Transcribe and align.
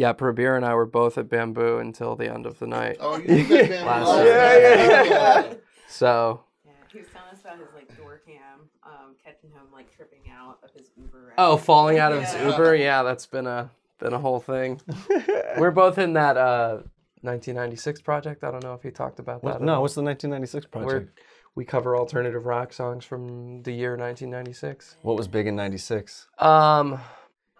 Yeah, 0.00 0.14
Prabir 0.14 0.56
and 0.56 0.64
I 0.64 0.74
were 0.74 0.86
both 0.86 1.18
at 1.18 1.28
Bamboo 1.28 1.76
until 1.76 2.16
the 2.16 2.32
end 2.32 2.46
of 2.46 2.58
the 2.58 2.66
night. 2.66 2.96
Oh, 3.00 3.18
you 3.18 3.26
did 3.26 3.48
that 3.50 3.68
band 3.68 3.86
Last 3.86 4.08
last 4.08 4.24
year. 4.24 4.34
night. 4.34 4.60
Yeah, 4.62 5.04
yeah, 5.50 5.54
So, 5.88 6.40
Yeah, 6.64 6.72
he 6.90 6.98
was 7.00 7.08
telling 7.12 7.28
us 7.34 7.40
about 7.42 7.58
his 7.58 7.68
like 7.74 7.94
door 7.98 8.22
cam, 8.26 8.60
um, 8.82 9.14
catching 9.22 9.50
him 9.50 9.60
like 9.74 9.94
tripping 9.94 10.22
out 10.32 10.56
of 10.62 10.70
his 10.72 10.88
Uber. 10.96 11.18
ride. 11.26 11.34
oh, 11.36 11.58
falling 11.58 11.98
out 11.98 12.12
of 12.12 12.20
his 12.24 12.32
Yeah. 12.32 12.48
Uber. 12.50 12.76
Yeah, 12.76 13.02
that's 13.02 13.26
been 13.26 13.46
a 13.46 13.70
been 13.98 14.14
a 14.14 14.18
whole 14.18 14.40
thing. 14.40 14.80
We're 15.58 15.70
both 15.70 15.98
in 15.98 16.14
that 16.14 16.38
uh, 16.38 16.78
1996 17.20 18.00
project. 18.00 18.42
I 18.42 18.50
don't 18.50 18.64
know 18.64 18.72
if 18.72 18.82
he 18.82 18.90
talked 18.90 19.18
about 19.18 19.42
that. 19.42 19.60
What, 19.60 19.60
no, 19.62 19.74
all. 19.74 19.82
what's 19.82 19.94
the 19.96 20.02
1996 20.02 20.64
We're, 20.72 20.80
project? 21.00 21.20
we 21.54 21.66
cover 21.66 21.94
alternative 21.94 22.46
rock 22.46 22.72
songs 22.72 23.04
from 23.04 23.62
the 23.64 23.72
year 23.72 23.98
1996. 23.98 24.96
What 25.02 25.18
was 25.18 25.28
big 25.28 25.46
in 25.46 25.56
96? 25.56 26.28
Um, 26.38 26.98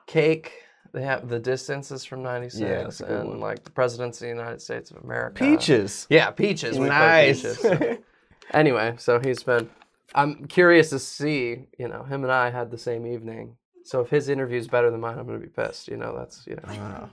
Cake. 0.07 0.53
They 0.93 1.03
have 1.03 1.29
the 1.29 1.39
distances 1.39 2.05
from 2.05 2.23
'96, 2.23 2.61
Yeah, 2.61 2.83
that's 2.83 3.01
a 3.01 3.05
good 3.05 3.21
and 3.21 3.29
one. 3.31 3.41
like 3.41 3.63
the 3.65 3.71
presidency 3.71 4.29
of 4.29 4.37
the 4.37 4.41
United 4.43 4.61
States 4.61 4.91
of 4.91 4.97
America. 5.05 5.39
Peaches. 5.45 6.07
Yeah, 6.11 6.31
Peaches. 6.33 6.73
We 6.79 6.87
played 6.87 6.99
Nice. 6.99 7.43
Peaches, 7.43 7.59
so. 7.61 7.99
Anyway, 8.53 8.95
so 8.99 9.21
he's 9.21 9.45
been. 9.45 9.71
I'm 10.13 10.47
curious 10.47 10.91
to 10.91 10.99
see. 10.99 11.67
You 11.79 11.87
know, 11.87 12.03
him 12.03 12.25
and 12.25 12.33
I 12.33 12.51
had 12.51 12.73
the 12.73 12.79
same 12.79 13.07
evening. 13.07 13.57
So 13.85 14.01
if 14.01 14.11
his 14.11 14.29
interview's 14.29 14.67
better 14.67 14.91
than 14.91 15.01
mine, 15.01 15.17
I'm 15.19 15.27
gonna 15.27 15.39
be 15.39 15.47
pissed. 15.47 15.87
You 15.87 15.97
know, 15.97 16.17
that's 16.19 16.45
you 16.49 16.57
know. 16.57 17.09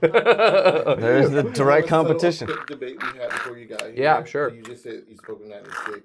There's 0.98 1.30
the 1.30 1.44
direct 1.44 1.88
have 1.90 2.00
a 2.06 2.08
competition. 2.08 2.48
quick 2.48 2.66
debate 2.66 3.00
we 3.00 3.18
had 3.20 3.30
before 3.30 3.56
you 3.56 3.66
got 3.66 3.82
here. 3.82 3.94
Yeah, 3.96 4.24
sure. 4.24 4.52
You 4.52 4.62
just 4.62 4.82
said 4.82 5.04
you 5.08 5.16
spoke 5.16 5.40
in 5.42 5.48
'96. 5.50 6.00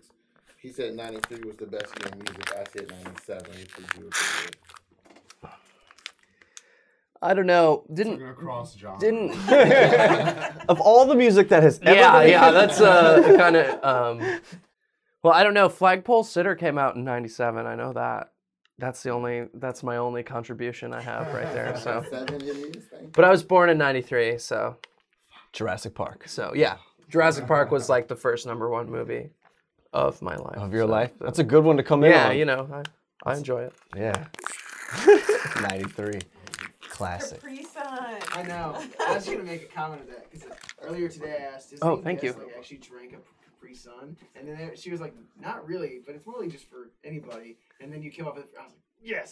He 0.61 0.71
said 0.71 0.95
'93 0.95 1.39
was 1.47 1.57
the 1.57 1.65
best 1.65 1.87
year 1.99 2.11
in 2.13 2.19
music. 2.19 2.51
I 2.53 2.63
said 2.71 2.89
'97. 3.03 3.43
Which 3.59 3.75
would 3.77 3.87
you 3.97 4.09
agree? 4.09 5.51
I 7.23 7.33
don't 7.33 7.45
know. 7.45 7.85
Didn't 7.93 8.19
gonna 8.19 8.33
cross 8.33 8.75
John. 8.75 8.99
didn't. 8.99 9.31
of 10.69 10.81
all 10.81 11.05
the 11.05 11.15
music 11.15 11.49
that 11.49 11.63
has 11.63 11.79
ever 11.83 11.95
yeah, 11.95 12.19
been 12.19 12.29
yeah. 12.29 12.51
That's 12.59 12.81
uh 12.81 13.35
kind 13.37 13.55
of. 13.55 13.83
Um, 13.83 14.41
well, 15.23 15.33
I 15.33 15.43
don't 15.43 15.53
know. 15.53 15.69
Flagpole 15.69 16.23
Sitta 16.23 16.57
came 16.57 16.77
out 16.77 16.95
in 16.95 17.03
'97. 17.03 17.65
I 17.65 17.75
know 17.75 17.93
that. 17.93 18.33
That's 18.77 19.01
the 19.03 19.11
only. 19.11 19.47
That's 19.53 19.83
my 19.83 19.97
only 19.97 20.21
contribution 20.23 20.93
I 20.93 21.01
have 21.01 21.33
right 21.33 21.51
there. 21.53 21.77
So, 21.77 22.03
Seven 22.09 22.35
it 22.35 22.43
is. 22.43 22.83
Thank 22.91 23.03
you. 23.03 23.09
but 23.13 23.23
I 23.23 23.29
was 23.29 23.43
born 23.43 23.69
in 23.69 23.77
'93, 23.77 24.37
so 24.37 24.77
Jurassic 25.53 25.95
Park. 25.95 26.27
so 26.27 26.53
yeah. 26.53 26.77
Jurassic 27.09 27.45
Park 27.45 27.69
was 27.69 27.89
like 27.89 28.07
the 28.07 28.15
first 28.15 28.47
number 28.47 28.69
one 28.69 28.89
movie 28.89 29.29
of 29.93 30.21
my 30.21 30.35
life. 30.35 30.57
Of 30.57 30.73
your 30.73 30.83
so- 30.87 30.91
life. 30.91 31.11
That's 31.19 31.39
a 31.39 31.43
good 31.43 31.63
one 31.63 31.77
to 31.77 31.83
come 31.83 32.03
in 32.03 32.11
Yeah, 32.11 32.31
you 32.31 32.45
know, 32.45 32.67
I, 32.73 33.31
I 33.31 33.37
enjoy 33.37 33.61
it. 33.61 33.73
Yeah. 33.95 34.25
93. 35.69 36.21
Classic. 36.93 37.41
Capri 37.41 37.63
Sun. 37.63 38.17
I 38.33 38.43
know. 38.43 38.77
I 39.07 39.15
was 39.15 39.25
gonna 39.25 39.43
make 39.43 39.63
a 39.63 39.65
comment 39.65 40.01
of 40.01 40.07
that 40.09 40.29
because 40.31 40.47
earlier 40.81 41.09
today 41.09 41.37
I 41.41 41.55
asked 41.55 41.71
Disney 41.71 41.87
Oh, 41.89 41.97
thank 41.97 42.21
guys, 42.21 42.35
you. 42.35 42.43
like 42.43 42.53
actually 42.55 42.77
drank 42.77 43.13
a 43.13 43.17
Capri 43.49 43.73
Sun, 43.73 44.15
and 44.35 44.47
then 44.47 44.71
she 44.75 44.91
was 44.91 45.01
like, 45.01 45.15
"Not 45.41 45.67
really, 45.67 46.01
but 46.05 46.13
it's 46.13 46.27
really 46.27 46.47
just 46.49 46.69
for 46.69 46.91
anybody." 47.03 47.57
And 47.81 47.91
then 47.91 48.03
you 48.03 48.11
came 48.11 48.27
up 48.27 48.35
with, 48.35 48.45
I 48.59 48.63
was 48.65 48.73
like, 48.73 48.81
"Yes." 49.01 49.31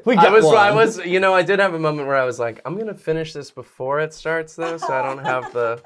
We 0.06 0.14
got 0.16 0.26
I 0.28 0.30
was, 0.30 0.44
I 0.46 0.70
was, 0.72 0.98
you 1.04 1.20
know, 1.20 1.34
I 1.34 1.42
did 1.42 1.58
have 1.58 1.74
a 1.74 1.78
moment 1.78 2.08
where 2.08 2.16
I 2.16 2.24
was 2.24 2.38
like, 2.38 2.62
I'm 2.64 2.78
gonna 2.78 2.94
finish 2.94 3.34
this 3.34 3.50
before 3.50 4.00
it 4.00 4.14
starts, 4.14 4.56
though, 4.56 4.78
so 4.78 4.90
I 4.90 5.02
don't 5.02 5.22
have 5.24 5.52
the 5.52 5.82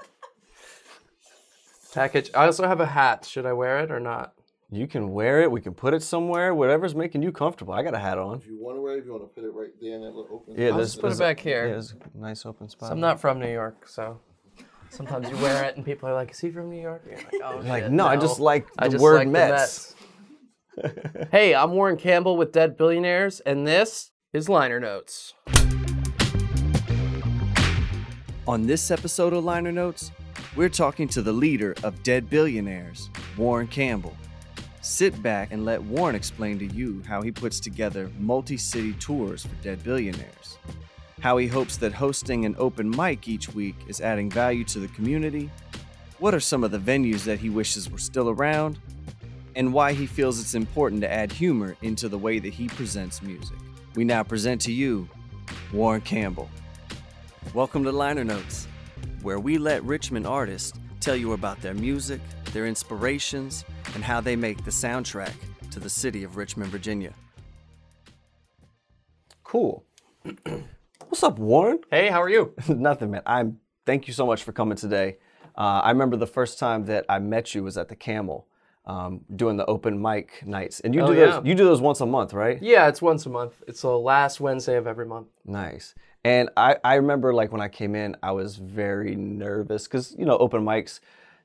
package. 1.93 2.31
I 2.35 2.47
also 2.47 2.69
have 2.69 2.79
a 2.81 2.87
hat. 2.87 3.25
Should 3.25 3.47
I 3.47 3.53
wear 3.53 3.81
it 3.81 3.91
or 3.91 3.99
not? 3.99 4.33
You 4.71 4.87
can 4.87 5.13
wear 5.13 5.41
it. 5.41 5.51
We 5.51 5.63
can 5.63 5.73
put 5.73 5.95
it 5.95 6.03
somewhere. 6.03 6.55
Whatever's 6.55 6.95
making 6.95 7.23
you 7.23 7.33
comfortable. 7.33 7.73
I 7.73 7.83
got 7.83 7.95
a 7.95 7.99
hat 7.99 8.19
on. 8.19 8.37
If 8.37 8.47
you 8.47 8.59
want 8.61 8.77
to 8.77 8.83
wear 8.83 8.97
it, 8.97 8.99
if 8.99 9.07
you 9.07 9.13
want 9.13 9.25
to 9.25 9.29
put 9.29 9.43
it 9.45 9.55
right 9.55 9.71
there 9.81 9.95
in 9.95 10.03
that 10.03 10.15
little 10.15 10.29
open. 10.31 10.53
Spot. 10.53 10.59
Yeah, 10.59 10.71
I'll 10.71 10.77
there's, 10.77 10.89
just 10.89 11.01
put 11.01 11.07
it 11.07 11.09
there's 11.09 11.19
back 11.21 11.41
a, 11.41 11.43
here. 11.43 11.67
Yeah, 11.67 11.73
there's 11.73 11.93
a 11.93 12.19
nice 12.19 12.45
open 12.45 12.69
spot. 12.69 12.93
I'm 12.93 13.01
not 13.01 13.19
from 13.19 13.41
New 13.41 13.51
York, 13.51 13.89
so 13.89 14.21
sometimes 14.91 15.31
you 15.31 15.39
wear 15.39 15.65
it 15.65 15.77
and 15.77 15.87
people 15.87 16.07
are 16.07 16.13
like, 16.13 16.33
"Is 16.33 16.41
he 16.41 16.51
from 16.51 16.69
New 16.69 16.83
York?" 16.83 17.03
And 17.11 17.19
you're 17.19 17.41
like, 17.41 17.65
"Oh, 17.65 17.67
Like, 17.67 17.85
shit, 17.85 17.93
no, 17.93 18.07
I 18.07 18.19
just 18.19 18.41
like 18.41 18.67
the 18.75 18.85
I 18.85 18.89
just 18.89 19.03
word 19.03 19.17
like 19.17 19.29
the 19.29 19.33
Mets. 19.33 19.95
Mets." 20.77 21.29
hey, 21.31 21.55
I'm 21.55 21.73
Warren 21.73 21.97
Campbell 21.97 22.37
with 22.37 22.53
Dead 22.53 22.77
Billionaires, 22.77 23.41
and 23.41 23.67
this 23.67 24.11
is 24.35 24.51
Liner 24.51 24.79
Notes. 24.79 25.33
On 28.47 28.67
this 28.67 28.91
episode 28.91 29.33
of 29.33 29.45
Liner 29.45 29.73
Notes, 29.73 30.11
we're 30.57 30.69
talking 30.69 31.09
to 31.09 31.23
the 31.23 31.33
leader 31.33 31.75
of 31.83 32.03
Dead 32.03 32.29
Billionaires, 32.29 33.09
Warren 33.39 33.67
Campbell. 33.67 34.15
Sit 34.81 35.21
back 35.25 35.53
and 35.53 35.65
let 35.65 35.83
Warren 35.83 36.15
explain 36.15 36.57
to 36.61 36.67
you 36.67 37.03
how 37.07 37.21
he 37.21 37.33
puts 37.33 37.59
together 37.59 38.11
multi 38.17 38.57
city 38.57 38.93
tours 38.95 39.45
for 39.45 39.55
Dead 39.57 39.83
Billionaires, 39.83 40.59
how 41.21 41.37
he 41.37 41.49
hopes 41.49 41.77
that 41.79 41.93
hosting 41.93 42.45
an 42.45 42.55
open 42.59 42.89
mic 42.89 43.27
each 43.27 43.53
week 43.53 43.75
is 43.89 44.01
adding 44.01 44.31
value 44.31 44.63
to 44.65 44.79
the 44.79 44.87
community, 44.89 45.51
what 46.19 46.33
are 46.33 46.41
some 46.41 46.63
of 46.63 46.71
the 46.71 46.79
venues 46.79 47.25
that 47.25 47.41
he 47.41 47.51
wishes 47.51 47.91
were 47.91 47.99
still 47.99 48.31
around, 48.31 48.79
and 49.57 49.73
why 49.73 49.93
he 49.93 50.07
feels 50.07 50.41
it's 50.41 50.55
important 50.55 51.01
to 51.01 51.13
add 51.13 51.33
humor 51.33 51.77
into 51.83 52.09
the 52.09 52.19
way 52.19 52.39
that 52.39 52.55
he 52.55 52.69
presents 52.69 53.21
music. 53.21 53.59
We 53.97 54.05
now 54.05 54.23
present 54.23 54.61
to 54.63 54.73
you 54.73 55.09
Warren 55.73 56.03
Campbell. 56.03 56.49
Welcome 57.53 57.83
to 57.83 57.91
Liner 57.91 58.25
Notes, 58.25 58.69
where 59.23 59.41
we 59.41 59.59
let 59.59 59.83
Richmond 59.83 60.27
artists 60.27 60.79
tell 61.01 61.17
you 61.17 61.33
about 61.33 61.61
their 61.63 61.75
music, 61.75 62.21
their 62.53 62.67
inspirations, 62.67 63.65
and 63.99 64.05
how 64.05 64.21
they 64.21 64.37
make 64.37 64.65
the 64.65 64.71
soundtrack 64.71 65.33
to 65.73 65.81
the 65.81 65.91
city 65.91 66.23
of 66.23 66.37
Richmond, 66.37 66.71
Virginia. 66.71 67.13
Cool. 69.43 69.85
What's 71.09 71.25
up, 71.25 71.41
Warren? 71.41 71.81
Hey, 71.91 72.09
how 72.09 72.23
are 72.23 72.29
you? 72.29 72.55
Nothing, 72.69 73.11
man. 73.11 73.23
I'm. 73.27 73.59
Thank 73.87 74.07
you 74.07 74.15
so 74.15 74.25
much 74.25 74.45
for 74.45 74.53
coming 74.53 74.77
today. 74.77 75.17
Uh, 75.57 75.81
I 75.83 75.91
remember 75.91 76.17
the 76.17 76.29
first 76.29 76.61
time 76.61 76.85
that 76.85 77.07
I 77.09 77.19
met 77.19 77.57
you 77.57 77.65
was 77.65 77.77
at 77.77 77.89
the 77.89 77.97
Camel, 77.97 78.47
um, 78.87 79.23
doing 79.35 79.57
the 79.57 79.67
open 79.67 80.01
mic 80.01 80.47
nights, 80.47 80.79
and 80.79 80.95
you 80.95 81.01
Oh, 81.01 81.09
do 81.13 81.15
yeah. 81.19 81.27
those. 81.33 81.47
You 81.47 81.57
do 81.57 81.65
those 81.65 81.81
once 81.81 82.01
a 82.01 82.07
month, 82.07 82.33
right? 82.35 82.63
Yeah, 82.63 82.87
it's 82.87 83.03
once 83.03 83.27
a 83.27 83.31
month. 83.31 83.61
It's 83.67 83.83
the 83.83 83.99
last 83.99 84.39
Wednesday 84.39 84.77
of 84.77 84.87
every 84.87 85.07
month. 85.07 85.27
Nice. 85.45 85.97
And 86.23 86.51
I, 86.57 86.77
I 86.85 86.95
remember 86.95 87.35
like 87.35 87.51
when 87.51 87.61
I 87.63 87.69
came 87.69 87.97
in, 87.97 88.17
I 88.23 88.31
was 88.31 88.55
very 88.59 89.17
nervous 89.17 89.89
because 89.89 90.15
you 90.17 90.25
know 90.25 90.39
open 90.39 90.65
mics, 90.65 91.01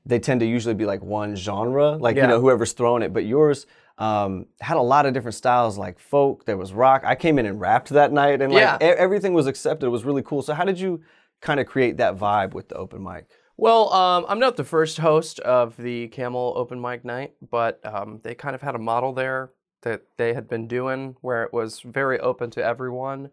they 0.06 0.18
tend 0.18 0.40
to 0.40 0.46
usually 0.46 0.74
be 0.74 0.84
like 0.86 1.02
one 1.02 1.34
genre, 1.36 1.92
like 1.92 2.16
you 2.16 2.22
Yeah. 2.22 2.28
know 2.28 2.40
whoever's 2.40 2.72
throwing 2.72 3.02
it. 3.02 3.12
But 3.12 3.24
yours 3.24 3.66
um, 3.96 4.46
had 4.60 4.76
a 4.76 4.82
lot 4.82 5.06
of 5.06 5.14
different 5.14 5.36
styles, 5.36 5.78
like 5.78 5.98
folk. 6.00 6.44
There 6.46 6.56
was 6.56 6.72
rock. 6.72 7.02
I 7.04 7.14
came 7.14 7.38
in 7.38 7.46
and 7.46 7.60
rapped 7.60 7.90
that 7.90 8.12
night, 8.12 8.42
and 8.42 8.52
like 8.52 8.60
Yeah. 8.62 8.76
e- 8.80 8.96
everything 8.98 9.34
was 9.34 9.46
accepted. 9.46 9.86
It 9.86 9.90
was 9.90 10.04
really 10.04 10.22
cool. 10.22 10.42
So 10.42 10.52
how 10.52 10.64
did 10.64 10.80
you 10.80 11.00
kind 11.40 11.60
of 11.60 11.66
create 11.66 11.96
that 11.98 12.16
vibe 12.16 12.54
with 12.54 12.68
the 12.70 12.74
open 12.76 13.02
mic? 13.02 13.26
Well, 13.56 13.92
um, 13.92 14.26
I'm 14.28 14.40
not 14.40 14.56
the 14.56 14.64
first 14.64 14.98
host 14.98 15.38
of 15.40 15.76
the 15.76 16.08
Camel 16.08 16.54
Open 16.56 16.80
Mic 16.80 17.04
Night, 17.04 17.34
but 17.50 17.78
um, 17.86 18.18
they 18.24 18.34
kind 18.34 18.56
of 18.56 18.62
had 18.62 18.74
a 18.74 18.78
model 18.80 19.12
there 19.12 19.52
that 19.82 20.02
they 20.16 20.34
had 20.34 20.48
been 20.48 20.66
doing 20.66 21.14
where 21.20 21.44
it 21.44 21.52
was 21.52 21.78
very 21.80 22.18
open 22.18 22.50
to 22.50 22.64
everyone. 22.64 23.30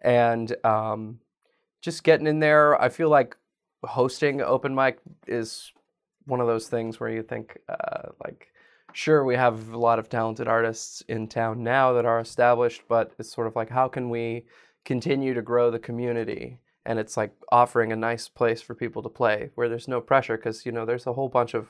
And 0.00 0.54
um, 0.64 1.18
just 1.80 2.04
getting 2.04 2.28
in 2.28 2.38
there, 2.38 2.80
I 2.80 2.88
feel 2.88 3.08
like 3.08 3.36
hosting 3.82 4.40
open 4.40 4.76
mic 4.76 4.98
is 5.26 5.72
one 6.26 6.40
of 6.40 6.46
those 6.46 6.68
things 6.68 6.98
where 6.98 7.10
you 7.10 7.22
think, 7.22 7.58
uh, 7.68 8.08
like, 8.24 8.52
sure, 8.92 9.24
we 9.24 9.34
have 9.34 9.72
a 9.72 9.78
lot 9.78 9.98
of 9.98 10.08
talented 10.08 10.48
artists 10.48 11.02
in 11.08 11.26
town 11.28 11.62
now 11.62 11.92
that 11.92 12.04
are 12.04 12.20
established, 12.20 12.82
but 12.88 13.12
it's 13.18 13.32
sort 13.32 13.46
of 13.46 13.56
like, 13.56 13.70
how 13.70 13.88
can 13.88 14.08
we 14.08 14.46
continue 14.84 15.34
to 15.34 15.42
grow 15.42 15.70
the 15.70 15.78
community? 15.78 16.58
And 16.86 16.98
it's 16.98 17.16
like 17.16 17.32
offering 17.50 17.92
a 17.92 17.96
nice 17.96 18.28
place 18.28 18.60
for 18.60 18.74
people 18.74 19.02
to 19.02 19.08
play 19.08 19.50
where 19.54 19.68
there's 19.68 19.88
no 19.88 20.00
pressure 20.00 20.36
because, 20.36 20.64
you 20.66 20.72
know, 20.72 20.84
there's 20.84 21.06
a 21.06 21.12
whole 21.12 21.28
bunch 21.28 21.54
of, 21.54 21.68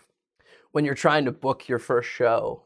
when 0.73 0.85
you're 0.85 0.95
trying 0.95 1.25
to 1.25 1.33
book 1.33 1.69
your 1.69 1.79
first 1.79 2.09
show, 2.09 2.63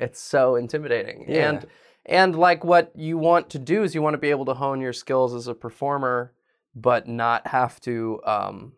it's 0.00 0.18
so 0.18 0.56
intimidating. 0.56 1.26
Yeah. 1.28 1.50
And, 1.50 1.66
and 2.06 2.36
like 2.36 2.64
what 2.64 2.90
you 2.96 3.18
want 3.18 3.50
to 3.50 3.58
do 3.58 3.82
is 3.82 3.94
you 3.94 4.02
want 4.02 4.14
to 4.14 4.18
be 4.18 4.30
able 4.30 4.46
to 4.46 4.54
hone 4.54 4.80
your 4.80 4.94
skills 4.94 5.34
as 5.34 5.46
a 5.46 5.54
performer, 5.54 6.32
but 6.74 7.06
not 7.06 7.46
have 7.46 7.80
to, 7.82 8.20
um, 8.24 8.72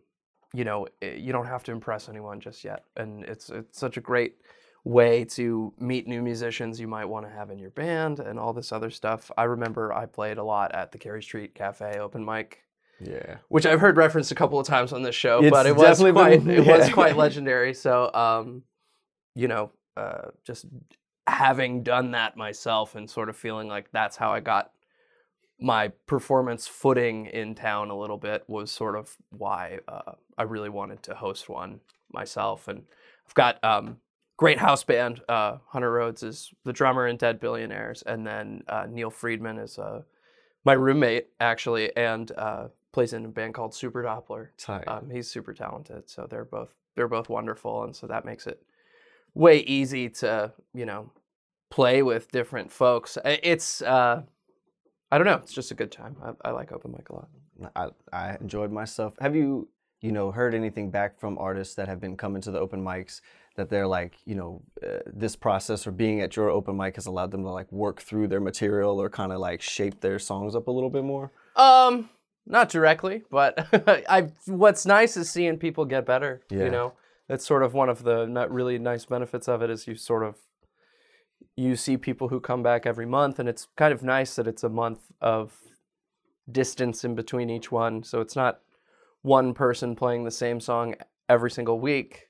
you 0.53 0.63
know, 0.63 0.87
eh, 1.01 1.15
you 1.15 1.31
don't 1.31 1.45
have 1.47 1.63
to 1.65 1.71
impress 1.71 2.09
anyone 2.09 2.39
just 2.39 2.63
yet. 2.63 2.85
And 2.95 3.23
it's 3.25 3.49
it's 3.49 3.77
such 3.79 3.97
a 3.97 4.01
great 4.01 4.35
way 4.83 5.25
to 5.25 5.73
meet 5.79 6.07
new 6.07 6.21
musicians 6.21 6.79
you 6.79 6.87
might 6.87 7.05
want 7.05 7.25
to 7.25 7.31
have 7.31 7.49
in 7.49 7.59
your 7.59 7.71
band 7.71 8.19
and 8.19 8.39
all 8.39 8.53
this 8.53 8.71
other 8.71 8.89
stuff. 8.89 9.29
I 9.37 9.43
remember 9.43 9.91
I 9.93 10.05
played 10.05 10.37
a 10.37 10.43
lot 10.43 10.73
at 10.73 10.91
the 10.91 10.97
Cary 10.97 11.21
Street 11.21 11.53
Cafe 11.53 11.99
open 11.99 12.23
mic, 12.23 12.63
Yeah. 13.01 13.37
which 13.49 13.65
I've 13.65 13.81
heard 13.81 13.97
referenced 13.97 14.31
a 14.31 14.35
couple 14.35 14.59
of 14.59 14.65
times 14.65 14.93
on 14.93 15.01
this 15.01 15.15
show, 15.15 15.39
It's 15.43 15.51
but 15.51 15.65
it 15.65 15.75
was 15.75 15.99
quite 15.99 16.45
been- 16.45 16.49
it 16.49 16.65
was 16.79 16.89
quite 16.93 17.17
legendary. 17.17 17.73
So, 17.73 18.13
um, 18.13 18.63
you 19.35 19.49
know, 19.49 19.71
uh, 19.97 20.29
just 20.45 20.65
having 21.27 21.83
done 21.83 22.11
that 22.11 22.37
myself 22.37 22.95
and 22.95 23.09
sort 23.09 23.27
of 23.27 23.35
feeling 23.35 23.67
like 23.67 23.91
that's 23.91 24.15
how 24.15 24.31
I 24.31 24.39
got 24.39 24.71
my 25.59 25.89
performance 26.05 26.67
footing 26.67 27.25
in 27.27 27.55
town 27.55 27.89
a 27.89 27.97
little 27.97 28.17
bit 28.17 28.43
was 28.47 28.71
sort 28.71 28.95
of 28.95 29.15
why 29.31 29.79
uh, 29.87 30.13
I 30.37 30.43
really 30.43 30.69
wanted 30.69 31.01
to 31.03 31.15
host 31.15 31.49
one 31.49 31.79
myself. 32.11 32.67
And 32.67 32.83
I've 33.27 33.33
got 33.33 33.63
um, 33.63 33.97
great 34.37 34.59
house 34.59 34.83
band. 34.83 35.21
Uh, 35.27 35.57
Hunter 35.67 35.91
Rhodes 35.91 36.23
is 36.23 36.51
the 36.63 36.73
drummer 36.73 37.07
in 37.07 37.17
Dead 37.17 37.39
Billionaires, 37.39 38.03
and 38.03 38.25
then 38.25 38.63
uh, 38.67 38.85
Neil 38.89 39.09
Friedman 39.09 39.57
is 39.57 39.79
uh, 39.79 40.03
my 40.63 40.73
roommate 40.73 41.27
actually, 41.39 41.95
and 41.97 42.31
uh, 42.37 42.67
plays 42.91 43.13
in 43.13 43.25
a 43.25 43.29
band 43.29 43.53
called 43.53 43.73
Super 43.73 44.03
Doppler. 44.03 44.49
Um, 44.87 45.09
he's 45.09 45.29
super 45.29 45.53
talented, 45.53 46.09
so 46.09 46.27
they're 46.29 46.45
both 46.45 46.73
they're 46.95 47.07
both 47.07 47.29
wonderful, 47.29 47.83
and 47.83 47.95
so 47.95 48.07
that 48.07 48.25
makes 48.25 48.47
it 48.47 48.61
way 49.33 49.59
easy 49.59 50.09
to 50.09 50.53
you 50.73 50.85
know 50.85 51.11
play 51.69 52.01
with 52.03 52.31
different 52.31 52.71
folks. 52.71 53.17
It's 53.25 53.81
uh, 53.81 54.23
I 55.11 55.17
don't 55.17 55.25
know, 55.27 55.35
it's 55.35 55.53
just 55.53 55.71
a 55.71 55.75
good 55.75 55.91
time. 55.91 56.15
I, 56.23 56.49
I 56.49 56.51
like 56.51 56.71
open 56.71 56.91
mic 56.91 57.09
a 57.09 57.13
lot. 57.15 57.29
I, 57.75 57.89
I 58.11 58.37
enjoyed 58.41 58.71
myself. 58.71 59.13
Have 59.19 59.35
you, 59.35 59.69
you 60.01 60.11
know, 60.11 60.31
heard 60.31 60.53
anything 60.53 60.91
back 60.91 61.19
from 61.19 61.37
artists 61.37 61.75
that 61.75 61.87
have 61.87 61.99
been 61.99 62.17
coming 62.17 62.41
to 62.43 62.51
the 62.51 62.59
open 62.59 62.83
mics 62.83 63.21
that 63.55 63.69
they're 63.69 63.87
like, 63.87 64.15
you 64.25 64.35
know, 64.35 64.61
uh, 64.85 64.99
this 65.05 65.35
process 65.35 65.87
or 65.87 65.91
being 65.91 66.21
at 66.21 66.35
your 66.35 66.49
open 66.49 66.77
mic 66.77 66.95
has 66.95 67.07
allowed 67.07 67.31
them 67.31 67.43
to 67.43 67.49
like 67.49 67.71
work 67.71 68.01
through 68.01 68.27
their 68.27 68.39
material 68.39 69.01
or 69.01 69.09
kind 69.09 69.31
of 69.31 69.39
like 69.39 69.61
shape 69.61 69.99
their 70.01 70.19
songs 70.19 70.55
up 70.55 70.67
a 70.67 70.71
little 70.71 70.91
bit 70.91 71.03
more? 71.03 71.31
Um, 71.55 72.09
not 72.45 72.69
directly, 72.69 73.23
but 73.29 73.67
I. 74.09 74.29
What's 74.45 74.85
nice 74.85 75.17
is 75.17 75.29
seeing 75.29 75.57
people 75.57 75.85
get 75.85 76.05
better. 76.05 76.43
Yeah. 76.49 76.65
You 76.65 76.69
know, 76.69 76.93
that's 77.27 77.45
sort 77.45 77.63
of 77.63 77.73
one 77.73 77.89
of 77.89 78.03
the 78.03 78.25
not 78.25 78.51
really 78.51 78.77
nice 78.77 79.05
benefits 79.05 79.47
of 79.47 79.61
it 79.61 79.69
is 79.69 79.87
you 79.87 79.95
sort 79.95 80.23
of 80.23 80.35
you 81.55 81.75
see 81.75 81.97
people 81.97 82.29
who 82.29 82.39
come 82.39 82.63
back 82.63 82.85
every 82.85 83.05
month, 83.05 83.39
and 83.39 83.49
it's 83.49 83.67
kind 83.75 83.93
of 83.93 84.03
nice 84.03 84.35
that 84.35 84.47
it's 84.47 84.63
a 84.63 84.69
month 84.69 84.99
of 85.21 85.53
distance 86.51 87.03
in 87.03 87.15
between 87.15 87.49
each 87.49 87.71
one, 87.71 88.03
so 88.03 88.21
it's 88.21 88.35
not 88.35 88.59
one 89.21 89.53
person 89.53 89.95
playing 89.95 90.23
the 90.23 90.31
same 90.31 90.59
song 90.59 90.95
every 91.27 91.51
single 91.51 91.79
week. 91.79 92.27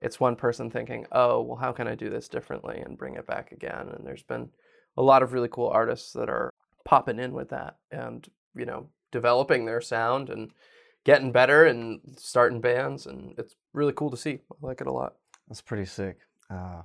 It's 0.00 0.20
one 0.20 0.36
person 0.36 0.70
thinking, 0.70 1.06
"Oh, 1.12 1.42
well, 1.42 1.56
how 1.56 1.72
can 1.72 1.88
I 1.88 1.94
do 1.94 2.08
this 2.08 2.28
differently 2.28 2.78
and 2.78 2.96
bring 2.96 3.14
it 3.16 3.26
back 3.26 3.52
again?" 3.52 3.88
And 3.88 4.06
there's 4.06 4.22
been 4.22 4.50
a 4.96 5.02
lot 5.02 5.22
of 5.22 5.32
really 5.32 5.48
cool 5.48 5.68
artists 5.68 6.12
that 6.12 6.28
are 6.28 6.50
popping 6.84 7.18
in 7.18 7.32
with 7.34 7.50
that 7.50 7.76
and 7.90 8.26
you 8.54 8.64
know 8.64 8.88
developing 9.12 9.66
their 9.66 9.80
sound 9.80 10.30
and 10.30 10.50
getting 11.04 11.30
better 11.30 11.66
and 11.66 12.00
starting 12.16 12.62
bands 12.62 13.06
and 13.06 13.34
it's 13.38 13.56
really 13.74 13.92
cool 13.92 14.10
to 14.10 14.16
see 14.16 14.38
i 14.50 14.66
like 14.66 14.80
it 14.80 14.86
a 14.86 14.92
lot 14.92 15.14
That's 15.48 15.60
pretty 15.60 15.84
sick. 15.84 16.18
Uh, 16.50 16.82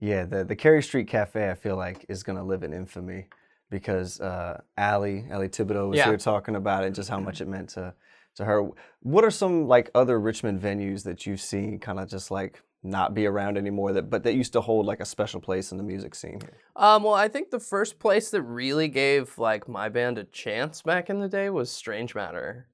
yeah, 0.00 0.24
the 0.24 0.44
the 0.44 0.56
Cary 0.56 0.82
Street 0.82 1.08
Cafe 1.08 1.50
I 1.50 1.54
feel 1.54 1.76
like 1.76 2.06
is 2.08 2.22
gonna 2.22 2.44
live 2.44 2.62
in 2.62 2.72
infamy 2.72 3.26
because 3.70 4.20
uh, 4.20 4.60
Allie 4.76 5.26
Allie 5.30 5.48
Thibodeau 5.48 5.90
was 5.90 5.98
Yeah. 5.98 6.06
here 6.06 6.16
talking 6.16 6.56
about 6.56 6.84
it, 6.84 6.90
just 6.92 7.08
how 7.08 7.20
much 7.20 7.40
it 7.40 7.48
meant 7.48 7.70
to 7.70 7.94
to 8.36 8.44
her. 8.44 8.68
What 9.00 9.24
are 9.24 9.30
some 9.30 9.66
like 9.66 9.90
other 9.94 10.18
Richmond 10.18 10.60
venues 10.60 11.02
that 11.04 11.26
you've 11.26 11.40
seen 11.40 11.78
kind 11.78 11.98
of 12.00 12.08
just 12.08 12.30
like 12.30 12.62
not 12.82 13.12
be 13.12 13.26
around 13.26 13.58
anymore 13.58 13.92
that 13.92 14.08
but 14.08 14.22
that 14.22 14.32
used 14.34 14.54
to 14.54 14.60
hold 14.62 14.86
like 14.86 15.00
a 15.00 15.04
special 15.04 15.38
place 15.38 15.70
in 15.70 15.76
the 15.76 15.84
music 15.84 16.14
scene 16.14 16.40
here? 16.40 16.56
um, 16.76 17.02
well 17.02 17.12
i 17.12 17.28
think 17.28 17.50
the 17.50 17.60
first 17.60 17.98
place 17.98 18.30
that 18.30 18.40
really 18.40 18.88
gave 18.88 19.36
like 19.36 19.68
my 19.68 19.86
band 19.90 20.16
a 20.16 20.24
chance 20.24 20.80
back 20.80 21.10
in 21.10 21.20
the 21.20 21.28
day 21.28 21.50
was 21.50 21.70
strange 21.70 22.14
matter 22.14 22.66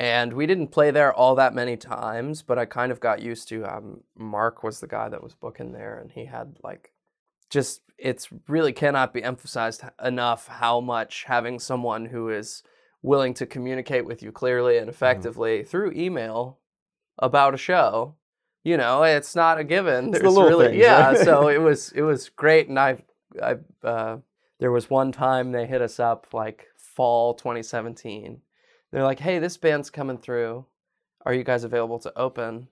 and 0.00 0.32
we 0.32 0.46
didn't 0.46 0.68
play 0.68 0.90
there 0.90 1.12
all 1.12 1.34
that 1.36 1.54
many 1.54 1.76
times 1.76 2.42
but 2.42 2.58
i 2.58 2.64
kind 2.64 2.90
of 2.90 2.98
got 3.00 3.20
used 3.22 3.46
to 3.48 3.64
um, 3.64 4.00
mark 4.16 4.62
was 4.64 4.80
the 4.80 4.86
guy 4.88 5.08
that 5.08 5.22
was 5.22 5.34
booking 5.34 5.72
there 5.72 5.98
and 6.00 6.10
he 6.12 6.24
had 6.24 6.56
like 6.64 6.90
just 7.50 7.82
it's 7.98 8.28
really 8.48 8.72
cannot 8.72 9.12
be 9.12 9.22
emphasized 9.22 9.82
enough 10.02 10.48
how 10.48 10.80
much 10.80 11.24
having 11.24 11.58
someone 11.58 12.06
who 12.06 12.30
is 12.30 12.62
willing 13.02 13.34
to 13.34 13.46
communicate 13.46 14.04
with 14.06 14.22
you 14.22 14.32
clearly 14.32 14.78
and 14.78 14.88
effectively 14.88 15.62
through 15.62 15.92
email 15.92 16.58
about 17.18 17.54
a 17.54 17.58
show 17.58 18.14
you 18.64 18.76
know 18.76 19.02
it's 19.02 19.36
not 19.36 19.58
a 19.58 19.64
given 19.64 20.08
It's 20.08 20.18
the 20.18 20.22
There's 20.22 20.34
little 20.34 20.48
really 20.48 20.68
things, 20.68 20.80
yeah 20.82 21.08
right? 21.08 21.18
so 21.18 21.48
it 21.56 21.60
was 21.60 21.92
it 21.92 22.02
was 22.02 22.28
great 22.30 22.68
and 22.68 22.78
i 22.78 22.96
i 23.42 23.56
uh 23.84 24.16
there 24.58 24.70
was 24.72 24.88
one 24.90 25.12
time 25.12 25.52
they 25.52 25.66
hit 25.66 25.82
us 25.82 25.98
up 26.00 26.26
like 26.32 26.66
fall 26.76 27.34
2017 27.34 28.40
they're 28.92 29.04
like 29.04 29.20
hey 29.20 29.38
this 29.38 29.56
band's 29.56 29.90
coming 29.90 30.18
through. 30.18 30.66
Are 31.26 31.34
you 31.34 31.44
guys 31.44 31.64
available 31.64 31.98
to 32.00 32.18
open? 32.18 32.68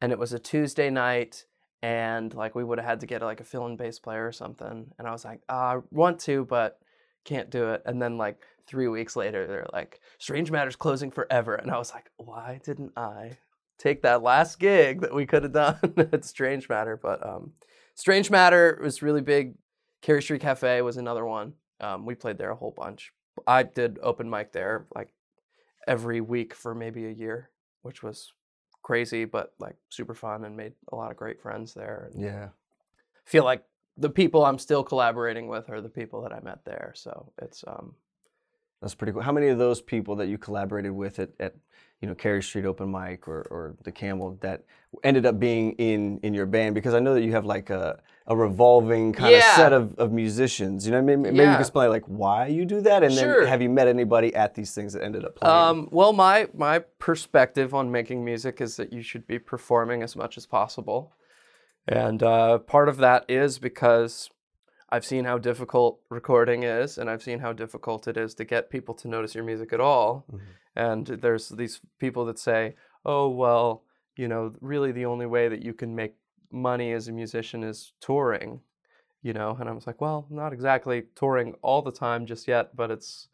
And 0.00 0.12
it 0.12 0.18
was 0.18 0.32
a 0.32 0.38
tuesday 0.38 0.90
night 0.90 1.46
and 1.82 2.34
like 2.34 2.54
we 2.54 2.64
would 2.64 2.78
have 2.78 2.86
had 2.86 3.00
to 3.00 3.06
get 3.06 3.22
like 3.22 3.40
a 3.40 3.44
fill-in 3.44 3.76
bass 3.76 3.98
player 3.98 4.26
or 4.26 4.32
something 4.32 4.90
and 4.98 5.06
i 5.06 5.12
was 5.12 5.26
like 5.26 5.42
"Ah, 5.48 5.76
i 5.76 5.80
want 5.90 6.18
to 6.20 6.44
but 6.46 6.80
can't 7.26 7.50
do 7.50 7.70
it. 7.72 7.82
And 7.84 8.00
then 8.00 8.16
like 8.16 8.38
three 8.66 8.88
weeks 8.88 9.16
later 9.16 9.46
they're 9.46 9.66
like 9.72 10.00
strange 10.18 10.50
matters 10.50 10.76
closing 10.76 11.10
forever. 11.10 11.54
And 11.56 11.70
i 11.70 11.76
was 11.76 11.92
like 11.92 12.10
why 12.16 12.60
didn't 12.64 12.92
i 12.96 13.36
take 13.78 14.02
that 14.02 14.22
last 14.22 14.58
gig 14.58 15.02
that 15.02 15.14
we 15.14 15.26
could 15.26 15.42
have 15.42 15.52
done? 15.52 15.94
At 16.12 16.24
strange 16.24 16.68
matter 16.68 16.96
but 16.96 17.26
um 17.26 17.52
strange 17.94 18.30
matter 18.30 18.78
was 18.82 19.02
really 19.02 19.20
big. 19.20 19.54
Cary 20.00 20.22
street 20.22 20.40
cafe 20.40 20.80
was 20.82 20.96
another 20.96 21.24
one. 21.26 21.54
Um, 21.80 22.06
we 22.06 22.14
played 22.14 22.38
there 22.38 22.50
a 22.50 22.56
whole 22.56 22.70
bunch. 22.70 23.12
I 23.46 23.64
did 23.64 23.98
open 24.02 24.30
mic 24.30 24.52
there 24.52 24.86
like 24.94 25.12
every 25.86 26.20
week 26.20 26.54
for 26.54 26.74
maybe 26.74 27.06
a 27.06 27.10
year 27.10 27.50
which 27.82 28.02
was 28.02 28.32
crazy 28.82 29.24
but 29.24 29.52
like 29.58 29.76
super 29.88 30.14
fun 30.14 30.44
and 30.44 30.56
made 30.56 30.72
a 30.92 30.96
lot 30.96 31.10
of 31.10 31.16
great 31.16 31.40
friends 31.40 31.74
there 31.74 32.10
and 32.12 32.22
Yeah. 32.22 32.48
feel 33.24 33.44
like 33.44 33.64
the 33.96 34.10
people 34.10 34.44
i'm 34.44 34.58
still 34.58 34.84
collaborating 34.84 35.48
with 35.48 35.68
are 35.70 35.80
the 35.80 35.88
people 35.88 36.22
that 36.22 36.32
i 36.32 36.40
met 36.40 36.64
there 36.64 36.92
so 36.94 37.32
it's 37.42 37.64
um 37.66 37.94
That's 38.86 38.94
pretty 38.94 39.14
cool. 39.14 39.22
How 39.22 39.32
many 39.32 39.48
of 39.48 39.58
those 39.58 39.80
people 39.82 40.14
that 40.14 40.28
you 40.28 40.38
collaborated 40.38 40.92
with 40.92 41.18
at, 41.18 41.30
at 41.40 41.56
you 42.00 42.06
know, 42.06 42.14
Cary 42.14 42.40
Street 42.40 42.64
Open 42.64 42.88
Mic 42.88 43.26
or, 43.26 43.40
or 43.50 43.74
the 43.82 43.90
Camel 43.90 44.38
that 44.42 44.62
ended 45.02 45.26
up 45.26 45.40
being 45.40 45.72
in 45.72 46.20
in 46.22 46.32
your 46.34 46.46
band? 46.46 46.76
Because 46.76 46.94
I 46.94 47.00
know 47.00 47.12
that 47.14 47.22
you 47.22 47.32
have 47.32 47.44
like 47.44 47.68
a, 47.68 47.98
a 48.28 48.36
revolving 48.36 49.12
kind 49.12 49.34
of 49.34 49.42
set 49.42 49.72
of, 49.72 49.96
of 49.96 50.12
musicians. 50.12 50.86
You 50.86 50.92
know, 50.92 51.02
maybe, 51.02 51.22
maybe 51.22 51.38
you 51.38 51.42
can 51.46 51.58
explain 51.58 51.90
like 51.90 52.04
why 52.04 52.46
you 52.46 52.64
do 52.64 52.80
that, 52.82 53.02
and 53.02 53.12
Sure. 53.12 53.40
then 53.40 53.48
have 53.48 53.60
you 53.60 53.68
met 53.70 53.88
anybody 53.88 54.32
at 54.36 54.54
these 54.54 54.72
things 54.72 54.92
that 54.92 55.02
ended 55.02 55.24
up 55.24 55.34
playing? 55.34 55.56
Um, 55.56 55.88
well, 55.90 56.12
my 56.12 56.46
my 56.54 56.78
perspective 57.00 57.74
on 57.74 57.90
making 57.90 58.24
music 58.24 58.60
is 58.60 58.76
that 58.76 58.92
you 58.92 59.02
should 59.02 59.26
be 59.26 59.40
performing 59.40 60.04
as 60.04 60.14
much 60.14 60.36
as 60.36 60.46
possible, 60.46 61.12
and 61.88 62.22
uh, 62.22 62.58
part 62.58 62.88
of 62.88 62.98
that 62.98 63.24
is 63.28 63.58
because 63.58 64.30
I've 64.88 65.04
seen 65.04 65.24
how 65.24 65.38
difficult 65.38 66.00
recording 66.10 66.62
is, 66.62 66.98
and 66.98 67.10
I've 67.10 67.22
seen 67.22 67.40
how 67.40 67.52
difficult 67.52 68.06
it 68.06 68.16
is 68.16 68.34
to 68.34 68.44
get 68.44 68.70
people 68.70 68.94
to 68.96 69.08
notice 69.08 69.34
your 69.34 69.44
music 69.44 69.72
at 69.72 69.80
all. 69.80 70.26
And 70.76 71.06
there's 71.06 71.48
these 71.48 71.80
people 71.98 72.24
that 72.26 72.38
say, 72.38 72.76
"Oh, 73.04 73.28
well, 73.28 73.82
you 74.16 74.28
know, 74.28 74.54
really 74.60 74.92
the 74.92 75.06
only 75.06 75.26
way 75.26 75.48
that 75.48 75.62
you 75.62 75.74
can 75.74 75.94
make 75.94 76.14
money 76.50 76.92
as 76.92 77.08
a 77.08 77.12
musician 77.12 77.64
is 77.64 77.92
touring." 78.00 78.60
You 79.22 79.32
know, 79.32 79.56
and 79.58 79.68
I 79.68 79.72
was 79.72 79.86
like, 79.86 80.00
"Well, 80.00 80.26
not 80.30 80.52
exactly 80.52 81.04
touring 81.14 81.54
all 81.62 81.82
the 81.82 81.92
time 81.92 82.26
just 82.26 82.46
yet, 82.46 82.76
but 82.76 82.90
it's." 82.90 83.28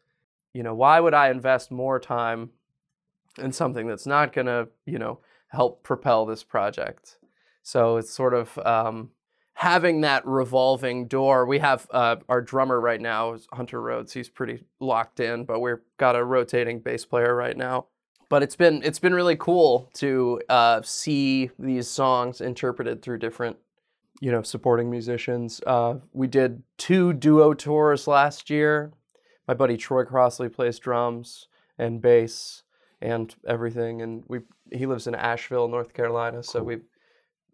you 0.53 0.61
know, 0.63 0.75
why 0.75 0.99
would 0.99 1.13
I 1.13 1.29
invest 1.29 1.71
more 1.71 1.99
time 1.99 2.51
in 3.39 3.51
something 3.51 3.87
that's 3.87 4.05
not 4.05 4.33
going 4.33 4.47
to, 4.47 4.69
you 4.85 4.99
know, 4.99 5.19
help 5.47 5.83
propel 5.83 6.25
this 6.25 6.43
project? 6.43 7.17
So 7.63 7.97
it's 7.97 8.13
sort 8.13 8.33
of 8.33 8.57
um, 8.59 9.09
having 9.53 10.01
that 10.01 10.25
revolving 10.25 11.07
door. 11.07 11.45
We 11.45 11.59
have 11.59 11.87
uh, 11.91 12.17
our 12.27 12.41
drummer 12.41 12.79
right 12.79 13.01
now 13.01 13.33
is 13.33 13.47
Hunter 13.53 13.81
Rhodes. 13.81 14.13
He's 14.13 14.29
pretty 14.29 14.63
locked 14.79 15.19
in, 15.19 15.45
but 15.45 15.59
we've 15.59 15.77
got 15.97 16.15
a 16.15 16.23
rotating 16.23 16.79
bass 16.79 17.05
player 17.05 17.35
right 17.35 17.57
now. 17.57 17.87
But 18.29 18.43
it's 18.43 18.55
been 18.55 18.81
it's 18.83 18.99
been 18.99 19.13
really 19.13 19.35
cool 19.35 19.89
to 19.95 20.41
uh, 20.49 20.81
see 20.83 21.51
these 21.59 21.87
songs 21.87 22.41
interpreted 22.41 23.01
through 23.01 23.19
different 23.19 23.57
you 24.21 24.31
know 24.31 24.41
supporting 24.41 24.89
musicians. 24.89 25.61
Uh, 25.67 25.95
we 26.13 26.27
did 26.27 26.63
two 26.77 27.13
duo 27.13 27.53
tours 27.53 28.07
last 28.07 28.49
year 28.49 28.93
my 29.47 29.53
buddy 29.53 29.77
Troy 29.77 30.03
Crossley 30.03 30.49
plays 30.49 30.79
drums 30.79 31.47
and 31.77 32.01
bass 32.01 32.63
and 33.01 33.33
everything, 33.47 34.01
and 34.01 34.23
we 34.27 34.39
he 34.71 34.85
lives 34.85 35.07
in 35.07 35.15
Asheville, 35.15 35.67
North 35.67 35.93
Carolina. 35.93 36.41
So 36.41 36.63
we, 36.63 36.77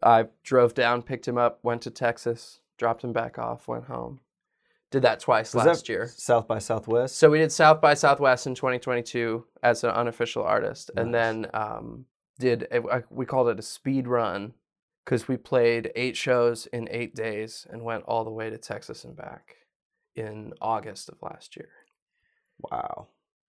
I 0.04 0.28
drove 0.44 0.74
down, 0.74 1.02
picked 1.02 1.28
him 1.28 1.38
up, 1.38 1.60
went 1.64 1.82
to 1.84 1.92
Texas, 1.92 2.60
dropped 2.78 3.04
him 3.04 3.14
back 3.14 3.38
off, 3.38 3.68
went 3.68 3.86
home. 3.86 4.20
Did 4.92 5.04
that 5.04 5.20
twice 5.20 5.54
Was 5.54 5.66
last 5.66 5.86
that 5.86 5.90
year. 5.90 6.08
South 6.16 6.48
by 6.48 6.58
Southwest. 6.60 7.18
So 7.18 7.30
we 7.30 7.38
did 7.40 7.52
South 7.52 7.80
by 7.80 7.94
Southwest 7.94 8.48
in 8.48 8.56
2022 8.56 9.46
as 9.62 9.84
an 9.84 9.92
unofficial 9.92 10.44
artist, 10.44 10.90
and 10.96 11.14
then 11.14 11.48
um, 11.54 12.06
did 12.40 12.64
a, 12.72 12.82
a- 12.98 13.04
we 13.12 13.26
called 13.26 13.50
it 13.50 13.60
a 13.60 13.62
speed 13.62 14.08
run 14.08 14.54
because 15.06 15.28
we 15.28 15.38
played 15.38 15.92
eight 15.96 16.18
shows 16.18 16.66
in 16.68 16.88
eight 16.92 17.14
days 17.14 17.68
and 17.70 17.84
went 17.84 18.04
all 18.06 18.24
the 18.24 18.32
way 18.32 18.50
to 18.50 18.58
Texas 18.58 19.04
and 19.04 19.16
back 19.16 19.58
in 20.16 20.54
August 20.62 21.10
of 21.10 21.22
last 21.22 21.56
year. 21.56 21.70
wow. 22.60 23.08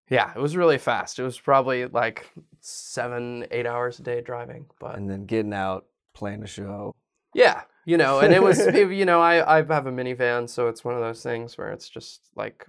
Yeah, 0.08 0.30
it 0.36 0.38
was 0.40 0.56
really 0.56 0.78
fast. 0.78 1.18
It 1.18 1.24
was 1.24 1.38
probably 1.38 1.86
like 1.86 2.30
seven, 2.60 3.44
eight 3.50 3.66
hours 3.66 3.98
a 3.98 4.02
day 4.02 4.20
driving. 4.20 4.66
But 4.78 4.96
And 4.96 5.10
then 5.10 5.26
getting 5.26 5.52
out, 5.52 5.86
playing 6.16 6.42
a 6.42 6.46
show. 6.46 6.94
yeah, 7.34 7.62
you 7.84 7.96
know, 7.96 8.18
and 8.20 8.32
it 8.32 8.42
was, 8.42 8.58
it- 8.58 8.90
you 9.00 9.04
know, 9.04 9.20
I, 9.20 9.58
I 9.58 9.62
have 9.62 9.86
a 9.86 9.92
minivan, 9.92 10.48
so 10.48 10.68
it's 10.68 10.84
one 10.84 10.94
of 10.94 11.00
those 11.00 11.22
things 11.22 11.56
where 11.58 11.70
it's 11.70 11.88
just 11.88 12.22
like 12.34 12.66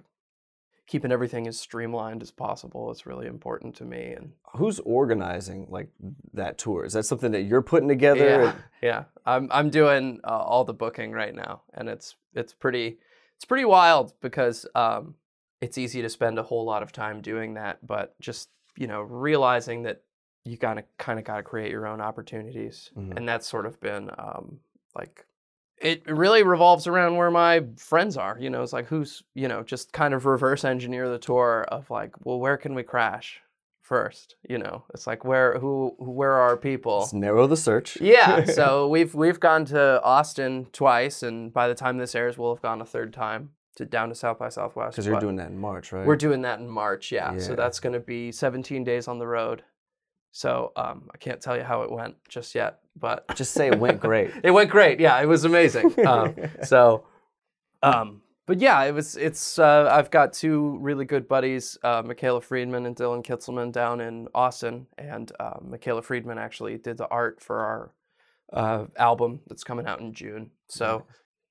keeping 0.86 1.12
everything 1.12 1.46
as 1.46 1.58
streamlined 1.58 2.22
as 2.22 2.30
possible. 2.30 2.90
It's 2.90 3.04
really 3.06 3.26
important 3.26 3.74
to 3.76 3.84
me. 3.84 4.12
And 4.16 4.32
Who's 4.56 4.78
organizing 4.80 5.66
like 5.68 5.88
that 6.34 6.56
tour? 6.58 6.84
Is 6.84 6.92
that 6.94 7.04
something 7.04 7.32
that 7.32 7.42
you're 7.42 7.62
putting 7.62 7.88
together? 7.88 8.28
yeah, 8.28 8.54
yeah, 8.82 9.04
I'm 9.26 9.48
I'm 9.50 9.70
doing 9.70 10.20
uh, 10.24 10.28
all 10.50 10.64
the 10.64 10.74
booking 10.74 11.12
right 11.12 11.34
now, 11.34 11.62
and 11.74 11.88
it's 11.88 12.14
it's 12.34 12.54
pretty 12.54 12.98
it's 13.36 13.44
pretty 13.44 13.64
wild 13.64 14.12
because 14.20 14.66
um, 14.74 15.14
it's 15.60 15.78
easy 15.78 16.00
to 16.02 16.08
spend 16.08 16.38
a 16.38 16.42
whole 16.42 16.64
lot 16.64 16.82
of 16.82 16.92
time 16.92 17.20
doing 17.22 17.54
that, 17.54 17.84
but 17.86 18.14
just 18.20 18.48
you 18.76 18.86
know, 18.86 19.00
realizing 19.02 19.82
that 19.82 20.02
you 20.44 20.56
gotta 20.56 20.84
kind 20.98 21.18
of 21.18 21.24
got 21.24 21.36
to 21.36 21.42
create 21.42 21.70
your 21.70 21.86
own 21.86 22.00
opportunities, 22.00 22.90
Mhm. 22.96 23.16
and 23.16 23.28
that's 23.28 23.46
sort 23.46 23.66
of 23.66 23.80
been 23.80 24.10
um, 24.18 24.60
like 24.94 25.24
it 25.80 26.02
really 26.10 26.42
revolves 26.42 26.86
around 26.88 27.16
where 27.16 27.30
my 27.30 27.64
friends 27.76 28.16
are. 28.16 28.36
You 28.40 28.50
know, 28.50 28.62
it's 28.62 28.72
like 28.72 28.86
who's 28.86 29.22
you 29.34 29.48
know 29.48 29.62
just 29.62 29.92
kind 29.92 30.14
of 30.14 30.26
reverse 30.26 30.64
engineer 30.64 31.08
the 31.08 31.18
tour 31.18 31.66
of 31.68 31.90
like, 31.90 32.14
well, 32.24 32.38
where 32.40 32.56
can 32.56 32.74
we 32.74 32.82
crash 32.82 33.40
first? 33.80 34.36
You 34.48 34.58
know, 34.58 34.84
it's 34.94 35.06
like 35.06 35.24
where 35.24 35.58
who 35.58 35.94
where 35.98 36.32
are 36.32 36.48
our 36.50 36.56
people? 36.56 36.98
Let's 37.00 37.12
narrow 37.12 37.46
the 37.46 37.56
search. 37.56 38.00
Yeah, 38.00 38.44
so 38.58 38.88
we've 38.88 39.14
we've 39.14 39.38
gone 39.40 39.64
to 39.66 40.02
Austin 40.02 40.66
twice, 40.72 41.22
and 41.22 41.52
by 41.52 41.68
the 41.68 41.74
time 41.74 41.98
this 41.98 42.14
airs, 42.14 42.36
we'll 42.38 42.54
have 42.54 42.62
gone 42.62 42.80
a 42.80 42.86
third 42.86 43.12
time 43.12 43.50
to 43.76 43.84
down 43.86 44.08
to 44.08 44.14
South 44.14 44.38
by 44.40 44.48
Southwest. 44.48 44.96
Because 44.96 45.06
you're 45.06 45.20
doing 45.20 45.36
that 45.36 45.50
in 45.50 45.58
March, 45.58 45.92
right? 45.92 46.04
We're 46.06 46.16
doing 46.16 46.42
that 46.42 46.58
in 46.58 46.68
March, 46.68 47.12
yeah. 47.12 47.38
So 47.38 47.54
that's 47.54 47.78
going 47.78 47.92
to 47.92 48.00
be 48.00 48.32
17 48.32 48.82
days 48.82 49.06
on 49.06 49.20
the 49.20 49.26
road. 49.28 49.62
So 50.32 50.72
um, 50.76 51.08
I 51.12 51.16
can't 51.18 51.40
tell 51.40 51.56
you 51.56 51.62
how 51.62 51.82
it 51.82 51.90
went 51.90 52.16
just 52.28 52.54
yet, 52.54 52.80
but 52.96 53.24
Just 53.36 53.52
say 53.52 53.68
it 53.68 53.78
went 53.78 54.00
great. 54.00 54.30
it 54.42 54.50
went 54.50 54.70
great. 54.70 55.00
Yeah, 55.00 55.20
it 55.20 55.26
was 55.26 55.44
amazing. 55.44 55.94
um, 56.06 56.34
so, 56.62 57.04
um, 57.82 58.22
but 58.46 58.60
yeah, 58.60 58.82
it 58.84 58.92
was. 58.92 59.16
It's. 59.16 59.58
Uh, 59.58 59.88
I've 59.90 60.10
got 60.10 60.32
two 60.32 60.78
really 60.80 61.04
good 61.04 61.28
buddies, 61.28 61.76
uh, 61.82 62.02
Michaela 62.04 62.40
Friedman 62.40 62.86
and 62.86 62.96
Dylan 62.96 63.24
Kitzelman, 63.24 63.72
down 63.72 64.00
in 64.00 64.28
Austin, 64.34 64.86
and 64.96 65.30
uh, 65.38 65.58
Michaela 65.60 66.02
Friedman 66.02 66.38
actually 66.38 66.78
did 66.78 66.96
the 66.96 67.08
art 67.08 67.40
for 67.42 67.60
our 67.60 67.92
uh, 68.52 68.86
album 68.96 69.40
that's 69.48 69.64
coming 69.64 69.86
out 69.86 70.00
in 70.00 70.12
June. 70.12 70.50
So. 70.68 71.04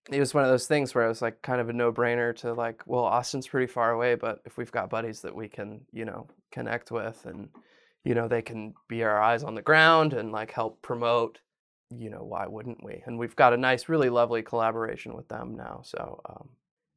It 0.10 0.22
was 0.22 0.34
one 0.34 0.46
of 0.46 0.50
those 0.50 0.67
things 0.67 0.96
where 0.96 1.03
it 1.03 1.10
was 1.10 1.22
like 1.22 1.41
kind 1.41 1.60
of 1.60 1.67
a 1.67 1.74
no-brainer 1.74 2.34
to 2.38 2.53
like, 2.53 2.81
well, 2.86 3.03
Austin's 3.03 3.46
pretty 3.46 3.67
far 3.67 3.91
away, 3.91 4.15
but 4.15 4.39
if 4.46 4.57
we've 4.57 4.72
got 4.72 4.89
buddies 4.89 5.19
that 5.24 5.36
we 5.36 5.50
can, 5.50 5.81
you 5.91 6.05
know, 6.05 6.27
connect 6.50 6.91
with, 6.91 7.25
and 7.25 7.50
you 8.04 8.16
know, 8.16 8.27
they 8.27 8.42
can 8.42 8.74
be 8.88 9.04
our 9.04 9.22
eyes 9.22 9.44
on 9.44 9.56
the 9.56 9.62
ground 9.62 10.13
and 10.13 10.32
like 10.32 10.51
help 10.51 10.82
promote 10.82 11.39
you 11.89 12.10
know, 12.10 12.24
why 12.24 12.48
wouldn't 12.48 12.84
we? 12.84 13.01
And 13.06 13.18
we've 13.18 13.36
got 13.36 13.54
a 13.54 13.58
nice, 13.58 13.88
really 13.88 14.10
lovely 14.10 14.42
collaboration 14.42 15.16
with 15.16 15.27
them 15.27 15.56
now. 15.56 15.82
So 15.84 16.22
um, 16.30 16.50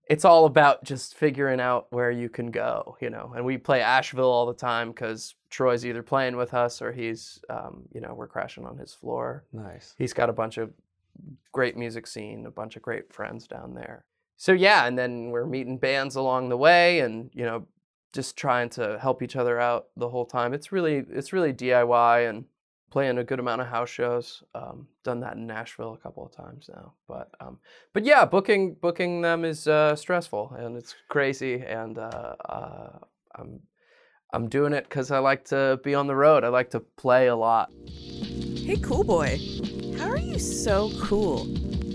it's 0.09 0.25
all 0.25 0.47
about 0.47 0.83
just 0.85 1.15
figuring 1.15 1.61
out 1.61 1.87
where 1.91 2.11
you 2.11 2.29
can 2.29 2.51
go, 2.51 2.97
you 3.01 3.11
know. 3.11 3.33
And 3.37 3.45
we 3.45 3.59
play 3.59 3.81
Asheville 3.81 4.31
all 4.31 4.47
the 4.47 4.55
time 4.55 4.91
because 4.91 5.35
Troy's 5.49 5.87
either 5.87 6.03
playing 6.03 6.37
with 6.37 6.55
us 6.55 6.83
or 6.83 6.93
he's, 6.93 7.41
um, 7.49 7.83
you 7.93 8.01
know, 8.01 8.15
we're 8.15 8.27
crashing 8.27 8.67
on 8.67 8.77
his 8.77 8.93
floor. 8.93 9.45
Nice. 9.53 9.95
He's 9.99 10.13
got 10.13 10.29
a 10.29 10.35
bunch 10.35 10.59
of 10.59 10.73
great 11.53 11.77
music 11.77 12.07
scene, 12.07 12.47
a 12.47 12.51
bunch 12.51 12.77
of 12.77 12.83
great 12.83 13.13
friends 13.13 13.47
down 13.47 13.75
there. 13.75 14.05
So 14.37 14.53
yeah, 14.53 14.87
and 14.87 14.99
then 14.99 15.31
we're 15.31 15.47
meeting 15.47 15.77
bands 15.77 16.17
along 16.17 16.49
the 16.49 16.57
way, 16.57 17.01
and 17.01 17.31
you 17.35 17.45
know, 17.45 17.67
just 18.13 18.37
trying 18.37 18.69
to 18.71 18.99
help 18.99 19.23
each 19.23 19.37
other 19.37 19.59
out 19.61 19.89
the 19.97 20.09
whole 20.09 20.27
time. 20.27 20.53
It's 20.53 20.73
really, 20.73 21.05
it's 21.11 21.33
really 21.33 21.53
DIY 21.53 22.29
and 22.29 22.45
playing 22.91 23.19
a 23.19 23.25
good 23.25 23.39
amount 23.39 23.61
of 23.61 23.69
house 23.69 23.89
shows. 23.89 24.43
Um, 24.55 24.89
done 25.05 25.21
that 25.21 25.37
in 25.37 25.47
Nashville 25.47 25.95
a 25.95 25.99
couple 25.99 26.27
of 26.27 26.33
times 26.33 26.69
now, 26.73 26.95
but 27.09 27.31
um, 27.41 27.59
but 27.93 28.05
yeah, 28.05 28.25
booking 28.25 28.75
booking 28.75 29.23
them 29.23 29.45
is 29.45 29.67
uh, 29.67 29.97
stressful 29.97 30.55
and 30.59 30.77
it's 30.77 30.95
crazy, 31.09 31.63
and 31.63 31.99
uh, 31.99 32.35
uh, 32.49 32.99
I'm 33.37 33.61
I'm 34.33 34.49
doing 34.49 34.73
it 34.73 34.85
because 34.85 35.11
I 35.11 35.19
like 35.19 35.45
to 35.47 35.81
be 35.83 35.95
on 35.95 36.07
the 36.07 36.17
road. 36.17 36.45
I 36.45 36.49
like 36.49 36.71
to 36.71 36.81
play 36.81 37.29
a 37.29 37.37
lot. 37.37 37.71
Hey, 37.87 38.77
cool 38.83 39.05
boy. 39.05 39.39
How 39.99 40.11
are 40.11 40.19
you 40.19 40.39
so 40.39 40.91
cool? 41.01 41.47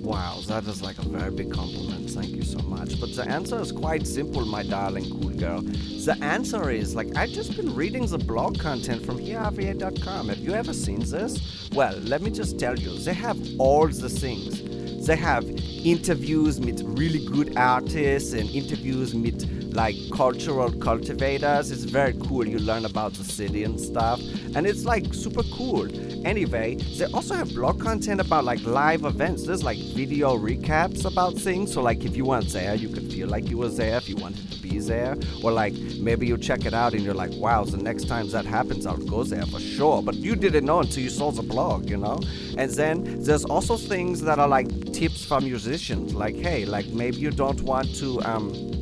Wow, 0.05 0.39
that 0.45 0.67
is 0.67 0.83
like 0.83 0.99
a 0.99 1.01
very 1.01 1.31
big 1.31 1.51
compliment. 1.51 2.07
Thank 2.11 2.29
you 2.29 2.43
so 2.43 2.59
much. 2.59 2.99
But 3.01 3.15
the 3.15 3.27
answer 3.27 3.59
is 3.59 3.71
quite 3.71 4.05
simple, 4.05 4.45
my 4.45 4.61
darling 4.61 5.09
cool 5.09 5.31
girl. 5.31 5.61
The 5.61 6.15
answer 6.21 6.69
is 6.69 6.93
like 6.93 7.17
I've 7.17 7.31
just 7.31 7.55
been 7.57 7.73
reading 7.73 8.05
the 8.05 8.19
blog 8.19 8.59
content 8.59 9.03
from 9.03 9.17
HearRVA.com. 9.17 10.29
Have 10.29 10.37
you 10.37 10.53
ever 10.53 10.73
seen 10.73 10.99
this? 10.99 11.69
Well, 11.73 11.97
let 12.03 12.21
me 12.21 12.29
just 12.29 12.59
tell 12.59 12.77
you, 12.77 12.95
they 12.99 13.15
have 13.15 13.39
all 13.57 13.87
the 13.87 14.07
things. 14.07 14.61
They 15.07 15.15
have 15.15 15.43
interviews 15.83 16.59
with 16.59 16.81
really 16.81 17.25
good 17.25 17.57
artists 17.57 18.33
and 18.33 18.47
interviews 18.51 19.15
with 19.15 19.64
like 19.75 19.95
cultural 20.11 20.71
cultivators. 20.71 21.69
It's 21.71 21.83
very 21.83 22.13
cool. 22.27 22.47
You 22.47 22.59
learn 22.59 22.85
about 22.85 23.13
the 23.13 23.23
city 23.23 23.63
and 23.63 23.79
stuff. 23.79 24.19
And 24.55 24.65
it's 24.65 24.85
like 24.85 25.13
super 25.13 25.43
cool. 25.53 25.87
Anyway, 26.25 26.75
they 26.75 27.05
also 27.05 27.35
have 27.35 27.53
blog 27.53 27.81
content 27.81 28.21
about 28.21 28.45
like 28.45 28.63
live 28.63 29.03
events. 29.03 29.45
There's 29.45 29.63
like 29.63 29.77
video 29.77 30.37
recaps 30.37 31.05
about 31.05 31.35
things. 31.35 31.73
So 31.73 31.81
like 31.81 32.05
if 32.05 32.15
you 32.15 32.25
weren't 32.25 32.49
there, 32.49 32.75
you 32.75 32.89
could 32.89 33.11
feel 33.11 33.27
like 33.27 33.49
you 33.49 33.57
were 33.57 33.69
there 33.69 33.97
if 33.97 34.09
you 34.09 34.15
wanted 34.15 34.49
to 34.51 34.59
be 34.61 34.79
there. 34.79 35.17
Or 35.43 35.51
like 35.51 35.73
maybe 35.99 36.25
you 36.25 36.37
check 36.37 36.65
it 36.65 36.73
out 36.73 36.93
and 36.93 37.03
you're 37.03 37.13
like, 37.13 37.31
wow, 37.33 37.63
the 37.65 37.77
next 37.77 38.07
time 38.07 38.29
that 38.29 38.45
happens, 38.45 38.85
I'll 38.85 38.97
go 38.97 39.23
there 39.23 39.45
for 39.45 39.59
sure. 39.59 40.01
But 40.01 40.15
you 40.15 40.35
didn't 40.35 40.65
know 40.65 40.79
until 40.79 41.03
you 41.03 41.09
saw 41.09 41.31
the 41.31 41.43
blog, 41.43 41.89
you 41.89 41.97
know? 41.97 42.19
And 42.57 42.71
then 42.71 43.21
there's 43.21 43.45
also 43.45 43.77
things 43.77 44.21
that 44.21 44.39
are 44.39 44.47
like 44.47 44.93
tips 44.93 45.25
for 45.25 45.41
musicians. 45.41 46.13
Like, 46.13 46.35
hey, 46.35 46.65
like 46.65 46.87
maybe 46.87 47.17
you 47.17 47.31
don't 47.31 47.61
want 47.61 47.93
to 47.97 48.21
um 48.21 48.74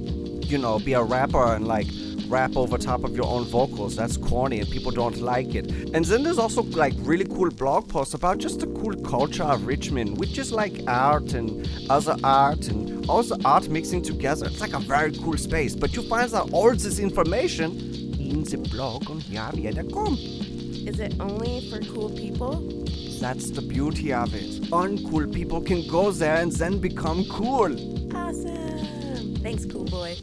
you 0.53 0.59
know, 0.59 0.77
be 0.77 0.93
a 0.93 1.01
rapper 1.01 1.55
and 1.55 1.67
like 1.67 1.87
rap 2.27 2.55
over 2.55 2.77
top 2.77 3.03
of 3.03 3.15
your 3.15 3.25
own 3.25 3.43
vocals. 3.45 3.95
That's 3.95 4.17
corny 4.17 4.59
and 4.59 4.69
people 4.69 4.91
don't 4.91 5.17
like 5.17 5.55
it. 5.55 5.71
And 5.95 6.05
then 6.05 6.21
there's 6.21 6.37
also 6.37 6.61
like 6.61 6.93
really 6.99 7.25
cool 7.25 7.49
blog 7.49 7.89
posts 7.89 8.13
about 8.13 8.37
just 8.37 8.59
the 8.59 8.67
cool 8.67 8.95
culture 9.01 9.43
of 9.43 9.65
Richmond, 9.65 10.19
which 10.19 10.37
is 10.37 10.51
like 10.51 10.79
art 10.87 11.33
and 11.33 11.67
other 11.89 12.15
art 12.23 12.67
and 12.67 13.03
all 13.09 13.23
the 13.23 13.41
art 13.43 13.67
mixing 13.67 14.03
together. 14.03 14.45
It's 14.45 14.61
like 14.61 14.73
a 14.73 14.79
very 14.79 15.11
cool 15.17 15.37
space. 15.37 15.75
But 15.75 15.95
you 15.95 16.03
find 16.07 16.31
out 16.35 16.51
all 16.53 16.75
this 16.75 16.99
information 16.99 17.71
in 18.19 18.43
the 18.43 18.57
blog 18.57 19.09
on 19.09 19.21
HearRVA.com. 19.21 20.13
Is 20.87 20.99
it 20.99 21.15
only 21.19 21.67
for 21.71 21.79
cool 21.91 22.11
people? 22.11 22.61
That's 23.19 23.49
the 23.49 23.61
beauty 23.63 24.13
of 24.13 24.35
it. 24.35 24.69
Uncool 24.69 25.33
people 25.33 25.61
can 25.61 25.87
go 25.87 26.11
there 26.11 26.35
and 26.35 26.51
then 26.51 26.77
become 26.77 27.25
cool. 27.25 27.73
Awesome. 28.15 29.35
Thanks, 29.37 29.65
cool 29.65 29.85
boy. 29.85 30.15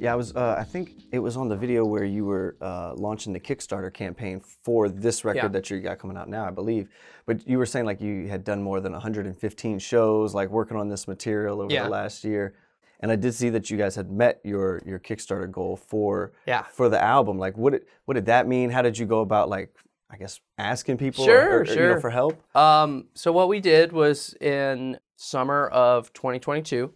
Yeah, 0.00 0.12
I 0.12 0.16
was. 0.16 0.34
Uh, 0.34 0.56
I 0.58 0.64
think 0.64 0.92
it 1.12 1.18
was 1.18 1.36
on 1.36 1.48
the 1.48 1.56
video 1.56 1.84
where 1.84 2.04
you 2.04 2.24
were 2.24 2.56
uh, 2.60 2.94
launching 2.94 3.32
the 3.32 3.40
Kickstarter 3.40 3.92
campaign 3.92 4.40
for 4.40 4.88
this 4.88 5.24
record 5.24 5.42
Yeah. 5.42 5.48
that 5.48 5.70
you 5.70 5.80
got 5.80 5.98
coming 5.98 6.16
out 6.16 6.28
now, 6.28 6.44
I 6.46 6.50
believe. 6.50 6.88
But 7.26 7.46
you 7.48 7.58
were 7.58 7.66
saying 7.66 7.86
like 7.86 8.00
you 8.00 8.28
had 8.28 8.44
done 8.44 8.62
more 8.62 8.80
than 8.80 8.92
115 8.92 9.78
shows, 9.78 10.34
like 10.34 10.50
working 10.50 10.76
on 10.76 10.88
this 10.88 11.08
material 11.08 11.60
over 11.60 11.72
Yeah. 11.72 11.84
the 11.84 11.90
last 11.90 12.24
year. 12.24 12.54
And 13.00 13.12
I 13.12 13.16
did 13.16 13.34
see 13.34 13.50
that 13.50 13.70
you 13.70 13.76
guys 13.76 13.94
had 13.94 14.10
met 14.10 14.40
your 14.44 14.82
your 14.86 14.98
Kickstarter 14.98 15.50
goal 15.50 15.76
for 15.76 16.32
Yeah. 16.46 16.62
for 16.72 16.88
the 16.88 17.02
album. 17.02 17.38
Like, 17.38 17.56
what 17.56 17.72
did 17.72 17.82
what 18.04 18.14
did 18.14 18.26
that 18.26 18.46
mean? 18.48 18.70
How 18.70 18.82
did 18.82 18.96
you 18.98 19.06
go 19.06 19.20
about 19.20 19.48
like 19.48 19.74
I 20.08 20.16
guess 20.16 20.40
asking 20.56 20.98
people 20.98 21.24
Sure, 21.24 21.56
or, 21.56 21.60
or, 21.60 21.64
you 21.64 21.70
know, 21.74 21.74
sure. 21.92 22.00
for 22.00 22.10
help? 22.10 22.40
Um, 22.56 23.06
so 23.14 23.32
what 23.32 23.48
we 23.48 23.60
did 23.60 23.92
was 23.92 24.34
in 24.40 24.98
summer 25.16 25.66
of 25.68 26.12
2022, 26.12 26.92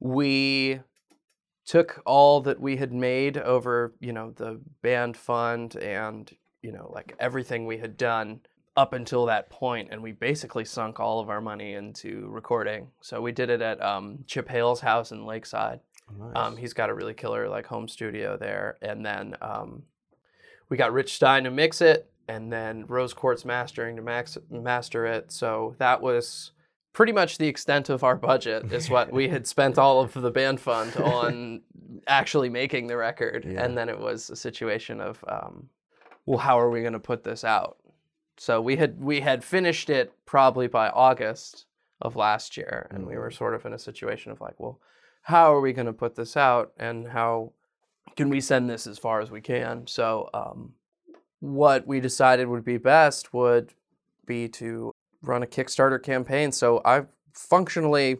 we 0.00 0.80
took 1.68 2.02
all 2.06 2.40
that 2.40 2.58
we 2.58 2.78
had 2.78 2.92
made 2.94 3.36
over, 3.36 3.92
you 4.00 4.10
know, 4.10 4.30
the 4.30 4.58
band 4.80 5.14
fund 5.18 5.76
and, 5.76 6.34
you 6.62 6.72
know, 6.72 6.90
like 6.94 7.14
everything 7.20 7.66
we 7.66 7.76
had 7.76 7.94
done 7.98 8.40
up 8.74 8.94
until 8.94 9.26
that 9.26 9.50
point, 9.50 9.88
and 9.90 10.02
we 10.02 10.12
basically 10.12 10.64
sunk 10.64 10.98
all 10.98 11.20
of 11.20 11.28
our 11.28 11.42
money 11.42 11.74
into 11.74 12.26
recording. 12.30 12.88
So 13.02 13.20
we 13.20 13.32
did 13.32 13.50
it 13.50 13.60
at 13.60 13.82
um, 13.82 14.20
Chip 14.26 14.48
Hale's 14.48 14.80
house 14.80 15.12
in 15.12 15.26
Lakeside. 15.26 15.80
Um, 16.34 16.56
he's 16.56 16.72
got 16.72 16.88
a 16.88 16.94
really 16.94 17.12
killer 17.12 17.50
like 17.50 17.66
home 17.66 17.86
studio 17.86 18.38
there, 18.38 18.78
and 18.80 19.04
then 19.04 19.36
um, 19.42 19.82
we 20.70 20.78
got 20.78 20.94
Rich 20.94 21.16
Stein 21.16 21.44
to 21.44 21.50
mix 21.50 21.82
it, 21.82 22.10
and 22.28 22.50
then 22.50 22.86
Rose 22.86 23.12
Quartz 23.12 23.44
Mastering 23.44 23.96
to 23.96 24.02
max- 24.02 24.38
master 24.50 25.04
it. 25.04 25.30
So 25.30 25.74
that 25.78 26.00
was 26.00 26.52
pretty 26.98 27.12
much 27.12 27.38
the 27.38 27.46
extent 27.46 27.88
of 27.90 28.02
our 28.02 28.16
budget. 28.16 28.72
Is 28.72 28.90
what 28.90 29.12
we 29.12 29.28
had 29.28 29.46
spent 29.46 29.78
all 29.78 30.00
of 30.00 30.12
the 30.14 30.32
band 30.32 30.60
fund 30.60 30.96
on 31.18 31.60
actually 32.08 32.48
making 32.48 32.88
the 32.88 32.96
record, 32.96 33.44
Yeah. 33.44 33.62
and 33.62 33.78
then 33.78 33.88
it 33.88 34.00
was 34.00 34.30
a 34.30 34.34
situation 34.34 35.00
of, 35.00 35.24
um, 35.28 35.68
well, 36.26 36.38
how 36.38 36.58
are 36.58 36.68
we 36.70 36.80
going 36.80 36.94
to 36.94 36.98
put 36.98 37.22
this 37.22 37.44
out? 37.44 37.76
So 38.36 38.60
we 38.60 38.74
had 38.74 39.00
we 39.00 39.20
had 39.20 39.44
finished 39.44 39.88
it 39.90 40.12
probably 40.26 40.66
by 40.66 40.88
August 40.88 41.66
of 42.02 42.16
last 42.16 42.56
year, 42.56 42.88
and 42.90 43.06
we 43.06 43.16
were 43.16 43.30
sort 43.30 43.54
of 43.54 43.64
in 43.64 43.72
a 43.74 43.78
situation 43.78 44.32
of 44.32 44.40
like, 44.40 44.58
well, 44.58 44.80
how 45.22 45.54
are 45.54 45.60
we 45.60 45.72
going 45.72 45.86
to 45.86 45.92
put 45.92 46.16
this 46.16 46.36
out, 46.36 46.72
and 46.78 47.06
how 47.06 47.52
can 48.16 48.28
we 48.28 48.40
send 48.40 48.68
this 48.68 48.88
as 48.88 48.98
far 48.98 49.20
as 49.20 49.30
we 49.30 49.40
can? 49.40 49.86
So 49.86 50.30
um, 50.34 50.72
what 51.38 51.86
we 51.86 52.00
decided 52.00 52.48
would 52.48 52.64
be 52.64 52.76
best 52.76 53.32
would 53.32 53.72
be 54.26 54.48
to 54.48 54.92
run 55.22 55.42
a 55.42 55.46
Kickstarter 55.46 56.02
campaign. 56.02 56.52
So 56.52 56.80
I 56.84 57.02
functionally 57.32 58.18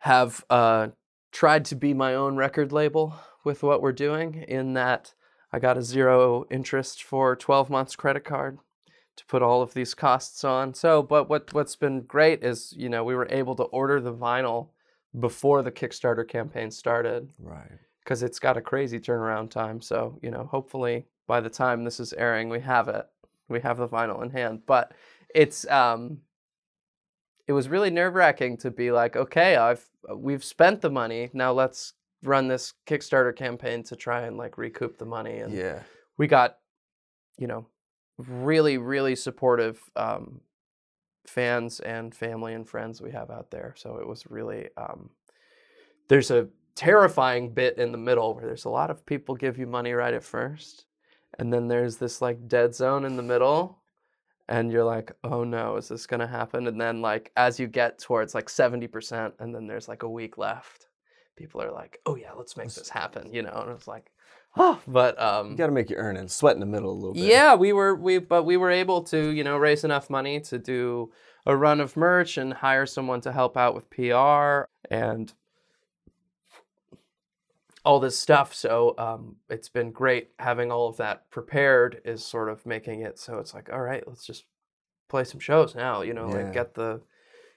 have 0.00 0.44
uh, 0.50 0.88
tried 1.32 1.64
to 1.66 1.74
be 1.76 1.94
my 1.94 2.14
own 2.14 2.36
record 2.36 2.72
label 2.72 3.14
with 3.44 3.62
what 3.62 3.82
we're 3.82 3.92
doing, 3.92 4.34
in 4.48 4.72
that 4.74 5.14
I 5.52 5.58
got 5.58 5.76
a 5.78 5.82
zero 5.82 6.46
interest 6.50 7.02
for 7.02 7.36
12 7.36 7.68
months 7.70 7.94
credit 7.96 8.24
card 8.24 8.58
to 9.16 9.24
put 9.26 9.42
all 9.42 9.62
of 9.62 9.74
these 9.74 9.94
costs 9.94 10.42
on. 10.44 10.74
So, 10.74 11.02
but 11.02 11.28
what 11.28 11.52
what's 11.52 11.76
been 11.76 12.00
great 12.02 12.42
is 12.42 12.74
you 12.76 12.88
know 12.88 13.04
we 13.04 13.14
were 13.14 13.28
able 13.30 13.54
to 13.56 13.62
order 13.64 14.00
the 14.00 14.12
vinyl 14.14 14.68
before 15.20 15.62
the 15.62 15.70
Kickstarter 15.70 16.26
campaign 16.26 16.70
started 16.72 17.30
Right. 17.38 17.78
because 18.00 18.22
it's 18.24 18.40
got 18.40 18.56
a 18.56 18.60
crazy 18.60 18.98
turnaround 18.98 19.50
time. 19.50 19.80
So 19.80 20.18
you 20.22 20.30
know, 20.30 20.44
hopefully 20.50 21.06
by 21.26 21.40
the 21.40 21.50
time 21.50 21.84
this 21.84 22.00
is 22.00 22.12
airing, 22.14 22.48
we 22.48 22.60
have 22.60 22.88
it. 22.88 23.06
We 23.48 23.60
have 23.60 23.76
the 23.76 23.88
vinyl 23.88 24.22
in 24.24 24.30
hand. 24.30 24.62
But 24.66 24.92
it's 25.34 25.66
um, 25.68 26.18
it 27.46 27.52
was 27.52 27.68
really 27.68 27.90
nerve 27.90 28.14
wracking 28.14 28.56
to 28.58 28.70
be 28.70 28.90
like, 28.90 29.16
okay, 29.16 29.56
I've 29.56 29.84
we've 30.14 30.44
spent 30.44 30.80
the 30.80 30.90
money. 30.90 31.30
Now 31.32 31.52
let's 31.52 31.94
run 32.22 32.48
this 32.48 32.72
Kickstarter 32.86 33.34
campaign 33.36 33.82
to 33.84 33.96
try 33.96 34.22
and 34.22 34.36
like 34.36 34.56
recoup 34.58 34.98
the 34.98 35.04
money. 35.04 35.38
And 35.38 35.52
Yeah. 35.52 35.80
we 36.16 36.26
got, 36.26 36.58
you 37.36 37.46
know, 37.46 37.66
really, 38.18 38.78
really 38.78 39.16
supportive 39.16 39.80
um, 39.96 40.40
fans 41.26 41.80
and 41.80 42.14
family 42.14 42.54
and 42.54 42.68
friends 42.68 43.02
we 43.02 43.10
have 43.10 43.30
out 43.30 43.50
there. 43.50 43.74
So 43.76 43.96
it 43.96 44.06
was 44.06 44.30
really, 44.30 44.68
um, 44.76 45.10
there's 46.08 46.30
a 46.30 46.48
terrifying 46.74 47.52
bit 47.52 47.78
in 47.78 47.92
the 47.92 47.98
middle 47.98 48.34
where 48.34 48.46
there's 48.46 48.64
a 48.64 48.70
lot 48.70 48.90
of 48.90 49.04
people 49.06 49.34
give 49.34 49.58
you 49.58 49.66
money 49.66 49.92
right 49.92 50.14
at 50.14 50.24
first. 50.24 50.86
And 51.38 51.52
then 51.52 51.68
there's 51.68 51.96
this 51.96 52.22
like 52.22 52.48
dead 52.48 52.74
zone 52.74 53.04
in 53.04 53.16
the 53.16 53.22
middle. 53.22 53.78
And 54.48 54.70
you're 54.70 54.84
like, 54.84 55.12
oh 55.24 55.44
no, 55.44 55.76
is 55.76 55.88
this 55.88 56.06
gonna 56.06 56.26
happen? 56.26 56.66
And 56.66 56.80
then 56.80 57.00
like 57.00 57.32
as 57.36 57.58
you 57.58 57.66
get 57.66 57.98
towards 57.98 58.34
like 58.34 58.46
70%, 58.46 59.32
and 59.38 59.54
then 59.54 59.66
there's 59.66 59.88
like 59.88 60.02
a 60.02 60.08
week 60.08 60.36
left, 60.38 60.88
people 61.36 61.62
are 61.62 61.72
like, 61.72 62.00
oh 62.06 62.16
yeah, 62.16 62.32
let's 62.32 62.56
make 62.56 62.72
this 62.72 62.88
happen, 62.88 63.32
you 63.32 63.42
know? 63.42 63.62
And 63.66 63.70
it's 63.72 63.88
like, 63.88 64.10
oh, 64.56 64.80
but 64.86 65.20
um 65.20 65.52
You 65.52 65.56
got 65.56 65.66
to 65.66 65.72
make 65.72 65.90
your 65.90 66.00
earnings. 66.00 66.34
Sweat 66.34 66.54
in 66.54 66.60
the 66.60 66.66
middle 66.66 66.92
a 66.92 66.94
little 66.94 67.14
bit. 67.14 67.22
yeah, 67.24 67.54
we 67.54 67.72
were 67.72 67.94
we 67.94 68.18
but 68.18 68.44
we 68.44 68.56
were 68.56 68.70
able 68.70 69.02
to, 69.04 69.30
you 69.30 69.44
know, 69.44 69.56
raise 69.56 69.82
enough 69.84 70.10
money 70.10 70.40
to 70.40 70.58
do 70.58 71.10
a 71.46 71.56
run 71.56 71.80
of 71.80 71.96
merch 71.96 72.36
and 72.38 72.52
hire 72.54 72.86
someone 72.86 73.20
to 73.22 73.32
help 73.32 73.56
out 73.56 73.74
with 73.74 73.88
PR 73.90 74.64
and 74.90 75.32
all 77.84 78.00
this 78.00 78.18
stuff. 78.18 78.54
So 78.54 78.94
um, 78.98 79.36
it's 79.50 79.68
been 79.68 79.90
great 79.90 80.30
having 80.38 80.72
all 80.72 80.88
of 80.88 80.96
that 80.96 81.30
prepared 81.30 82.00
is 82.04 82.24
sort 82.24 82.48
of 82.48 82.64
making 82.66 83.02
it 83.02 83.18
so 83.18 83.38
it's 83.38 83.52
like, 83.54 83.70
all 83.72 83.80
right, 83.82 84.02
let's 84.06 84.26
just 84.26 84.44
play 85.08 85.24
some 85.24 85.40
shows 85.40 85.74
now, 85.74 86.02
you 86.02 86.14
know, 86.14 86.28
Yeah. 86.28 86.34
like 86.36 86.52
get 86.52 86.74
the 86.74 87.00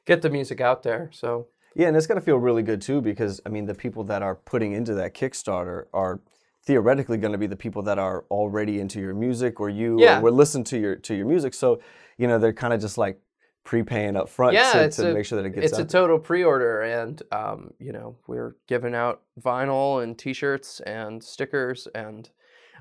get 0.06 0.22
the 0.22 0.30
music 0.30 0.60
out 0.62 0.84
there. 0.84 1.10
So 1.14 1.48
Yeah, 1.76 1.88
and 1.88 1.96
it's 1.98 2.08
gonna 2.08 2.22
feel 2.22 2.38
really 2.38 2.64
good 2.64 2.82
too 2.82 3.02
because 3.02 3.40
I 3.46 3.50
mean 3.50 3.66
the 3.66 3.76
people 3.76 4.04
that 4.06 4.22
are 4.22 4.36
putting 4.36 4.74
into 4.74 4.94
that 4.96 5.14
Kickstarter 5.14 5.86
are 5.94 6.20
theoretically 6.66 7.18
going 7.18 7.32
to 7.32 7.38
be 7.38 7.48
the 7.48 7.56
people 7.56 7.82
that 7.84 7.98
are 7.98 8.26
already 8.30 8.82
into 8.82 9.00
your 9.00 9.14
music 9.14 9.62
or 9.62 9.70
you 9.70 10.02
Yeah. 10.02 10.20
or 10.20 10.24
will 10.24 10.34
listen 10.34 10.66
to 10.66 10.78
your 10.78 10.96
to 10.98 11.16
your 11.16 11.26
music. 11.26 11.54
So 11.54 11.80
you 12.18 12.28
know 12.28 12.38
they're 12.38 12.52
kind 12.52 12.74
of 12.74 12.82
just 12.82 12.98
like 12.98 13.22
prepaying 13.68 14.16
up 14.16 14.30
front 14.30 14.54
Yeah, 14.54 14.72
to, 14.72 14.90
to 14.90 15.12
a- 15.12 15.14
make 15.14 15.26
sure 15.26 15.36
that 15.42 15.46
it 15.46 15.54
gets 15.54 15.72
it's 15.74 15.78
a 15.78 15.84
total 15.84 16.18
pre-order 16.18 16.84
and 16.84 17.22
um, 17.34 17.72
you 17.80 17.92
know 17.92 18.16
we're 18.26 18.56
giving 18.66 18.96
out 18.96 19.24
vinyl 19.42 20.02
and 20.02 20.18
t-shirts 20.18 20.80
and 20.80 21.22
stickers 21.22 21.86
and 21.94 22.30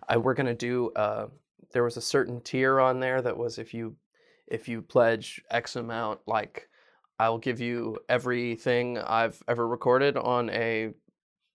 I, 0.08 0.16
we're 0.16 0.34
going 0.34 0.46
to 0.46 0.54
do 0.54 0.92
uh, 0.94 1.26
there 1.72 1.82
was 1.82 1.96
a 1.96 2.00
certain 2.00 2.40
tier 2.40 2.78
on 2.78 3.00
there 3.00 3.20
that 3.20 3.36
was 3.36 3.58
if 3.58 3.74
you 3.74 3.96
if 4.46 4.68
you 4.68 4.80
pledge 4.80 5.42
x 5.50 5.74
amount 5.74 6.20
like 6.28 6.68
i'll 7.18 7.38
give 7.38 7.60
you 7.60 7.98
everything 8.08 8.96
i've 8.98 9.42
ever 9.48 9.66
recorded 9.66 10.16
on 10.16 10.50
a 10.50 10.92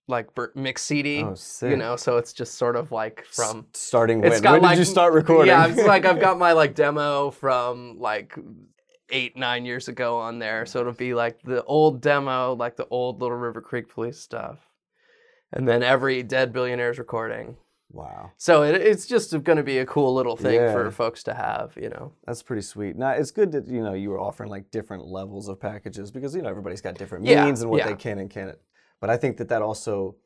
like 0.08 0.28
mix 0.54 0.82
cd 0.82 1.22
Oh, 1.22 1.34
you 1.62 1.76
know 1.78 1.96
so 1.96 2.18
it's 2.18 2.34
just 2.34 2.56
sort 2.56 2.76
of 2.76 2.92
like 2.92 3.20
S- 3.30 3.34
from 3.36 3.64
starting 3.72 4.20
when? 4.20 4.30
When 4.42 4.60
like 4.60 4.72
did 4.72 4.78
you 4.80 4.84
start 4.84 5.14
recording? 5.14 5.54
Yeah, 5.54 5.68
it's 5.68 5.86
like 5.86 6.04
I've 6.04 6.20
got 6.28 6.38
my 6.38 6.52
like 6.52 6.74
demo 6.74 7.30
from 7.30 7.98
like 7.98 8.36
eight 9.12 9.36
nine 9.36 9.64
years 9.64 9.86
ago 9.88 10.18
on 10.18 10.38
there, 10.40 10.66
so 10.66 10.80
it'll 10.80 10.92
be 10.92 11.14
like 11.14 11.40
the 11.42 11.62
old 11.64 12.00
demo, 12.00 12.54
like 12.54 12.76
the 12.76 12.86
old 12.88 13.20
Little 13.20 13.36
River 13.36 13.60
Creek 13.60 13.88
Police 13.88 14.18
stuff, 14.18 14.58
and 15.52 15.68
then 15.68 15.82
every 15.82 16.22
Dead 16.22 16.52
Billionaires 16.52 16.98
recording. 16.98 17.56
wow, 17.90 18.30
So 18.38 18.62
it, 18.62 18.74
it's 18.74 19.06
just 19.06 19.30
going 19.44 19.58
to 19.58 19.62
be 19.62 19.78
a 19.78 19.86
cool 19.86 20.14
little 20.14 20.36
thing 20.36 20.54
Yeah. 20.54 20.72
for 20.72 20.90
folks 20.90 21.22
to 21.24 21.34
have, 21.34 21.76
you 21.80 21.90
know. 21.90 22.12
that's 22.26 22.42
pretty 22.42 22.62
sweet. 22.62 22.96
Now 22.96 23.10
it's 23.10 23.30
good 23.30 23.52
that 23.52 23.68
you 23.68 23.82
know 23.82 23.92
you 23.92 24.08
were 24.10 24.18
offering 24.18 24.48
like 24.50 24.70
different 24.70 25.06
levels 25.06 25.48
of 25.48 25.60
packages 25.60 26.10
because 26.10 26.34
you 26.34 26.42
know 26.42 26.48
everybody's 26.48 26.80
got 26.80 26.94
different 26.94 27.26
Yeah, 27.26 27.44
means 27.44 27.60
and 27.60 27.70
what 27.70 27.78
yeah. 27.78 27.88
they 27.88 27.96
can 27.96 28.18
and 28.18 28.30
can't. 28.30 28.56
But 29.00 29.10
I 29.10 29.16
think 29.18 29.36
that 29.36 29.48
that 29.50 29.62
also 29.62 30.16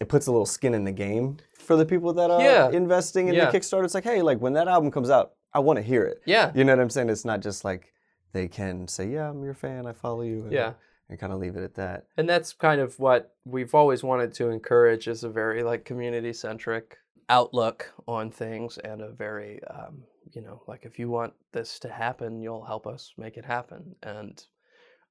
it 0.00 0.08
puts 0.08 0.26
a 0.26 0.30
little 0.32 0.46
skin 0.46 0.74
in 0.74 0.84
the 0.84 0.92
game 0.92 1.36
for 1.58 1.76
the 1.76 1.86
people 1.86 2.12
that 2.14 2.30
are 2.30 2.72
investing 2.72 3.28
in 3.28 3.34
the 3.36 3.46
Kickstarter. 3.46 3.84
It's 3.84 3.94
like, 3.94 4.04
hey, 4.04 4.20
like 4.20 4.38
when 4.40 4.52
that 4.54 4.68
album 4.68 4.90
comes 4.90 5.08
out, 5.08 5.32
I 5.54 5.60
want 5.60 5.78
to 5.78 5.82
hear 5.82 6.02
it. 6.04 6.20
Yeah, 6.26 6.50
You 6.54 6.64
know 6.64 6.72
what 6.74 6.82
I'm 6.82 6.90
saying? 6.90 7.08
It's 7.08 7.24
not 7.24 7.40
just 7.40 7.64
like 7.64 7.92
they 8.36 8.48
can 8.48 8.86
say, 8.86 9.08
"Yeah, 9.08 9.30
I'm 9.30 9.42
your 9.42 9.54
fan. 9.54 9.86
I 9.86 9.92
follow 9.92 10.22
you," 10.22 10.42
and, 10.42 10.52
yeah. 10.52 10.72
and 11.08 11.18
kind 11.18 11.32
of 11.32 11.38
leave 11.38 11.56
it 11.56 11.64
at 11.64 11.74
that. 11.74 12.06
and 12.16 12.28
that's 12.28 12.52
kind 12.52 12.80
of 12.80 12.98
what 12.98 13.34
we've 13.44 13.74
always 13.74 14.02
wanted 14.02 14.34
to 14.34 14.50
encourage 14.50 15.08
is 15.08 15.24
a 15.24 15.28
very 15.28 15.62
like 15.62 15.84
community 15.84 16.32
centric 16.32 16.98
outlook 17.28 17.92
on 18.06 18.30
things 18.30 18.78
and 18.78 19.00
a 19.00 19.10
very 19.10 19.60
um, 19.64 20.02
you 20.32 20.42
know 20.42 20.62
like 20.66 20.84
if 20.84 20.98
you 20.98 21.08
want 21.08 21.32
this 21.52 21.78
to 21.80 21.88
happen 21.88 22.40
you'll 22.40 22.64
help 22.64 22.86
us 22.86 23.12
make 23.16 23.36
it 23.36 23.44
happen 23.44 23.94
and 24.02 24.44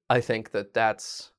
i 0.10 0.20
think 0.22 0.52
that 0.52 0.74
that's 0.74 1.32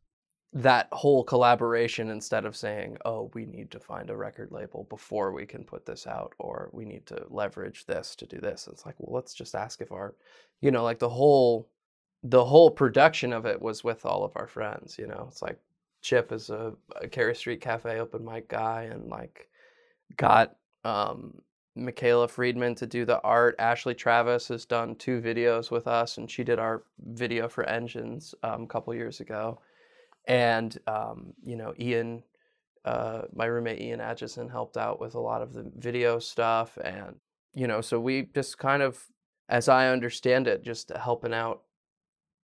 that 0.53 0.89
whole 0.93 1.23
collaboration 1.23 2.11
instead 2.11 2.45
of 2.45 2.57
saying 2.57 2.97
oh 3.05 3.31
we 3.35 3.45
need 3.45 3.71
to 3.71 3.81
find 3.81 4.11
a 4.11 4.17
record 4.17 4.51
label 4.51 4.87
before 4.89 5.33
we 5.33 5.45
can 5.45 5.65
put 5.65 5.85
this 5.85 6.07
out 6.07 6.33
or 6.39 6.71
we 6.73 6.85
need 6.85 7.05
to 7.07 7.25
leverage 7.29 7.85
this 7.87 8.15
to 8.17 8.27
do 8.27 8.39
this 8.39 8.69
it's 8.71 8.87
like 8.87 8.95
well 8.99 9.15
let's 9.15 9.35
just 9.35 9.55
ask 9.55 9.81
if 9.81 9.93
our 9.93 10.15
you 10.61 10.71
know 10.71 10.85
like 10.85 10.99
the 10.99 11.09
whole 11.09 11.69
the 12.31 12.45
whole 12.45 12.71
production 12.71 13.33
of 13.33 13.47
it 13.47 13.61
was 13.61 13.85
with 13.85 14.05
all 14.07 14.25
of 14.25 14.33
our 14.37 14.47
friends 14.47 14.99
you 14.99 15.07
know 15.07 15.27
it's 15.31 15.43
like 15.43 15.59
chip 16.03 16.33
is 16.33 16.51
a, 16.51 16.73
a 17.01 17.09
Cary 17.09 17.35
street 17.35 17.61
cafe 17.61 17.99
open 17.99 18.25
mic 18.25 18.49
guy 18.49 18.85
and 18.85 19.09
like 19.09 19.49
got 20.17 20.57
um 20.85 21.35
Michaela 21.77 22.27
Friedman 22.27 22.75
to 22.77 22.87
do 22.87 23.05
the 23.05 23.21
art. 23.21 23.55
Ashley 23.59 23.95
Travis 23.95 24.49
has 24.49 24.65
done 24.65 24.97
two 24.97 25.21
videos 25.21 25.71
with 25.71 25.87
us, 25.87 26.17
and 26.17 26.31
she 26.31 26.43
did 26.43 26.59
our 26.59 26.85
video 26.99 27.49
for 27.49 27.65
Engines 27.65 28.35
um, 28.43 28.63
a 28.63 28.67
couple 28.67 28.95
years 28.95 29.21
ago. 29.21 29.61
And 30.27 30.77
um, 30.87 31.35
you 31.45 31.57
know, 31.57 31.75
Ian, 31.79 32.23
uh, 32.85 33.23
my 33.35 33.45
roommate 33.45 33.81
Ian 33.81 34.01
Atchison 34.01 34.49
helped 34.49 34.77
out 34.77 35.01
with 35.01 35.15
a 35.15 35.21
lot 35.21 35.43
of 35.43 35.53
the 35.53 35.71
video 35.77 36.19
stuff, 36.19 36.79
and 36.83 37.17
you 37.55 37.67
know, 37.67 37.81
so 37.81 38.01
we 38.01 38.23
just 38.35 38.59
kind 38.59 38.83
of, 38.83 39.05
as 39.49 39.69
I 39.69 39.89
understand 39.89 40.49
it, 40.49 40.65
just 40.65 40.91
helping 40.97 41.35
out 41.35 41.63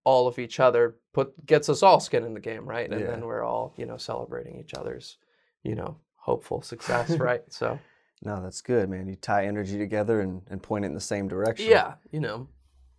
all 0.05 0.27
of 0.27 0.39
each 0.39 0.59
other 0.61 0.97
put 1.13 1.47
gets 1.47 1.69
us 1.69 1.83
all 1.83 2.01
skin 2.01 2.25
in 2.25 2.35
the 2.35 2.41
game, 2.41 2.65
right? 2.67 2.91
And 2.91 3.01
Yeah. 3.01 3.07
then 3.07 3.25
we're 3.25 3.43
all 3.45 3.75
you 3.77 3.87
know 3.87 3.97
celebrating 3.97 4.59
each 4.59 4.75
other's 4.75 5.19
you 5.63 5.75
know 5.75 5.97
hopeful 6.17 6.63
success, 6.63 7.17
right? 7.19 7.43
So. 7.49 7.79
No, 8.25 8.41
that's 8.41 8.61
good, 8.61 8.89
man. 8.89 9.09
You 9.09 9.17
tie 9.17 9.47
energy 9.47 9.77
together 9.79 10.21
and, 10.21 10.43
and 10.49 10.63
point 10.63 10.85
it 10.85 10.89
in 10.89 10.95
the 10.95 11.01
same 11.01 11.27
direction. 11.27 11.69
Yeah, 11.69 11.95
you 12.13 12.21
know. 12.21 12.47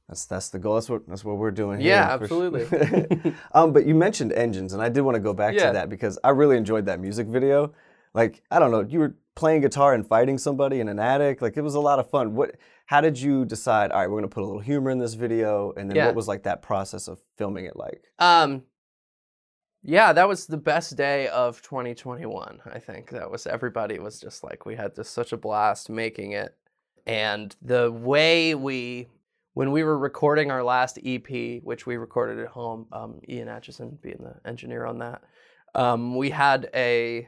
That's 0.10 0.26
that's 0.26 0.50
the 0.50 0.60
goal. 0.60 0.74
That's 0.76 0.90
what 0.90 1.08
that's 1.08 1.24
what 1.24 1.38
we're 1.38 1.52
doing 1.52 1.80
here. 1.80 1.92
Yeah, 1.92 2.18
sure. 2.18 2.24
absolutely. 2.24 3.34
um, 3.54 3.72
but 3.72 3.86
you 3.86 3.96
mentioned 3.96 4.34
engines, 4.34 4.74
and 4.74 4.82
I 4.82 4.90
did 4.90 5.00
want 5.02 5.16
to 5.16 5.22
go 5.22 5.34
back 5.34 5.56
Yeah. 5.56 5.68
to 5.68 5.74
that 5.74 5.88
because 5.88 6.20
I 6.26 6.32
really 6.32 6.58
enjoyed 6.58 6.86
that 6.88 7.00
music 7.00 7.28
video. 7.28 7.74
Like, 8.14 8.44
I 8.52 8.60
don't 8.60 8.72
know, 8.72 8.82
you 8.82 9.00
were 9.00 9.16
playing 9.36 9.62
guitar 9.62 9.94
and 9.94 10.06
fighting 10.08 10.38
somebody 10.38 10.80
in 10.80 10.88
an 10.88 11.00
attic. 11.00 11.42
Like, 11.42 11.58
it 11.58 11.62
was 11.62 11.76
a 11.76 11.80
lot 11.80 12.00
of 12.00 12.10
fun. 12.10 12.36
What? 12.36 12.56
How 12.86 13.02
did 13.02 13.20
you 13.20 13.46
decide? 13.46 13.92
All 13.92 14.00
right, 14.02 14.10
we're 14.10 14.18
gonna 14.18 14.28
put 14.28 14.44
a 14.44 14.46
little 14.46 14.62
humor 14.62 14.92
in 14.92 15.00
this 15.00 15.14
video, 15.16 15.74
and 15.78 15.90
then 15.90 15.96
Yeah. 15.98 16.06
what 16.08 16.16
was 16.16 16.28
like 16.28 16.44
that 16.44 16.62
process 16.62 17.08
of 17.08 17.20
filming 17.38 17.66
it 17.66 17.76
like? 17.76 18.04
Um 18.20 18.64
yeah, 19.86 20.14
that 20.14 20.28
was 20.30 20.48
the 20.48 20.58
best 20.58 20.96
day 20.96 21.28
of 21.28 21.62
2021. 21.62 22.62
I 22.72 22.80
think 22.80 23.10
that 23.10 23.30
was 23.30 23.46
everybody 23.46 24.00
was 24.00 24.20
just 24.20 24.44
like 24.44 24.66
we 24.66 24.76
had 24.76 24.96
just 24.96 25.12
such 25.14 25.34
a 25.34 25.38
blast 25.38 25.90
making 25.90 26.32
it. 26.32 26.56
And 27.06 27.54
the 27.62 27.92
way 27.92 28.56
we 28.56 29.10
when 29.56 29.72
we 29.72 29.84
were 29.84 29.98
recording 29.98 30.52
our 30.52 30.64
last 30.64 30.98
EP, 31.06 31.62
which 31.64 31.86
we 31.86 31.98
recorded 31.98 32.40
at 32.40 32.48
home, 32.48 32.88
um, 32.92 33.20
Ian 33.30 33.50
Atchison 33.50 34.00
being 34.02 34.18
the 34.20 34.36
engineer 34.50 34.86
on 34.86 35.00
that, 35.00 35.22
um, 35.76 36.16
we 36.16 36.30
had 36.32 36.70
a 36.74 37.28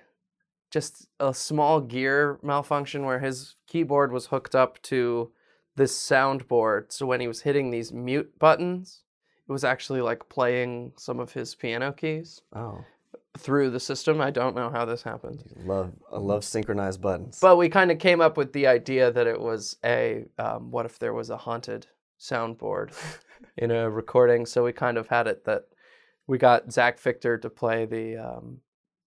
just 0.72 1.08
a 1.20 1.34
small 1.34 1.80
gear 1.82 2.40
malfunction 2.44 3.06
where 3.06 3.20
his 3.20 3.56
keyboard 3.68 4.12
was 4.12 4.28
hooked 4.28 4.56
up 4.56 4.82
to 4.84 5.32
this 5.76 5.98
soundboard. 5.98 6.92
So 6.92 7.06
when 7.06 7.20
he 7.22 7.28
was 7.28 7.42
hitting 7.42 7.70
these 7.70 7.92
mute 7.94 8.38
buttons, 8.40 9.02
it 9.48 9.52
was 9.52 9.64
actually 9.64 10.02
like 10.02 10.28
playing 10.30 10.94
some 10.98 11.20
of 11.20 11.34
his 11.34 11.54
piano 11.56 11.92
keys 11.92 12.42
Oh, 12.54 12.84
through 13.38 13.70
the 13.70 13.80
system. 13.80 14.20
I 14.22 14.32
don't 14.32 14.56
know 14.56 14.70
how 14.70 14.86
this 14.86 15.04
happened. 15.04 15.44
love 15.66 15.92
I 16.12 16.18
love 16.18 16.44
synchronized 16.44 17.02
buttons. 17.02 17.40
But 17.42 17.58
we 17.58 17.70
kind 17.70 17.92
of 17.92 18.00
came 18.00 18.22
up 18.22 18.38
with 18.38 18.54
the 18.54 18.68
idea 18.68 19.12
that 19.12 19.28
it 19.28 19.40
was 19.40 19.78
a 19.84 20.26
um, 20.40 20.72
what 20.72 20.86
if 20.86 20.98
there 21.00 21.14
was 21.14 21.30
a 21.30 21.38
haunted 21.38 21.88
soundboard 22.20 22.92
in 23.58 23.72
a 23.72 23.90
recording? 23.90 24.46
So 24.46 24.64
we 24.64 24.72
kind 24.74 24.98
of 24.98 25.08
had 25.08 25.28
it 25.28 25.46
that 25.46 25.66
we 26.28 26.38
got 26.38 26.72
Zach 26.72 27.00
Victor 27.00 27.38
to 27.38 27.50
play 27.50 27.86
the 27.86 28.18
um, 28.18 28.62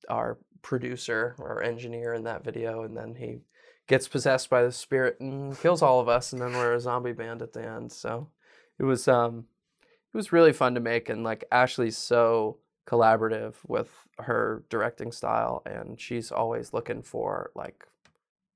our 0.08 0.38
producer 0.62 1.34
or 1.38 1.62
engineer 1.62 2.14
in 2.14 2.24
that 2.24 2.44
video, 2.44 2.82
and 2.82 2.96
then 2.96 3.14
he 3.14 3.40
gets 3.86 4.06
possessed 4.06 4.50
by 4.50 4.62
the 4.62 4.72
spirit 4.72 5.18
and 5.20 5.58
kills 5.60 5.82
all 5.82 6.00
of 6.00 6.08
us, 6.08 6.32
and 6.32 6.40
then 6.40 6.52
we're 6.52 6.74
a 6.74 6.80
zombie 6.80 7.12
band 7.12 7.42
at 7.42 7.52
the 7.52 7.64
end. 7.66 7.92
So 7.92 8.28
it 8.78 8.84
was 8.84 9.08
um 9.08 9.46
it 9.82 10.16
was 10.16 10.32
really 10.32 10.52
fun 10.52 10.74
to 10.74 10.80
make, 10.80 11.08
and 11.08 11.24
like 11.24 11.44
Ashley's 11.50 11.98
so 11.98 12.58
collaborative 12.86 13.54
with 13.66 13.90
her 14.18 14.64
directing 14.70 15.12
style, 15.12 15.62
and 15.66 16.00
she's 16.00 16.32
always 16.32 16.72
looking 16.72 17.02
for 17.02 17.50
like 17.54 17.86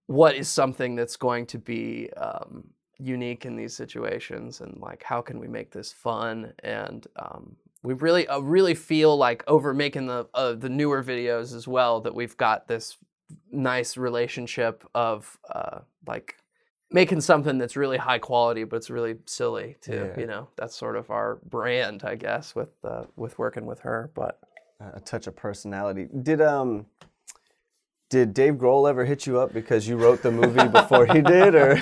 what 0.06 0.34
is 0.34 0.48
something 0.48 0.94
that's 0.96 1.16
going 1.16 1.46
to 1.46 1.58
be 1.58 2.10
um, 2.16 2.64
unique 2.98 3.44
in 3.46 3.56
these 3.56 3.74
situations, 3.74 4.60
and 4.60 4.78
like 4.78 5.02
how 5.02 5.20
can 5.20 5.38
we 5.38 5.48
make 5.48 5.70
this 5.70 5.92
fun 5.92 6.52
and 6.62 7.06
um, 7.16 7.56
we 7.82 7.94
really 7.94 8.26
uh, 8.28 8.38
really 8.40 8.74
feel 8.74 9.16
like 9.16 9.42
over 9.46 9.74
making 9.74 10.06
the 10.06 10.26
uh, 10.34 10.52
the 10.54 10.68
newer 10.68 11.02
videos 11.02 11.54
as 11.54 11.66
well 11.66 12.00
that 12.02 12.14
we've 12.14 12.36
got 12.36 12.68
this 12.68 12.96
nice 13.50 13.96
relationship 13.96 14.84
of 14.94 15.38
uh, 15.50 15.80
like 16.06 16.36
making 16.90 17.20
something 17.20 17.56
that's 17.58 17.76
really 17.76 17.96
high 17.96 18.18
quality 18.18 18.64
but 18.64 18.76
it's 18.76 18.90
really 18.90 19.16
silly 19.26 19.76
too 19.80 20.10
Yeah. 20.14 20.20
you 20.20 20.26
know 20.26 20.48
that's 20.56 20.76
sort 20.76 20.96
of 20.96 21.10
our 21.10 21.36
brand 21.48 22.02
i 22.04 22.14
guess 22.16 22.54
with 22.54 22.68
uh, 22.84 23.04
with 23.16 23.38
working 23.38 23.64
with 23.64 23.80
her 23.80 24.10
but 24.14 24.38
a 24.94 25.00
touch 25.00 25.26
of 25.28 25.36
personality. 25.36 26.08
Did 26.22 26.40
um 26.40 26.86
did 28.10 28.34
Dave 28.34 28.54
Grohl 28.54 28.90
ever 28.90 29.04
hit 29.06 29.26
you 29.26 29.38
up 29.38 29.54
because 29.54 29.88
you 29.88 29.96
wrote 29.96 30.22
the 30.22 30.30
movie 30.30 30.68
before 30.68 31.06
he 31.06 31.22
did, 31.22 31.54
or 31.54 31.80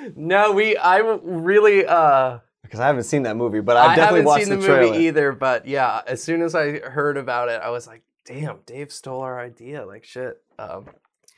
no 0.16 0.52
we 0.52 0.76
i 0.76 0.98
really 0.98 1.84
uh 1.86 2.38
because 2.62 2.80
I 2.80 2.86
haven't 2.86 3.04
seen 3.04 3.22
that 3.24 3.36
movie, 3.36 3.60
but 3.60 3.76
I, 3.76 3.92
I 3.92 3.96
definitely 3.96 4.04
haven't 4.20 4.24
watched 4.24 4.44
seen 4.44 4.54
the, 4.54 4.60
the, 4.60 4.66
trailer. 4.66 4.92
movie 4.92 5.04
either, 5.06 5.32
but 5.32 5.66
yeah, 5.66 6.02
as 6.06 6.22
soon 6.22 6.42
as 6.42 6.54
I 6.54 6.78
heard 6.78 7.16
about 7.16 7.48
it, 7.48 7.60
I 7.62 7.70
was 7.70 7.86
like, 7.86 8.02
"Damn, 8.24 8.60
Dave 8.66 8.92
stole 8.92 9.20
our 9.20 9.40
idea!" 9.40 9.84
Like 9.84 10.04
shit. 10.04 10.42
Um, 10.58 10.86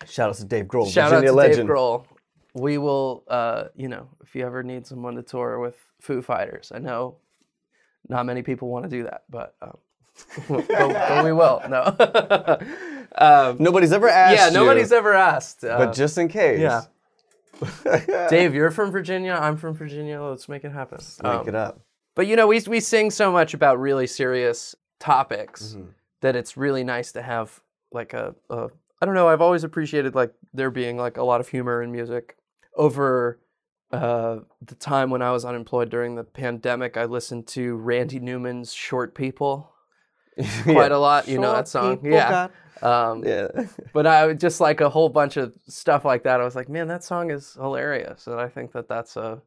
Shout 0.07 0.31
out 0.31 0.37
to 0.37 0.45
Dave 0.45 0.67
Grohl, 0.67 0.91
shout 0.93 1.11
Virginia 1.11 1.31
out 1.31 1.33
to 1.33 1.37
legend. 1.37 1.69
Dave 1.69 1.77
Grohl. 1.77 2.05
We 2.55 2.79
will, 2.79 3.25
uh, 3.27 3.65
you 3.75 3.89
know, 3.89 4.09
if 4.23 4.35
you 4.35 4.45
ever 4.45 4.63
need 4.63 4.87
someone 4.87 5.15
to 5.17 5.23
tour 5.23 5.59
with 5.59 5.77
Foo 6.01 6.23
Fighters, 6.23 6.71
I 6.75 6.79
know 6.79 7.17
not 8.09 8.27
many 8.27 8.43
people 8.43 8.69
want 8.69 8.85
to 8.85 8.91
do 8.91 9.05
that, 9.05 9.25
but, 9.29 9.57
um, 9.63 9.77
but, 10.49 10.69
but 10.69 11.25
we 11.25 11.33
will. 11.33 11.63
No. 11.69 11.83
um, 13.19 13.57
Nobody's 13.59 13.93
ever 13.93 14.09
asked. 14.09 14.37
yeah, 14.37 14.49
you, 14.49 14.55
nobody's 14.55 14.93
ever 14.93 15.15
asked. 15.15 15.65
Uh, 15.65 15.79
But 15.79 15.95
just 15.95 16.17
in 16.19 16.29
case, 16.29 16.61
yeah. 16.61 16.83
Dave, 18.29 18.55
you're 18.55 18.71
from 18.71 18.91
Virginia. 18.91 19.39
I'm 19.41 19.57
from 19.57 19.75
Virginia. 19.75 20.21
Let's 20.23 20.49
make 20.49 20.65
it 20.65 20.73
happen. 20.73 20.99
make 21.23 21.33
Um, 21.33 21.49
it 21.49 21.55
up. 21.55 21.81
But 22.15 22.27
you 22.27 22.37
know, 22.37 22.47
we 22.47 22.61
we 22.67 22.81
sing 22.81 23.11
so 23.11 23.33
much 23.33 23.55
about 23.55 23.79
really 23.81 24.07
serious 24.07 24.75
topics 25.01 25.75
Mhm. 25.77 25.89
that 26.21 26.37
it's 26.37 26.57
really 26.57 26.85
nice 26.85 27.13
to 27.13 27.23
have 27.23 27.61
like 27.93 28.13
a, 28.15 28.35
a 28.51 28.69
I 29.01 29.07
don't 29.07 29.15
know. 29.15 29.29
I've 29.29 29.41
always 29.41 29.65
appreciated 29.65 30.15
like 30.15 30.33
there 30.53 30.71
being 30.71 30.97
like 30.97 31.17
a 31.17 31.25
lot 31.25 31.41
of 31.41 31.49
humor 31.49 31.83
in 31.83 31.91
music. 31.93 32.37
Over 32.77 33.41
uh, 33.93 34.41
the 34.65 34.75
time 34.75 35.11
when 35.11 35.23
I 35.23 35.31
was 35.31 35.45
unemployed 35.45 35.89
during 35.91 36.15
the 36.17 36.25
pandemic, 36.25 36.97
I 36.97 37.05
listened 37.05 37.47
to 37.49 37.77
Randy 37.77 38.19
Newman's 38.19 38.73
"Short 38.73 39.15
People" 39.15 39.73
quite 40.63 40.91
a 40.93 40.99
lot. 40.99 41.29
You 41.29 41.39
know 41.39 41.53
that 41.53 41.69
song, 41.69 42.01
yeah. 42.05 42.49
Um, 42.85 43.25
Yeah. 43.25 43.49
but 43.93 44.07
I 44.07 44.27
would 44.27 44.39
just 44.39 44.61
like 44.61 44.81
a 44.81 44.89
whole 44.89 45.09
bunch 45.09 45.37
of 45.37 45.53
stuff 45.69 46.05
like 46.05 46.25
that. 46.25 46.41
I 46.41 46.45
was 46.45 46.55
like, 46.55 46.69
man, 46.69 46.89
that 46.89 47.03
song 47.03 47.31
is 47.31 47.55
hilarious, 47.55 48.27
and 48.27 48.41
I 48.41 48.49
think 48.49 48.73
that 48.73 48.89
that's 48.89 49.17
a 49.17 49.43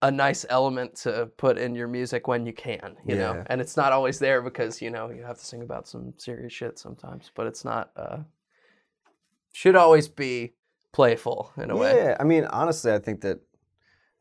a 0.00 0.10
nice 0.12 0.46
element 0.48 0.94
to 0.94 1.26
put 1.36 1.58
in 1.58 1.74
your 1.74 1.88
music 1.88 2.28
when 2.28 2.46
you 2.46 2.52
can, 2.52 2.96
you 3.04 3.16
know. 3.16 3.42
And 3.46 3.60
it's 3.60 3.76
not 3.76 3.90
always 3.92 4.20
there 4.20 4.40
because 4.42 4.80
you 4.80 4.90
know 4.90 5.10
you 5.10 5.22
have 5.22 5.38
to 5.38 5.44
sing 5.44 5.62
about 5.62 5.88
some 5.88 6.14
serious 6.16 6.52
shit 6.52 6.78
sometimes, 6.78 7.32
but 7.34 7.46
it's 7.46 7.64
not. 7.64 7.90
Uh, 7.96 8.18
should 9.52 9.74
always 9.74 10.08
be 10.08 10.54
playful 10.92 11.52
in 11.56 11.70
a 11.70 11.76
way. 11.76 11.96
Yeah, 11.96 12.16
I 12.20 12.24
mean, 12.24 12.44
honestly, 12.44 12.92
I 12.92 13.00
think 13.00 13.22
that 13.22 13.38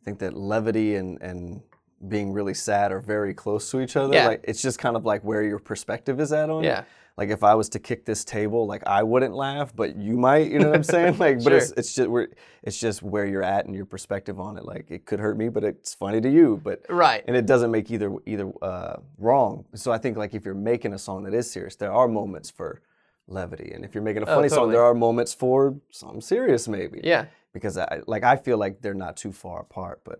I 0.01 0.03
think 0.03 0.19
that 0.19 0.35
levity 0.35 0.95
and 0.95 1.21
and 1.21 1.61
being 2.07 2.31
really 2.31 2.53
sad 2.53 2.91
are 2.91 3.01
very 3.01 3.33
close 3.33 3.69
to 3.71 3.79
each 3.79 3.95
other. 3.95 4.13
Yeah. 4.13 4.27
Like 4.27 4.45
it's 4.45 4.61
just 4.61 4.79
kind 4.79 4.95
of 4.95 5.05
like 5.05 5.23
where 5.23 5.43
your 5.43 5.59
perspective 5.59 6.19
is 6.19 6.31
at 6.31 6.49
on 6.49 6.63
it. 6.63 6.85
Like 7.17 7.29
if 7.29 7.43
I 7.43 7.55
was 7.55 7.67
to 7.69 7.79
kick 7.79 8.05
this 8.05 8.23
table, 8.23 8.67
like 8.67 8.83
I 8.85 9.01
wouldn't 9.01 9.33
laugh, 9.33 9.75
but 9.75 9.95
you 9.95 10.15
might. 10.17 10.51
You 10.51 10.59
know 10.59 10.67
what 10.67 10.75
I'm 10.75 10.83
saying? 10.83 11.17
Like, 11.19 11.43
but 11.43 11.53
it's 11.53 11.67
Sure. 11.69 11.73
it's 11.77 11.95
just 11.95 12.09
where 12.09 12.27
it's 12.61 12.79
just 12.79 13.01
where 13.01 13.25
you're 13.25 13.43
at 13.43 13.65
and 13.65 13.75
your 13.75 13.85
perspective 13.85 14.39
on 14.39 14.55
it. 14.57 14.65
Like 14.65 14.91
it 14.91 15.05
could 15.05 15.19
hurt 15.19 15.35
me, 15.37 15.49
but 15.49 15.63
it's 15.63 15.95
funny 15.95 16.21
to 16.21 16.29
you. 16.29 16.61
But 16.63 16.85
Right. 16.89 17.23
and 17.27 17.35
it 17.35 17.47
doesn't 17.47 17.71
make 17.71 17.89
either 17.89 18.13
either 18.27 18.51
uh, 18.61 18.97
wrong. 19.17 19.65
So 19.73 19.91
I 19.91 19.97
think 19.97 20.15
like 20.17 20.35
if 20.35 20.45
you're 20.45 20.53
making 20.53 20.93
a 20.93 20.99
song 20.99 21.23
that 21.23 21.33
is 21.33 21.49
serious, 21.49 21.75
there 21.75 21.91
are 21.91 22.07
moments 22.07 22.51
for 22.51 22.81
levity, 23.27 23.71
and 23.73 23.83
if 23.83 23.93
you're 23.95 24.03
making 24.03 24.23
a 24.23 24.25
Oh, 24.29 24.35
funny 24.35 24.47
song, 24.49 24.69
there 24.71 24.83
are 24.83 24.93
moments 24.93 25.33
for 25.33 25.75
something 25.91 26.21
serious, 26.21 26.67
maybe 26.67 27.01
Yeah. 27.03 27.25
because 27.51 27.77
I 27.79 28.01
like 28.05 28.23
I 28.23 28.35
feel 28.35 28.57
like 28.59 28.81
they're 28.81 28.93
not 28.93 29.17
too 29.17 29.31
far 29.31 29.61
apart, 29.61 30.01
but 30.03 30.19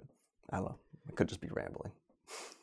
I 0.50 0.58
don't 0.58 0.66
know. 0.66 0.76
I 1.08 1.12
could 1.12 1.28
just 1.30 1.42
be 1.42 1.50
rambling. 1.52 1.92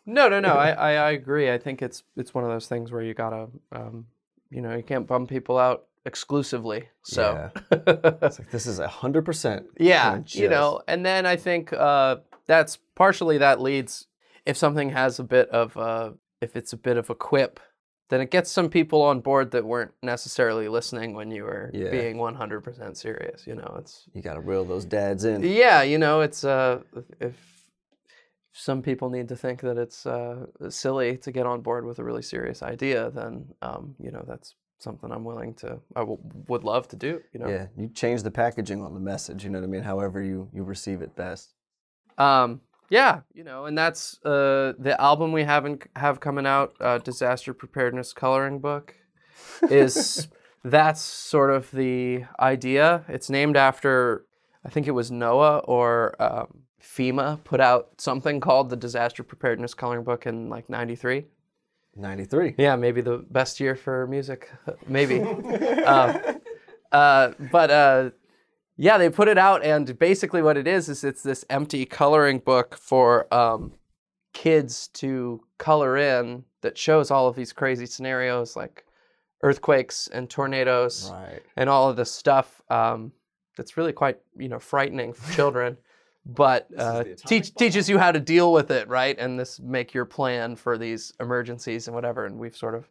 No, 0.07 0.29
no, 0.29 0.41
no. 0.41 0.55
I, 0.67 0.71
I, 0.71 0.91
I 0.95 1.11
agree. 1.13 1.51
I 1.53 1.57
think 1.59 1.83
it's 1.83 2.03
it's 2.17 2.35
one 2.35 2.43
of 2.43 2.51
those 2.51 2.67
things 2.67 2.91
where 2.91 3.01
you 3.01 3.15
gotta, 3.15 3.47
um, 3.73 4.07
you 4.51 4.61
know, 4.63 4.75
you 4.77 4.83
can't 4.83 5.07
bum 5.07 5.27
people 5.27 5.59
out 5.59 5.85
exclusively. 6.07 6.89
So. 7.03 7.51
It's 7.71 8.39
like 8.39 8.51
this 8.51 8.67
is 8.67 8.79
a 8.79 8.89
hundred 8.89 9.25
percent. 9.25 9.67
Yeah, 9.79 10.21
you 10.29 10.49
know, 10.49 10.81
and 10.89 11.05
then 11.05 11.27
I 11.27 11.37
think 11.37 11.73
uh, 11.73 12.17
that's 12.47 12.79
partially 12.95 13.39
that 13.39 13.61
leads 13.61 14.07
if 14.47 14.57
something 14.57 14.91
has 14.91 15.19
a 15.19 15.25
bit 15.25 15.49
of 15.51 15.77
uh, 15.77 16.11
if 16.41 16.57
it's 16.57 16.73
a 16.73 16.77
bit 16.77 16.97
of 16.97 17.11
a 17.11 17.15
quip, 17.15 17.61
then 18.11 18.21
it 18.21 18.31
gets 18.31 18.51
some 18.51 18.69
people 18.69 19.01
on 19.03 19.21
board 19.21 19.51
that 19.53 19.65
weren't 19.65 19.93
necessarily 20.03 20.69
listening 20.69 21.15
when 21.15 21.31
you 21.31 21.45
were 21.45 21.71
Yeah. 21.73 21.91
being 21.91 22.19
one 22.19 22.35
hundred 22.35 22.63
percent 22.63 22.97
serious. 22.97 23.47
You 23.47 23.55
know, 23.57 23.77
it's 23.79 24.05
you 24.13 24.23
got 24.23 24.35
to 24.35 24.41
reel 24.41 24.65
those 24.65 24.85
dads 24.85 25.25
in. 25.25 25.43
yeah, 25.43 25.83
you 25.83 25.99
know, 25.99 26.21
it's 26.21 26.45
uh, 26.45 26.81
if 27.21 27.35
some 28.57 28.83
people 28.83 29.11
need 29.11 29.29
to 29.29 29.37
think 29.37 29.61
that 29.63 29.77
it's 29.77 30.07
uh, 30.07 30.47
silly 30.69 31.19
to 31.19 31.33
get 31.33 31.45
on 31.45 31.61
board 31.61 31.85
with 31.85 31.99
a 31.99 32.05
really 32.05 32.23
serious 32.23 32.63
idea, 32.63 33.11
then 33.11 33.53
um, 33.63 33.97
you 33.99 34.13
know 34.13 34.25
that's 34.27 34.55
something 34.79 35.11
I'm 35.11 35.25
willing 35.25 35.55
to, 35.55 35.81
I 35.97 36.01
w- 36.01 36.21
would 36.47 36.63
love 36.63 36.87
to 36.89 36.97
do. 36.97 37.21
You 37.33 37.41
know, 37.41 37.49
Yeah, 37.49 37.67
you 37.77 37.89
change 37.89 38.23
the 38.23 38.31
packaging 38.31 38.81
on 38.81 38.95
the 38.95 39.01
message. 39.01 39.43
You 39.43 39.51
know 39.51 39.59
what 39.59 39.67
I 39.67 39.71
mean? 39.71 39.83
However 39.83 40.23
you 40.23 40.49
you 40.53 40.63
receive 40.63 41.03
it 41.03 41.17
best. 41.17 41.53
Um, 42.17 42.61
yeah, 42.91 43.21
you 43.33 43.43
know, 43.43 43.65
and 43.65 43.77
that's 43.77 44.25
uh, 44.25 44.75
the 44.79 44.95
album 45.01 45.33
we 45.33 45.43
haven't 45.43 45.83
have 45.97 46.21
coming 46.21 46.47
out, 46.47 46.75
uh, 46.81 46.99
Disaster 46.99 47.53
Preparedness 47.53 48.13
Coloring 48.13 48.61
Book, 48.61 48.95
is 49.69 50.29
that's 50.65 51.01
sort 51.01 51.51
of 51.51 51.73
the 51.73 52.25
idea. 52.39 53.05
It's 53.09 53.29
named 53.29 53.57
after, 53.57 54.27
I 54.65 54.69
think 54.69 54.87
it 54.87 54.93
was 54.93 55.11
NOAA 55.11 55.65
or 55.67 56.15
um, 56.23 56.64
FEMA 56.85 57.43
put 57.45 57.61
out 57.61 57.93
something 57.99 58.41
called 58.41 58.71
the 58.71 58.77
Disaster 58.77 59.23
Preparedness 59.23 59.75
Coloring 59.75 60.05
Book 60.05 60.27
in 60.27 60.49
like 60.49 60.69
'93. 60.69 61.25
Ninety 61.97 62.25
three. 62.25 62.55
Yeah, 62.59 62.77
maybe 62.77 63.01
the 63.01 63.19
best 63.31 63.61
year 63.61 63.75
for 63.77 64.07
music, 64.07 64.51
maybe. 64.89 65.21
uh, 65.23 66.35
uh, 66.93 67.33
but 67.53 67.71
uh, 67.71 68.11
yeah, 68.77 68.99
they 68.99 69.09
put 69.11 69.29
it 69.29 69.39
out, 69.39 69.65
and 69.65 69.97
basically 69.99 70.43
what 70.43 70.57
it 70.57 70.67
is 70.67 70.89
is 70.89 71.05
it's 71.05 71.23
this 71.23 71.45
empty 71.49 71.87
coloring 71.87 72.41
book 72.41 72.77
for 72.77 73.33
um, 73.33 73.73
kids 74.33 74.89
to 74.89 75.41
color 75.59 75.97
in 75.97 76.45
that 76.63 76.77
shows 76.77 77.11
all 77.11 77.29
of 77.29 77.37
these 77.37 77.53
crazy 77.53 77.87
scenarios 77.87 78.57
like 78.57 78.85
earthquakes 79.43 80.09
and 80.13 80.29
tornadoes 80.31 81.11
Right. 81.13 81.43
and 81.57 81.69
all 81.69 81.89
of 81.91 81.97
this 81.97 82.11
stuff 82.11 82.61
um, 82.71 83.13
that's 83.57 83.77
really 83.77 83.93
quite 83.93 84.19
you 84.37 84.49
know 84.49 84.59
frightening 84.59 85.13
for 85.13 85.33
children 85.33 85.77
but 86.27 86.69
uh, 86.79 87.05
teach, 87.27 87.55
teaches 87.55 87.89
you 87.89 87.99
how 87.99 88.11
to 88.11 88.21
deal 88.21 88.53
with 88.53 88.71
it 88.71 88.89
right 88.89 89.19
and 89.19 89.39
this 89.39 89.61
make 89.61 89.93
your 89.93 90.05
plan 90.07 90.57
for 90.57 90.79
these 90.79 91.13
emergencies 91.21 91.87
and 91.87 91.95
whatever 91.95 92.25
and 92.27 92.39
we've 92.39 92.57
sort 92.57 92.75
of 92.75 92.89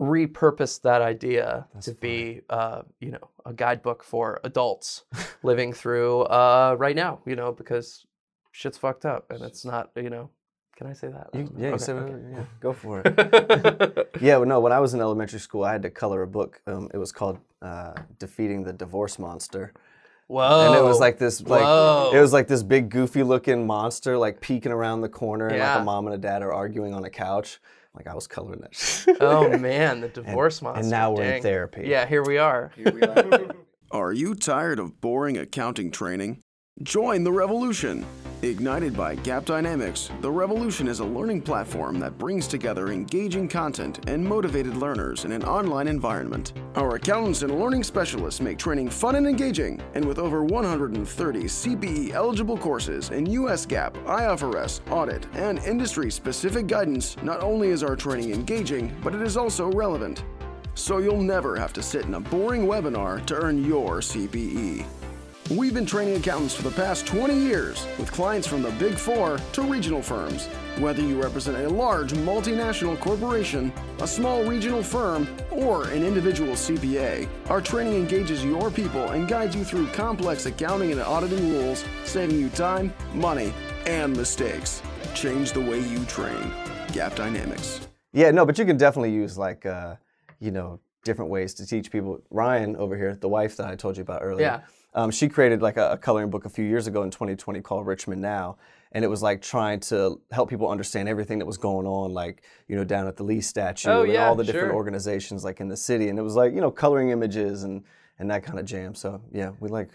repurposed 0.00 0.82
that 0.82 1.02
idea 1.02 1.66
That's 1.74 1.86
to 1.86 1.94
be 1.94 2.40
uh, 2.48 2.82
you 3.00 3.10
know 3.10 3.28
a 3.44 3.52
guidebook 3.52 4.02
for 4.02 4.40
adults 4.44 5.04
living 5.42 5.72
through 5.72 6.22
uh, 6.22 6.76
right 6.78 6.96
now 6.96 7.20
you 7.26 7.36
know 7.36 7.52
because 7.52 8.06
shit's 8.52 8.78
fucked 8.78 9.04
up 9.04 9.30
and 9.30 9.42
it's 9.42 9.64
not 9.64 9.90
you 9.96 10.10
know 10.10 10.30
can 10.76 10.86
i 10.86 10.92
say 10.94 11.08
that 11.08 11.28
You, 11.34 11.52
yeah, 11.58 11.72
Okay, 11.72 11.92
okay. 11.92 12.14
yeah, 12.32 12.44
go 12.60 12.72
for 12.72 13.02
it. 13.04 14.08
yeah, 14.22 14.38
well, 14.38 14.48
no. 14.48 14.60
When 14.60 14.72
I 14.72 14.80
was 14.80 14.94
in 14.94 15.00
elementary 15.00 15.38
school, 15.38 15.62
I 15.62 15.72
had 15.72 15.82
to 15.82 15.90
color 15.90 16.22
a 16.22 16.26
book. 16.26 16.62
Um, 16.66 16.88
it 16.94 16.96
was 16.96 17.12
called 17.12 17.38
uh, 17.60 17.92
"Defeating 18.18 18.64
the 18.64 18.72
Divorce 18.72 19.18
Monster," 19.18 19.74
Whoa. 20.30 20.68
and 20.68 20.76
it 20.76 20.84
was 20.84 21.00
like 21.00 21.18
this, 21.18 21.40
like 21.42 21.62
Whoa. 21.62 22.12
it 22.14 22.20
was 22.20 22.32
like 22.32 22.46
this 22.46 22.62
big, 22.62 22.88
goofy-looking 22.88 23.66
monster, 23.66 24.16
like 24.16 24.40
peeking 24.40 24.70
around 24.70 25.00
the 25.00 25.08
corner, 25.08 25.48
and 25.48 25.58
like 25.58 25.80
a 25.80 25.82
mom 25.82 26.06
and 26.06 26.14
a 26.14 26.18
dad 26.18 26.42
are 26.42 26.52
arguing 26.52 26.94
on 26.94 27.04
a 27.04 27.10
couch. 27.10 27.58
Like 27.96 28.06
I 28.06 28.14
was 28.14 28.28
coloring 28.28 28.60
that. 28.60 29.16
oh 29.20 29.58
man, 29.58 30.00
the 30.00 30.08
divorce 30.08 30.62
monster. 30.62 30.82
and 30.82 30.90
now 30.90 31.10
we're 31.10 31.24
in 31.24 31.42
therapy. 31.42 31.82
Yeah, 31.84 32.06
here 32.06 32.22
we 32.22 32.38
are. 32.38 32.70
Here 32.76 32.92
we 32.92 33.02
are. 33.02 33.50
Are 33.90 34.12
you 34.12 34.36
tired 34.36 34.78
of 34.78 35.00
boring 35.00 35.36
accounting 35.36 35.90
training? 35.90 36.42
Join 36.80 37.24
the 37.24 37.32
revolution. 37.32 38.06
Ignited 38.42 38.96
by 38.96 39.16
GAAP 39.16 39.44
Dynamics, 39.44 40.10
The 40.22 40.30
Revolution 40.30 40.88
is 40.88 41.00
a 41.00 41.04
learning 41.04 41.42
platform 41.42 41.98
that 41.98 42.16
brings 42.16 42.46
together 42.46 42.88
engaging 42.88 43.46
content 43.46 44.08
and 44.08 44.24
motivated 44.24 44.78
learners 44.78 45.26
in 45.26 45.32
an 45.32 45.44
online 45.44 45.86
environment. 45.86 46.54
Our 46.74 46.94
accountants 46.94 47.42
and 47.42 47.60
learning 47.60 47.82
specialists 47.82 48.40
make 48.40 48.56
training 48.56 48.88
fun 48.88 49.16
and 49.16 49.26
engaging, 49.26 49.78
and 49.92 50.02
with 50.02 50.18
over 50.18 50.42
130 50.42 51.42
CPE 51.42 52.12
eligible 52.12 52.56
courses 52.56 53.10
in 53.10 53.26
US 53.26 53.66
GAAP, 53.66 53.92
IFRS, 54.06 54.80
audit, 54.90 55.26
and 55.34 55.58
industry 55.58 56.10
specific 56.10 56.66
guidance, 56.66 57.18
not 57.22 57.42
only 57.42 57.68
is 57.68 57.82
our 57.82 57.94
training 57.94 58.32
engaging, 58.32 58.96
but 59.02 59.14
it 59.14 59.20
is 59.20 59.36
also 59.36 59.70
relevant. 59.70 60.24
So 60.74 60.96
you'll 60.96 61.20
never 61.20 61.56
have 61.56 61.74
to 61.74 61.82
sit 61.82 62.06
in 62.06 62.14
a 62.14 62.20
boring 62.20 62.66
webinar 62.66 63.26
to 63.26 63.34
earn 63.34 63.62
your 63.62 63.98
CPE. 63.98 64.86
We've 65.50 65.74
been 65.74 65.84
training 65.84 66.14
accountants 66.14 66.54
for 66.54 66.62
the 66.62 66.70
past 66.70 67.08
20 67.08 67.34
years 67.34 67.84
with 67.98 68.12
clients 68.12 68.46
from 68.46 68.62
the 68.62 68.70
big 68.72 68.94
four 68.94 69.36
to 69.54 69.62
regional 69.62 70.00
firms. 70.00 70.46
Whether 70.78 71.02
you 71.02 71.20
represent 71.20 71.56
a 71.56 71.68
large 71.68 72.12
multinational 72.12 72.96
corporation, 73.00 73.72
a 73.98 74.06
small 74.06 74.44
regional 74.44 74.80
firm, 74.80 75.26
or 75.50 75.88
an 75.88 76.04
individual 76.04 76.52
CPA, 76.52 77.28
our 77.48 77.60
training 77.60 77.94
engages 77.94 78.44
your 78.44 78.70
people 78.70 79.08
and 79.08 79.26
guides 79.26 79.56
you 79.56 79.64
through 79.64 79.88
complex 79.88 80.46
accounting 80.46 80.92
and 80.92 81.00
auditing 81.00 81.50
rules, 81.50 81.84
saving 82.04 82.38
you 82.38 82.48
time, 82.50 82.94
money, 83.12 83.52
and 83.86 84.16
mistakes. 84.16 84.80
Change 85.14 85.50
the 85.50 85.60
way 85.60 85.80
you 85.80 86.04
train. 86.04 86.52
GAAP 86.92 87.16
Dynamics. 87.16 87.88
Yeah, 88.12 88.30
no, 88.30 88.46
but 88.46 88.56
you 88.56 88.64
can 88.64 88.76
definitely 88.76 89.12
use 89.12 89.36
like, 89.36 89.66
uh, 89.66 89.96
you 90.38 90.52
know, 90.52 90.78
different 91.02 91.28
ways 91.28 91.54
to 91.54 91.66
teach 91.66 91.90
people. 91.90 92.22
Rian 92.32 92.76
over 92.76 92.96
here, 92.96 93.16
the 93.16 93.28
wife 93.28 93.56
that 93.56 93.66
I 93.66 93.74
told 93.74 93.96
you 93.96 94.02
about 94.02 94.22
earlier. 94.22 94.46
Yeah. 94.46 94.60
Um, 94.92 95.10
she 95.10 95.28
created 95.28 95.62
like 95.62 95.76
a, 95.76 95.92
a 95.92 95.98
coloring 95.98 96.30
book 96.30 96.44
a 96.44 96.50
few 96.50 96.64
years 96.64 96.86
ago 96.86 97.02
in 97.02 97.10
2020 97.10 97.60
called 97.60 97.86
Richmond 97.86 98.20
Now, 98.20 98.56
and 98.92 99.04
it 99.04 99.08
was 99.08 99.22
like 99.22 99.40
trying 99.40 99.80
to 99.80 100.20
help 100.32 100.50
people 100.50 100.68
understand 100.68 101.08
everything 101.08 101.38
that 101.38 101.46
was 101.46 101.58
going 101.58 101.86
on, 101.86 102.12
like 102.12 102.42
you 102.66 102.76
know 102.76 102.84
down 102.84 103.06
at 103.06 103.16
the 103.16 103.22
Lee 103.22 103.40
statue 103.40 103.88
Oh, 103.88 104.02
and 104.02 104.12
yeah, 104.12 104.28
all 104.28 104.34
the 104.34 104.44
different 104.44 104.70
sure. 104.70 104.74
organizations 104.74 105.44
like 105.44 105.60
in 105.60 105.68
the 105.68 105.76
city, 105.76 106.08
and 106.08 106.18
it 106.18 106.22
was 106.22 106.34
like 106.34 106.52
you 106.54 106.60
know 106.60 106.70
coloring 106.70 107.10
images 107.10 107.62
and 107.62 107.84
and 108.18 108.30
that 108.30 108.42
kind 108.42 108.58
of 108.58 108.64
jam. 108.64 108.94
So 108.94 109.20
yeah, 109.32 109.52
we 109.60 109.68
like 109.68 109.90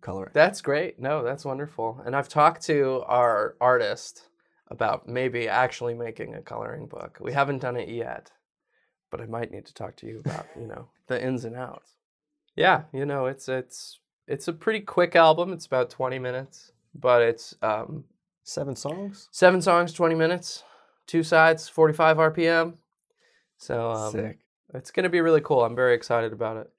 coloring. 0.00 0.32
That's 0.34 0.60
great. 0.60 0.98
No, 0.98 1.22
that's 1.22 1.44
wonderful. 1.44 2.02
And 2.04 2.14
I've 2.14 2.28
talked 2.28 2.62
to 2.66 3.02
our 3.06 3.56
artist 3.60 4.28
about 4.68 5.08
maybe 5.08 5.48
actually 5.48 5.94
making 5.94 6.34
a 6.34 6.42
coloring 6.42 6.86
book. 6.86 7.18
We 7.20 7.32
haven't 7.32 7.60
done 7.60 7.76
it 7.76 7.88
yet, 7.88 8.30
but 9.10 9.20
I 9.20 9.26
might 9.26 9.50
need 9.50 9.66
to 9.66 9.74
talk 9.74 9.96
to 9.96 10.06
you 10.06 10.20
about, 10.20 10.46
you 10.58 10.66
know, 10.66 10.88
the 11.06 11.22
ins 11.22 11.44
and 11.44 11.54
outs. 11.56 11.92
Yeah, 12.56 12.82
you 12.92 13.06
know, 13.06 13.26
it's 13.26 13.48
it's 13.48 13.98
it's 14.26 14.48
a 14.48 14.52
pretty 14.52 14.80
quick 14.80 15.16
album. 15.16 15.52
It's 15.52 15.66
about 15.66 15.90
20 15.90 16.18
minutes, 16.18 16.72
but 16.94 17.22
it's 17.22 17.54
um 17.62 18.04
Seven 18.46 18.76
songs. 18.76 19.28
seven 19.32 19.62
songs, 19.62 19.94
20 19.94 20.14
minutes, 20.14 20.64
two 21.06 21.22
sides, 21.22 21.66
45 21.68 22.18
RPM. 22.18 22.74
So 23.56 23.90
um, 23.90 24.12
Sick. 24.12 24.38
it's 24.74 24.90
going 24.90 25.04
to 25.04 25.08
be 25.10 25.22
really 25.22 25.40
cool. 25.40 25.64
I'm 25.64 25.74
very 25.74 25.94
excited 25.94 26.32
about 26.34 26.58
it. 26.58 26.70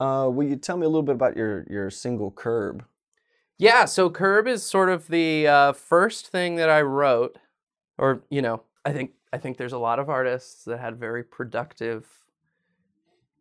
Uh, 0.00 0.28
will 0.28 0.48
you 0.48 0.56
tell 0.56 0.76
me 0.76 0.84
a 0.84 0.88
little 0.88 1.04
bit 1.04 1.14
about 1.14 1.36
your 1.36 1.64
your 1.70 1.90
single 1.90 2.32
Curb? 2.32 2.84
Yeah, 3.56 3.84
so 3.84 4.10
Curb 4.10 4.48
is 4.48 4.64
sort 4.64 4.88
of 4.88 5.06
the 5.06 5.46
uh, 5.46 5.72
first 5.74 6.26
thing 6.26 6.56
that 6.56 6.68
I 6.68 6.82
wrote, 6.82 7.38
or 7.98 8.24
you 8.28 8.42
know, 8.42 8.62
I 8.84 8.92
think 8.92 9.12
I 9.32 9.38
think 9.38 9.58
there's 9.58 9.72
a 9.72 9.78
lot 9.78 10.00
of 10.00 10.08
artists 10.08 10.64
that 10.64 10.80
had 10.80 10.98
very 10.98 11.22
productive 11.22 12.21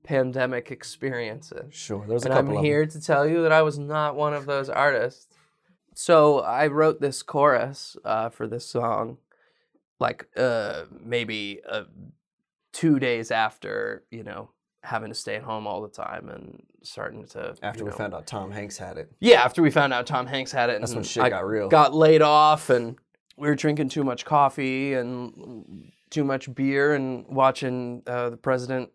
pandemic 0.03 0.71
experiences. 0.71 1.73
Sure, 1.73 2.05
there's 2.07 2.25
a 2.25 2.29
and 2.29 2.35
couple 2.35 2.57
I'm 2.57 2.63
here 2.63 2.85
to 2.85 3.01
tell 3.01 3.27
you 3.27 3.43
that 3.43 3.51
I 3.51 3.61
was 3.61 3.77
not 3.77 4.15
one 4.15 4.33
of 4.33 4.45
those 4.45 4.69
artists. 4.69 5.27
So 5.93 6.39
I 6.39 6.67
wrote 6.67 7.01
this 7.01 7.21
chorus 7.21 7.97
uh, 8.05 8.29
for 8.29 8.47
this 8.47 8.65
song, 8.65 9.17
like 9.99 10.27
uh, 10.37 10.83
maybe 10.99 11.61
uh, 11.69 11.83
two 12.71 12.99
days 12.99 13.31
after 13.31 14.03
you 14.09 14.23
know 14.23 14.51
having 14.83 15.09
to 15.09 15.15
stay 15.15 15.35
at 15.35 15.43
home 15.43 15.67
all 15.67 15.81
the 15.81 15.89
time 15.89 16.29
and 16.29 16.63
starting 16.81 17.25
to. 17.27 17.55
After 17.61 17.83
we 17.83 17.91
know, 17.91 17.95
found 17.95 18.13
out 18.13 18.25
Tom 18.25 18.51
Hanks 18.51 18.77
had 18.77 18.97
it. 18.97 19.11
yeah, 19.19 19.43
after 19.43 19.61
we 19.61 19.69
found 19.69 19.93
out 19.93 20.07
Tom 20.07 20.25
Hanks 20.27 20.51
had 20.51 20.69
it, 20.69 20.79
That's 20.79 20.95
when 20.95 21.03
shit 21.03 21.23
I 21.23 21.29
got 21.29 21.45
real. 21.45 21.67
Got 21.67 21.93
laid 21.93 22.21
off, 22.21 22.69
and 22.69 22.97
we 23.37 23.47
were 23.47 23.55
drinking 23.55 23.89
too 23.89 24.03
much 24.03 24.25
coffee 24.25 24.93
and 24.93 25.91
too 26.09 26.23
much 26.23 26.53
beer, 26.53 26.93
and 26.93 27.25
watching 27.27 28.01
uh, 28.07 28.29
the 28.31 28.37
president 28.37 28.89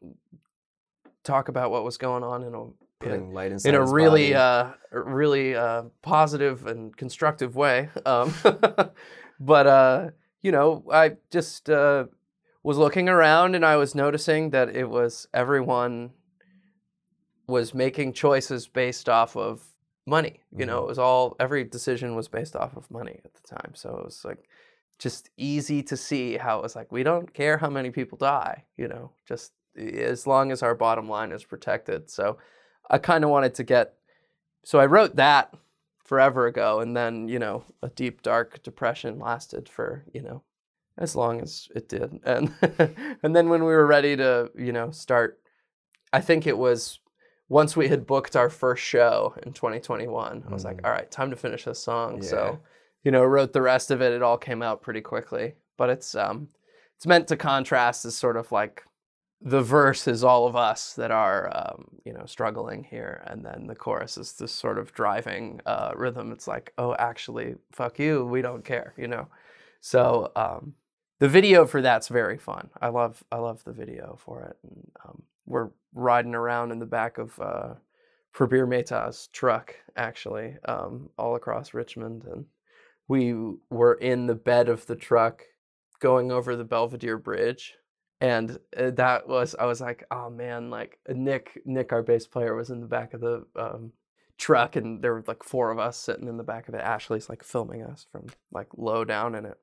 talk 1.26 1.48
about 1.48 1.70
what 1.70 1.84
was 1.84 1.98
going 1.98 2.22
on 2.22 2.42
in 2.42 2.54
a 2.54 2.66
Putting 2.98 3.34
light 3.34 3.52
inside 3.52 3.68
in 3.68 3.74
a 3.74 3.84
really 3.84 4.34
uh, 4.34 4.70
really 4.90 5.54
uh, 5.54 5.82
positive 6.00 6.66
and 6.66 6.96
constructive 6.96 7.54
way. 7.54 7.90
Um, 8.06 8.32
but 9.40 9.66
uh, 9.66 10.10
you 10.40 10.50
know, 10.50 10.84
I 10.90 11.16
just 11.30 11.68
uh, 11.68 12.06
was 12.62 12.78
looking 12.78 13.08
around 13.08 13.54
and 13.54 13.66
I 13.66 13.76
was 13.76 13.94
noticing 13.94 14.50
that 14.50 14.74
it 14.74 14.88
was 14.88 15.28
everyone 15.34 16.12
was 17.46 17.74
making 17.74 18.14
choices 18.14 18.66
based 18.66 19.08
off 19.08 19.36
of 19.36 19.62
money. 20.06 20.40
You 20.56 20.64
know, 20.64 20.78
it 20.78 20.86
was 20.86 20.98
all 20.98 21.36
every 21.38 21.64
decision 21.64 22.16
was 22.16 22.28
based 22.28 22.56
off 22.56 22.76
of 22.76 22.90
money 22.90 23.20
at 23.24 23.34
the 23.34 23.56
time. 23.56 23.72
So 23.74 23.90
it 23.98 24.04
was 24.04 24.24
like 24.24 24.48
just 24.98 25.28
easy 25.36 25.82
to 25.82 25.96
see 25.98 26.38
how 26.38 26.60
it 26.60 26.62
was 26.62 26.74
like 26.74 26.90
we 26.90 27.02
don't 27.02 27.34
care 27.34 27.58
how 27.58 27.68
many 27.68 27.90
people 27.90 28.16
die. 28.16 28.64
You 28.78 28.88
know, 28.88 29.10
just 29.26 29.52
as 29.76 30.26
long 30.26 30.52
as 30.52 30.62
our 30.62 30.74
bottom 30.74 31.08
line 31.08 31.32
is 31.32 31.44
protected. 31.44 32.10
So 32.10 32.38
I 32.90 32.98
kind 32.98 33.24
of 33.24 33.30
wanted 33.30 33.54
to 33.56 33.64
get. 33.64 33.94
So 34.64 34.80
I 34.80 34.86
wrote 34.86 35.16
that 35.16 35.54
forever 36.04 36.46
ago, 36.46 36.80
and 36.80 36.96
then 36.96 37.28
you 37.28 37.38
know 37.38 37.64
a 37.82 37.88
deep 37.88 38.22
dark 38.22 38.62
depression 38.62 39.18
lasted 39.18 39.68
for 39.68 40.04
you 40.12 40.22
know 40.22 40.42
as 40.98 41.14
long 41.14 41.40
as 41.40 41.68
it 41.74 41.88
did, 41.88 42.20
and 42.24 42.52
and 43.22 43.36
then 43.36 43.48
when 43.48 43.64
we 43.64 43.72
were 43.72 43.86
ready 43.86 44.16
to 44.16 44.50
you 44.56 44.72
know 44.72 44.90
start, 44.90 45.40
I 46.12 46.20
think 46.20 46.46
it 46.46 46.56
was 46.56 47.00
once 47.48 47.76
we 47.76 47.88
had 47.88 48.06
booked 48.06 48.34
our 48.34 48.50
first 48.50 48.82
show 48.82 49.34
in 49.44 49.52
2021. 49.52 50.44
I 50.48 50.52
was 50.52 50.64
like, 50.64 50.80
all 50.84 50.90
right, 50.90 51.10
time 51.10 51.30
to 51.30 51.36
finish 51.36 51.64
this 51.64 51.82
song. 51.82 52.22
Yeah. 52.22 52.28
So 52.28 52.60
you 53.04 53.10
know 53.10 53.24
wrote 53.24 53.52
the 53.52 53.62
rest 53.62 53.90
of 53.90 54.00
it. 54.00 54.12
It 54.12 54.22
all 54.22 54.38
came 54.38 54.62
out 54.62 54.82
pretty 54.82 55.00
quickly, 55.00 55.54
but 55.76 55.90
it's 55.90 56.14
um 56.14 56.48
it's 56.96 57.06
meant 57.06 57.28
to 57.28 57.36
contrast 57.36 58.04
as 58.04 58.16
sort 58.16 58.36
of 58.36 58.50
like 58.50 58.82
the 59.42 59.60
verse 59.60 60.08
is 60.08 60.24
all 60.24 60.46
of 60.46 60.56
us 60.56 60.94
that 60.94 61.10
are 61.10 61.50
um, 61.54 61.86
you 62.04 62.12
know 62.12 62.24
struggling 62.26 62.84
here 62.84 63.22
and 63.26 63.44
then 63.44 63.66
the 63.66 63.74
chorus 63.74 64.16
is 64.16 64.32
this 64.34 64.52
sort 64.52 64.78
of 64.78 64.92
driving 64.92 65.60
uh, 65.66 65.92
rhythm. 65.94 66.32
It's 66.32 66.48
like 66.48 66.72
oh 66.78 66.94
actually 66.98 67.56
fuck 67.72 67.98
you 67.98 68.24
we 68.24 68.42
don't 68.42 68.64
care 68.64 68.94
you 68.96 69.08
know? 69.08 69.28
So 69.80 70.32
um, 70.36 70.74
the 71.20 71.28
video 71.28 71.66
for 71.66 71.82
that's 71.82 72.08
very 72.08 72.38
fun. 72.38 72.70
I 72.80 72.88
love 72.88 73.22
i 73.30 73.36
love 73.36 73.62
the 73.64 73.72
video 73.72 74.18
for 74.24 74.42
it 74.44 74.56
and, 74.62 74.90
um, 75.04 75.22
we're 75.46 75.70
riding 75.94 76.34
around 76.34 76.72
in 76.72 76.78
the 76.78 76.86
back 76.86 77.18
of 77.18 77.38
uh, 77.38 77.74
Prabir 78.34 78.66
Mehta's 78.66 79.28
truck 79.32 79.74
actually 79.96 80.56
um, 80.66 81.10
all 81.18 81.36
across 81.36 81.74
richmond 81.74 82.24
and 82.24 82.46
we 83.08 83.34
were 83.70 83.94
in 83.94 84.26
the 84.26 84.34
bed 84.34 84.68
of 84.68 84.86
the 84.86 84.96
truck 84.96 85.42
going 86.00 86.32
over 86.32 86.56
the 86.56 86.64
belvedere 86.64 87.18
bridge 87.18 87.74
and 88.20 88.58
uh, 88.76 88.90
that 88.90 89.28
was 89.28 89.54
i 89.58 89.64
was 89.64 89.80
like 89.80 90.04
oh 90.10 90.30
man 90.30 90.70
like 90.70 90.98
uh, 91.08 91.12
nick 91.14 91.60
nick 91.64 91.92
our 91.92 92.02
bass 92.02 92.26
player 92.26 92.54
was 92.54 92.70
in 92.70 92.80
the 92.80 92.86
back 92.86 93.14
of 93.14 93.20
the 93.20 93.44
um, 93.56 93.92
truck 94.38 94.76
and 94.76 95.02
there 95.02 95.14
were 95.14 95.24
like 95.26 95.42
four 95.42 95.70
of 95.70 95.78
us 95.78 95.96
sitting 95.96 96.28
in 96.28 96.36
the 96.36 96.44
back 96.44 96.68
of 96.68 96.74
it. 96.74 96.80
Ashley's 96.80 97.28
like 97.28 97.42
filming 97.42 97.82
us 97.82 98.06
from 98.12 98.26
like 98.52 98.68
low 98.76 99.04
down 99.04 99.34
in 99.34 99.46
it. 99.46 99.58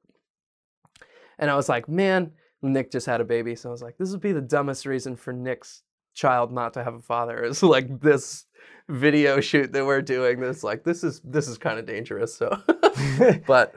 And 1.37 1.49
i 1.49 1.55
was 1.55 1.67
like 1.67 1.89
man 1.89 2.31
nick 2.61 2.91
just 2.91 3.05
had 3.05 3.19
a 3.19 3.25
baby 3.25 3.55
so 3.55 3.69
i 3.69 3.71
was 3.71 3.81
like 3.81 3.97
this 3.97 4.11
would 4.11 4.21
be 4.21 4.31
the 4.31 4.39
dumbest 4.39 4.85
reason 4.85 5.15
for 5.15 5.33
nick's 5.33 5.83
child 6.13 6.51
not 6.51 6.73
to 6.73 6.83
have 6.83 6.93
a 6.93 7.01
father 7.01 7.43
is 7.43 7.61
like 7.63 7.99
this 7.99 8.45
video 8.87 9.41
shoot 9.41 9.73
that 9.73 9.85
we're 9.85 10.01
doing 10.01 10.39
this 10.39 10.63
like 10.63 10.83
this 10.83 11.03
is 11.03 11.21
this 11.23 11.47
is 11.47 11.57
kind 11.57 11.79
of 11.79 11.85
dangerous 11.85 12.33
so. 12.33 12.61
But 13.47 13.75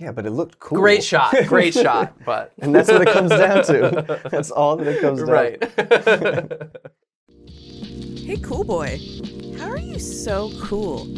yeah, 0.00 0.12
but 0.12 0.26
it 0.26 0.30
looked 0.30 0.58
cool. 0.58 0.78
great 0.78 1.04
shot 1.04 1.34
great 1.46 1.74
shot 1.84 2.14
but 2.24 2.52
and 2.58 2.74
that's 2.74 2.90
what 2.90 3.02
it 3.02 3.12
comes 3.12 3.30
down 3.30 3.64
to. 3.64 4.20
That's 4.30 4.50
all 4.50 4.76
that 4.76 4.86
it 4.86 5.00
comes 5.00 5.18
down. 5.20 5.28
To. 5.28 5.32
Right 5.32 6.80
Hey, 8.30 8.36
cool 8.36 8.62
boy. 8.62 9.00
How 9.58 9.70
are 9.70 9.78
you 9.78 9.98
so 9.98 10.52
cool? 10.62 11.08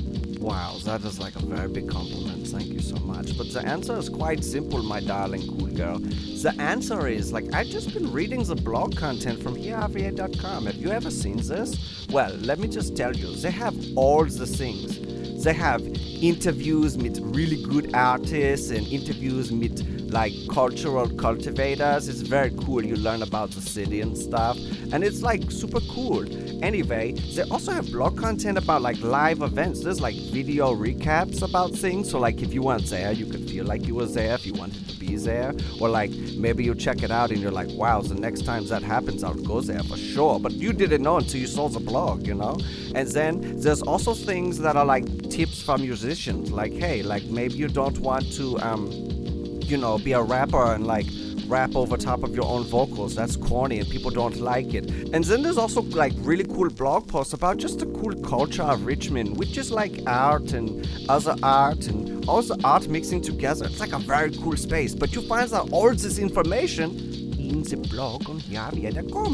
Wow, 0.41 0.77
that 0.85 1.05
is 1.05 1.19
like 1.19 1.37
a 1.37 1.45
very 1.45 1.69
big 1.69 1.89
compliment. 1.89 2.47
Thank 2.49 2.69
you 2.69 2.81
so 2.81 2.97
much. 2.97 3.37
But 3.37 3.53
the 3.53 3.61
answer 3.61 3.95
is 3.99 4.09
quite 4.09 4.43
simple, 4.43 4.83
my 4.83 5.01
darling 5.01 5.47
cool 5.47 5.69
girl. 5.69 5.99
The 5.99 6.55
answer 6.59 7.07
is 7.09 7.31
like 7.31 7.53
I've 7.53 7.67
just 7.67 7.93
been 7.93 8.11
reading 8.11 8.43
the 8.45 8.57
blog 8.57 8.97
content 8.97 9.43
from 9.43 9.57
HearRVA.com. 9.57 10.67
Have 10.67 10.77
you 10.77 10.91
ever 10.91 11.11
seen 11.11 11.37
this? 11.37 12.07
Well, 12.11 12.33
let 12.37 12.59
me 12.59 12.67
just 12.67 12.97
tell 12.97 13.15
you, 13.15 13.35
they 13.37 13.51
have 13.51 13.77
all 13.95 14.25
the 14.25 14.47
things. 14.47 15.12
They 15.43 15.53
have 15.55 15.83
interviews 16.21 16.97
with 16.97 17.19
really 17.19 17.61
good 17.65 17.93
artists 17.95 18.71
and 18.71 18.87
interviews 18.87 19.51
with 19.51 20.11
like 20.13 20.33
cultural 20.49 21.09
cultivators. 21.09 22.07
It's 22.09 22.21
very 22.21 22.51
cool. 22.65 22.85
You 22.85 22.95
learn 22.95 23.23
about 23.23 23.51
the 23.51 23.61
city 23.61 24.03
and 24.03 24.17
stuff, 24.17 24.57
and 24.93 25.03
it's 25.03 25.21
like 25.21 25.51
super 25.51 25.81
cool. 25.91 26.25
Anyway, 26.63 27.13
they 27.35 27.43
also 27.51 27.73
have 27.73 27.91
blog 27.91 28.17
content 28.17 28.57
about 28.57 28.83
like 28.83 29.01
live 29.01 29.43
events. 29.43 29.83
There's 29.83 30.01
like 30.01 30.15
video 30.15 30.77
recaps 30.77 31.43
about 31.43 31.73
things. 31.73 32.11
So 32.11 32.21
like 32.21 32.41
if 32.41 32.55
you 32.55 32.63
weren't 32.63 32.87
there, 32.87 33.11
you 33.11 33.27
could 33.27 33.51
feel 33.51 33.65
like 33.65 33.87
you 33.89 33.97
were 33.97 34.07
there 34.07 34.35
if 34.35 34.47
you 34.47 34.53
wanted 34.53 34.89
to 34.89 34.97
be 35.13 35.19
there, 35.25 35.55
or 35.81 35.89
like 35.89 36.11
maybe 36.37 36.65
you 36.65 36.75
check 36.75 37.03
it 37.03 37.11
out 37.11 37.31
and 37.31 37.41
you're 37.41 37.57
like, 37.63 37.71
wow, 37.83 38.01
the 38.01 38.15
next 38.15 38.43
time 38.45 38.67
that 38.67 38.83
happens, 38.83 39.23
I'll 39.23 39.35
go 39.35 39.61
there 39.61 39.83
for 39.83 39.97
sure. 39.97 40.39
But 40.41 40.53
you 40.53 40.73
didn't 40.73 41.03
know 41.03 41.17
until 41.19 41.41
you 41.41 41.47
saw 41.47 41.69
the 41.69 41.81
blog, 41.81 42.27
you 42.27 42.35
know. 42.35 42.57
And 42.95 43.09
then 43.09 43.33
there's 43.61 43.83
also 43.83 44.15
things 44.15 44.59
that 44.59 44.77
are 44.77 44.85
like 44.85 45.07
tips 45.31 45.63
for 45.63 45.79
musicians, 45.79 46.51
like 46.51 46.73
hey, 46.73 47.03
like 47.03 47.25
maybe 47.25 47.55
you 47.55 47.69
don't 47.69 47.99
want 47.99 48.33
to 48.39 48.59
um 48.61 48.83
you 49.73 49.79
know, 49.79 49.97
be 49.99 50.13
a 50.13 50.21
rapper 50.21 50.75
and 50.75 50.87
like 50.87 51.07
rap 51.47 51.75
over 51.75 51.97
top 51.97 52.23
of 52.23 52.35
your 52.35 52.45
own 52.45 52.65
vocals. 52.65 53.15
That's 53.15 53.37
corny 53.37 53.79
and 53.79 53.89
people 53.89 54.11
don't 54.11 54.37
like 54.39 54.75
it. 54.75 54.91
And 55.13 55.25
then 55.25 55.43
there's 55.43 55.59
also 55.59 55.83
like 55.83 56.13
really 56.19 56.45
cool 56.45 56.69
blog 56.71 57.09
posts 57.09 57.33
about 57.33 57.59
just 57.59 57.79
the 57.79 57.87
cool 57.87 58.15
culture 58.23 58.63
of 58.63 58.87
Richmond, 58.87 59.37
which 59.39 59.59
is 59.59 59.71
like 59.71 60.01
art 60.07 60.53
and 60.53 60.89
other 61.09 61.37
art 61.43 61.87
and 61.87 62.29
also 62.29 62.57
art 62.65 62.89
mixing 62.89 63.21
together. 63.21 63.67
It's 63.67 63.81
like 63.81 63.93
a 63.93 63.99
very 63.99 64.31
cool 64.39 64.57
space. 64.57 64.95
But 64.95 65.15
you 65.15 65.23
find 65.23 65.53
out 65.53 65.71
all 65.73 65.91
this 65.95 66.19
information 66.19 66.91
in 67.39 67.63
the 67.63 67.77
blog 67.77 68.29
on 68.29 68.41
HearRVA.com. 68.41 69.33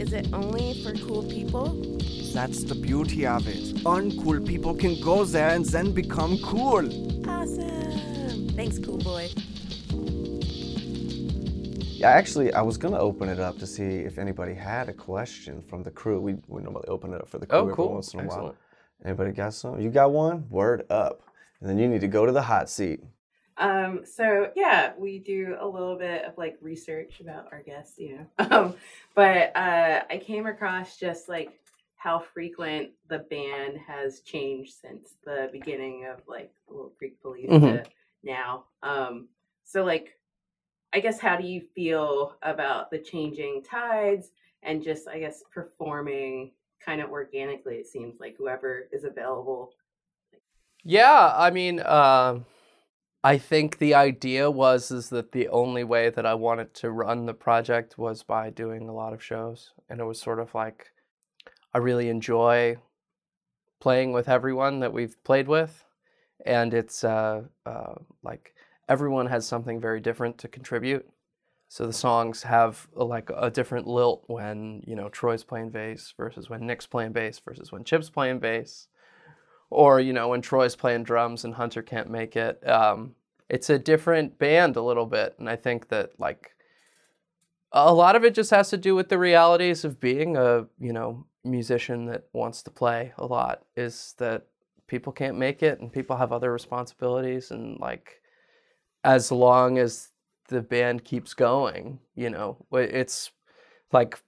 Is 0.00 0.12
it 0.12 0.28
only 0.32 0.82
for 0.82 0.92
cool 1.06 1.22
people? 1.22 1.68
That's 2.34 2.64
the 2.64 2.74
beauty 2.74 3.26
of 3.26 3.48
it. 3.48 3.76
Uncool 3.84 4.46
people 4.46 4.74
can 4.74 5.00
go 5.00 5.24
there 5.24 5.50
and 5.50 5.64
then 5.64 5.92
become 5.92 6.38
cool. 6.38 6.86
Awesome. 7.26 8.48
Thanks, 8.50 8.78
cool 8.78 8.98
boy. 8.98 9.30
Yeah, 11.98 12.10
actually, 12.10 12.52
I 12.52 12.60
was 12.60 12.76
gonna 12.76 12.98
open 12.98 13.30
it 13.30 13.40
up 13.40 13.58
to 13.58 13.66
see 13.66 13.82
if 14.00 14.18
anybody 14.18 14.52
had 14.52 14.90
a 14.90 14.92
question 14.92 15.62
from 15.62 15.82
the 15.82 15.90
crew. 15.90 16.20
We, 16.20 16.34
we 16.46 16.62
normally 16.62 16.86
open 16.88 17.14
it 17.14 17.20
up 17.22 17.28
for 17.28 17.38
the 17.38 17.46
crew 17.46 17.58
Oh, 17.58 17.68
every 17.70 17.84
once 17.86 18.12
in 18.12 18.20
a 18.20 18.22
while. 18.24 18.36
Excellent. 18.36 18.56
Anybody 19.04 19.32
got 19.32 19.54
some? 19.54 19.80
You 19.80 19.88
got 19.90 20.10
one? 20.12 20.46
Word 20.50 20.84
up. 20.90 21.22
And 21.60 21.70
then 21.70 21.78
you 21.78 21.88
need 21.88 22.02
to 22.02 22.08
go 22.08 22.26
to 22.26 22.32
the 22.32 22.42
hot 22.42 22.68
seat. 22.68 23.00
Um, 23.56 24.02
so 24.04 24.50
yeah, 24.54 24.92
we 24.98 25.18
do 25.18 25.56
a 25.58 25.66
little 25.66 25.96
bit 25.96 26.24
of 26.26 26.36
like 26.36 26.58
research 26.60 27.20
about 27.20 27.48
our 27.50 27.62
guests, 27.62 27.98
you 27.98 28.18
know. 28.18 28.26
Um, 28.50 28.74
but 29.14 29.56
uh, 29.56 30.02
I 30.10 30.18
came 30.18 30.46
across 30.46 30.98
just 30.98 31.30
like 31.30 31.58
how 31.96 32.18
frequent 32.18 32.90
the 33.08 33.20
band 33.20 33.78
has 33.86 34.20
changed 34.20 34.74
since 34.82 35.14
the 35.24 35.48
beginning 35.50 36.04
of 36.04 36.20
like 36.28 36.52
the 36.68 36.74
Little 36.74 36.90
Creek 36.98 37.20
Police 37.22 37.48
Mhm. 37.50 37.82
to 37.84 37.90
now. 38.22 38.64
Um, 38.82 39.28
so 39.64 39.82
like, 39.82 40.18
I 40.96 40.98
guess 40.98 41.20
how 41.20 41.36
do 41.36 41.46
you 41.46 41.60
feel 41.74 42.36
about 42.42 42.90
the 42.90 42.96
changing 42.96 43.62
tides 43.62 44.30
and 44.62 44.82
just 44.82 45.06
I 45.06 45.18
guess 45.18 45.42
performing 45.52 46.52
kind 46.80 47.02
of 47.02 47.10
organically? 47.10 47.74
It 47.74 47.86
seems 47.86 48.18
like 48.18 48.36
whoever 48.38 48.88
is 48.90 49.04
available. 49.04 49.74
Yeah, 50.84 51.34
I 51.36 51.50
mean, 51.50 51.80
um, 51.80 52.46
I 53.22 53.36
think 53.36 53.76
the 53.76 53.92
idea 53.92 54.50
was 54.50 54.90
is 54.90 55.10
that 55.10 55.32
the 55.32 55.48
only 55.48 55.84
way 55.84 56.08
that 56.08 56.24
I 56.24 56.32
wanted 56.32 56.72
to 56.76 56.90
run 56.90 57.26
the 57.26 57.34
project 57.34 57.98
was 57.98 58.22
by 58.22 58.48
doing 58.48 58.88
a 58.88 58.94
lot 58.94 59.12
of 59.12 59.22
shows, 59.22 59.72
and 59.90 60.00
it 60.00 60.04
was 60.04 60.18
sort 60.18 60.40
of 60.40 60.54
like 60.54 60.92
I 61.74 61.78
really 61.78 62.08
enjoy 62.08 62.78
playing 63.82 64.14
with 64.14 64.30
everyone 64.30 64.80
that 64.80 64.94
we've 64.94 65.22
played 65.24 65.46
with, 65.46 65.84
and 66.46 66.72
it's 66.72 67.04
uh, 67.04 67.42
uh, 67.66 67.96
like 68.22 68.54
everyone 68.88 69.26
has 69.26 69.46
something 69.46 69.80
very 69.80 70.00
different 70.00 70.38
to 70.38 70.48
contribute. 70.48 71.08
So 71.68 71.86
the 71.86 71.92
songs 71.92 72.44
have 72.44 72.86
uh, 72.96 73.04
like 73.04 73.30
a 73.36 73.50
different 73.50 73.86
lilt 73.86 74.24
when 74.28 74.82
you 74.86 74.94
know 74.94 75.08
Troy's 75.08 75.44
playing 75.44 75.70
bass 75.70 76.14
versus 76.16 76.48
when 76.48 76.66
Nick's 76.66 76.86
playing 76.86 77.12
bass 77.12 77.40
versus 77.40 77.72
when 77.72 77.84
Chip's 77.84 78.10
playing 78.10 78.38
bass 78.38 78.88
or 79.70 80.00
you 80.00 80.12
know 80.12 80.28
when 80.28 80.42
Troy's 80.42 80.76
playing 80.76 81.02
drums 81.02 81.44
and 81.44 81.54
Hunter 81.54 81.82
can't 81.82 82.10
make 82.10 82.36
it. 82.36 82.66
Um, 82.68 83.14
it's 83.48 83.70
a 83.70 83.78
different 83.78 84.38
band 84.38 84.76
a 84.76 84.82
little 84.82 85.06
bit, 85.06 85.34
and 85.38 85.48
I 85.48 85.56
think 85.56 85.88
that 85.88 86.18
like 86.18 86.52
a 87.72 87.92
lot 87.92 88.16
of 88.16 88.24
it 88.24 88.34
just 88.34 88.50
has 88.50 88.70
to 88.70 88.76
do 88.76 88.94
with 88.94 89.08
the 89.08 89.18
realities 89.18 89.84
of 89.84 90.00
being 90.00 90.36
a 90.36 90.66
you 90.78 90.92
know 90.92 91.26
musician 91.44 92.06
that 92.06 92.26
wants 92.32 92.62
to 92.62 92.70
play 92.70 93.12
a 93.18 93.26
lot. 93.26 93.64
Is 93.76 94.14
that 94.18 94.46
people 94.86 95.12
can't 95.12 95.36
make 95.36 95.64
it 95.64 95.80
and 95.80 95.92
people 95.92 96.16
have 96.16 96.32
other 96.32 96.52
responsibilities 96.52 97.50
and 97.50 97.78
like 97.80 98.20
as 99.06 99.30
long 99.30 99.78
as 99.78 100.08
the 100.48 100.60
band 100.60 101.04
keeps 101.04 101.32
going, 101.32 102.00
you 102.16 102.28
know, 102.28 102.56
it's 102.72 103.30
like 103.92 104.20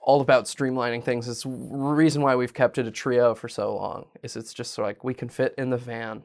all 0.00 0.20
about 0.20 0.44
streamlining 0.44 1.02
things. 1.02 1.28
It's 1.28 1.42
the 1.42 1.50
reason 1.50 2.22
why 2.22 2.36
we've 2.36 2.54
kept 2.54 2.78
it 2.78 2.86
a 2.86 2.92
trio 2.92 3.34
for 3.34 3.48
so 3.48 3.74
long. 3.74 4.06
Is 4.22 4.36
it's 4.36 4.54
just 4.54 4.78
like 4.78 5.02
we 5.02 5.14
can 5.14 5.28
fit 5.28 5.54
in 5.58 5.70
the 5.70 5.76
van, 5.76 6.22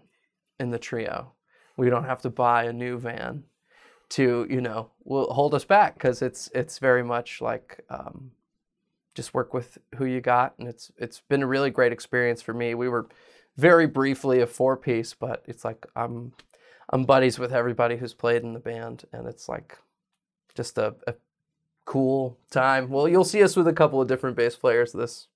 in 0.60 0.70
the 0.70 0.78
trio. 0.78 1.34
We 1.78 1.90
don't 1.90 2.06
have 2.06 2.22
to 2.22 2.30
buy 2.30 2.66
a 2.66 2.74
new 2.74 3.00
van 3.00 3.44
to 4.10 4.48
you 4.50 4.62
know 4.62 4.90
will 5.04 5.34
hold 5.34 5.54
us 5.54 5.66
back 5.66 5.96
because 5.96 6.22
it's 6.22 6.50
it's 6.54 6.78
very 6.78 7.04
much 7.04 7.42
like 7.42 7.84
um, 7.90 8.32
just 9.16 9.34
work 9.34 9.54
with 9.54 9.80
who 9.96 10.06
you 10.06 10.22
got, 10.22 10.54
and 10.60 10.68
it's 10.68 10.92
it's 10.98 11.22
been 11.28 11.42
a 11.42 11.48
really 11.48 11.72
great 11.72 11.92
experience 11.92 12.44
for 12.44 12.54
me. 12.54 12.76
We 12.76 12.88
were 12.88 13.08
very 13.58 13.88
briefly 13.88 14.42
a 14.42 14.48
four 14.48 14.78
piece, 14.78 15.16
but 15.16 15.44
it's 15.48 15.66
like 15.66 15.88
I'm 15.96 16.34
I'm 16.90 17.04
buddies 17.04 17.38
with 17.40 17.54
everybody 17.54 17.98
who's 17.98 18.14
played 18.14 18.44
in 18.44 18.54
the 18.54 18.60
band, 18.60 19.06
and 19.12 19.28
it's 19.28 19.50
like 19.50 19.78
just 20.56 20.78
a, 20.78 20.96
a 21.06 21.16
cool 21.86 22.38
time. 22.50 22.90
Well, 22.90 23.08
you'll 23.08 23.24
see 23.24 23.44
us 23.44 23.56
with 23.56 23.68
a 23.68 23.74
couple 23.74 24.02
of 24.02 24.08
different 24.08 24.36
bass 24.38 24.56
players 24.56 24.92
this 24.94 25.28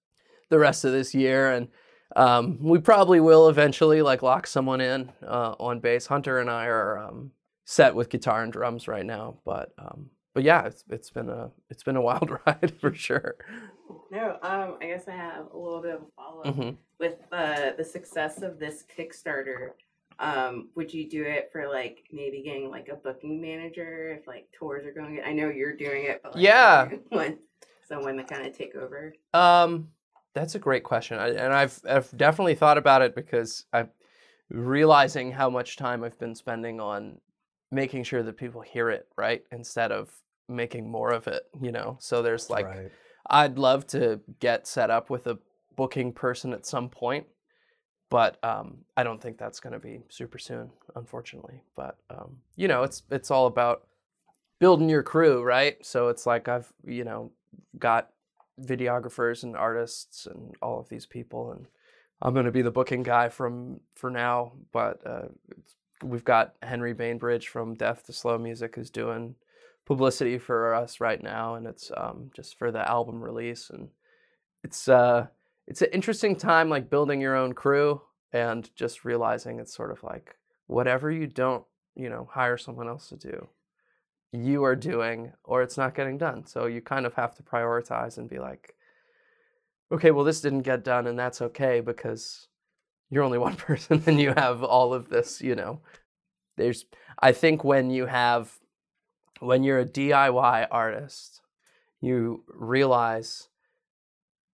the 0.50 0.60
rest 0.60 0.84
of 0.86 0.92
this 0.92 1.14
year, 1.14 1.52
and 1.52 1.68
um, 2.16 2.58
we 2.62 2.80
probably 2.80 3.20
will 3.20 3.48
eventually 3.50 4.02
like 4.02 4.22
lock 4.22 4.48
someone 4.48 4.82
in 4.82 5.12
uh, 5.26 5.56
on 5.60 5.80
bass. 5.80 6.08
Hunter 6.08 6.40
and 6.40 6.50
I 6.50 6.66
are 6.66 6.98
um, 6.98 7.32
set 7.66 7.96
with 7.96 8.10
guitar 8.10 8.44
and 8.44 8.52
drums 8.52 8.88
right 8.88 9.06
now, 9.06 9.38
but 9.46 9.74
um, 9.78 10.10
but 10.34 10.44
yeah, 10.44 10.66
it's 10.66 10.84
it's 10.90 11.10
been 11.10 11.30
a 11.30 11.52
it's 11.70 11.84
been 11.84 11.96
a 11.98 12.02
wild 12.10 12.30
ride 12.46 12.74
for 12.80 12.94
sure. 12.94 13.36
No, 14.10 14.38
um, 14.42 14.78
I 14.82 14.88
guess 14.88 15.08
I 15.08 15.12
have 15.12 15.46
a 15.54 15.58
little 15.58 15.82
bit 15.82 15.96
of 15.96 16.02
a 16.02 16.06
follow 16.16 16.42
up 16.44 16.56
Mhm. 16.56 16.78
with 17.00 17.16
uh, 17.32 17.72
the 17.78 17.84
success 17.84 18.42
of 18.42 18.58
this 18.60 18.84
Kickstarter. 18.98 19.72
Um, 20.22 20.70
would 20.76 20.94
you 20.94 21.10
do 21.10 21.24
it 21.24 21.50
for 21.52 21.68
like 21.68 22.04
maybe 22.12 22.44
getting 22.44 22.70
like 22.70 22.90
a 22.90 22.96
booking 22.96 23.42
manager 23.42 24.16
if 24.20 24.28
like 24.28 24.48
tours 24.58 24.86
are 24.86 24.94
going? 24.94 25.20
I 25.26 25.34
know 25.34 25.50
you're 25.50 25.76
doing 25.76 26.06
it, 26.06 26.22
but 26.24 26.36
like, 26.36 26.44
Yeah. 26.44 26.90
when 27.10 27.40
someone 27.84 28.16
to 28.18 28.24
kind 28.24 28.46
of 28.46 28.56
take 28.56 28.76
over. 28.76 29.16
Um, 29.34 29.90
that's 30.34 30.56
a 30.56 30.60
great 30.60 30.84
question, 30.84 31.18
I, 31.18 31.30
and 31.30 31.54
I've 31.54 31.82
I've 31.90 32.16
definitely 32.16 32.56
thought 32.56 32.78
about 32.78 33.02
it 33.02 33.16
because 33.16 33.66
I'm 33.74 33.90
realizing 34.50 35.32
how 35.32 35.50
much 35.50 35.76
time 35.76 36.04
I've 36.04 36.20
been 36.20 36.36
spending 36.36 36.80
on 36.80 37.20
making 37.72 38.04
sure 38.04 38.24
that 38.24 38.38
people 38.38 38.62
hear 38.62 38.90
it 38.90 39.08
right 39.18 39.44
instead 39.52 39.92
of 39.92 40.10
making 40.48 40.90
more 40.90 41.12
of 41.12 41.28
it. 41.28 41.44
You 41.60 41.72
know, 41.72 41.98
so 42.00 42.22
there's 42.22 42.50
like 42.50 42.66
Right. 42.66 42.92
I'd 43.30 43.58
love 43.58 43.88
to 43.88 44.20
get 44.40 44.68
set 44.68 44.90
up 44.90 45.10
with 45.10 45.28
a 45.28 45.40
booking 45.76 46.14
person 46.14 46.54
at 46.54 46.66
some 46.66 46.90
point, 46.90 47.28
but 48.12 48.38
um, 48.43 48.80
I 48.97 49.04
don't 49.04 49.21
think 49.21 49.38
that's 49.38 49.62
going 49.62 49.71
to 49.71 49.80
be 49.80 50.02
super 50.10 50.38
soon, 50.38 50.69
unfortunately. 50.95 51.62
But 51.78 51.97
um, 52.10 52.38
you 52.58 52.67
know, 52.67 52.84
it's 52.84 53.04
it's 53.10 53.32
all 53.32 53.47
about 53.47 53.88
building 54.60 54.89
your 54.89 55.02
crew, 55.02 55.41
right? 55.41 55.84
So 55.84 56.10
it's 56.10 56.28
like 56.28 56.50
I've 56.50 56.71
you 56.86 57.06
know 57.06 57.32
got 57.80 58.10
videographers 58.62 59.43
and 59.43 59.56
artists 59.56 60.28
and 60.28 60.54
all 60.62 60.78
of 60.78 60.89
these 60.89 61.06
people, 61.06 61.54
and 61.54 61.65
I'm 62.21 62.34
going 62.34 62.45
to 62.45 62.52
be 62.52 62.62
the 62.62 62.69
booking 62.69 63.02
guy 63.02 63.30
from 63.30 63.80
for 63.95 64.10
now. 64.12 64.52
But 64.74 65.00
uh, 65.08 65.30
we've 66.04 66.26
got 66.26 66.56
Henry 66.62 66.93
Bainbridge 66.93 67.47
from 67.47 67.76
Death 67.76 68.06
to 68.08 68.13
Slow 68.13 68.38
Music 68.38 68.76
who's 68.76 68.89
doing 68.89 69.36
publicity 69.86 70.38
for 70.38 70.76
us 70.76 71.00
right 71.00 71.24
now, 71.24 71.56
and 71.56 71.65
it's 71.65 71.89
um, 71.95 72.30
just 72.36 72.58
for 72.60 72.71
the 72.71 72.86
album 72.86 73.24
release, 73.24 73.69
and 73.69 73.88
it's 74.65 74.89
uh, 74.89 75.28
it's 75.67 75.82
an 75.82 75.89
interesting 75.93 76.36
time, 76.36 76.69
like 76.69 76.89
building 76.89 77.21
your 77.21 77.36
own 77.36 77.54
crew 77.54 78.02
and 78.34 78.69
just 78.76 79.06
realizing 79.06 79.60
it's 79.60 79.76
sort 79.76 79.91
of 79.91 80.04
like 80.04 80.36
whatever 80.67 81.12
you 81.12 81.28
don't, 81.28 81.63
you 81.95 82.10
know, 82.10 82.28
hire 82.32 82.58
someone 82.58 82.88
else 82.88 83.10
to 83.10 83.17
do, 83.17 83.47
you 84.32 84.63
are 84.63 84.76
doing, 84.76 85.34
or 85.43 85.62
it's 85.62 85.78
not 85.78 85.95
getting 85.95 86.17
done. 86.17 86.45
So 86.45 86.65
you 86.65 86.82
kind 86.82 87.06
of 87.06 87.13
have 87.15 87.36
to 87.36 87.43
prioritize 87.43 88.17
and 88.17 88.30
be 88.30 88.39
like, 88.39 88.76
okay, 89.91 90.12
well, 90.12 90.24
this 90.24 90.41
didn't 90.41 90.62
get 90.62 90.84
done, 90.84 91.08
and 91.08 91.19
that's 91.19 91.41
okay 91.41 91.82
because 91.82 92.47
you're 93.10 93.24
only 93.24 93.38
one 93.50 93.56
person 93.56 94.02
and 94.06 94.19
you 94.19 94.34
have 94.36 94.63
all 94.63 94.93
of 94.93 95.10
this, 95.10 95.41
you 95.41 95.56
know. 95.56 95.82
There's, 96.58 96.86
I 97.21 97.32
think 97.32 97.63
when 97.63 97.89
you 97.89 98.06
have 98.06 98.58
when 99.41 99.63
you're 99.63 99.80
a 99.80 99.86
DIY 99.86 100.67
artist, 100.69 101.42
you 102.00 102.44
realize 102.48 103.50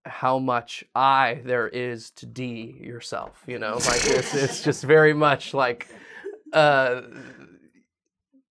how 0.07 0.39
much 0.39 0.83
I 0.95 1.41
there 1.45 1.67
is 1.67 2.11
to 2.11 2.25
D 2.25 2.77
yourself. 2.81 3.43
You 3.47 3.59
know, 3.59 3.75
like 3.75 4.05
it's 4.05 4.33
it's 4.35 4.63
just 4.63 4.83
very 4.83 5.13
much 5.13 5.53
like 5.53 5.87
uh, 6.53 7.01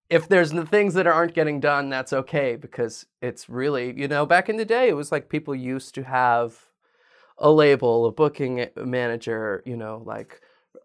if 0.09 0.29
there's 0.29 0.53
the 0.53 0.67
things 0.67 0.95
that 0.95 1.07
aren't 1.07 1.35
getting 1.35 1.61
done, 1.61 1.89
that's 1.89 2.13
okay 2.13 2.57
because 2.57 3.07
it's 3.21 3.49
really, 3.49 3.99
you 3.99 4.07
know, 4.07 4.25
back 4.25 4.49
in 4.49 4.57
the 4.57 4.65
day, 4.65 4.89
it 4.89 4.95
was 4.95 5.11
like 5.11 5.29
people 5.29 5.55
used 5.55 5.95
to 5.97 6.05
have 6.05 6.67
a 7.39 7.51
label, 7.51 8.07
a 8.07 8.13
booking 8.13 8.69
manager, 8.77 9.63
you 9.67 9.77
know, 9.77 10.03
like 10.07 10.41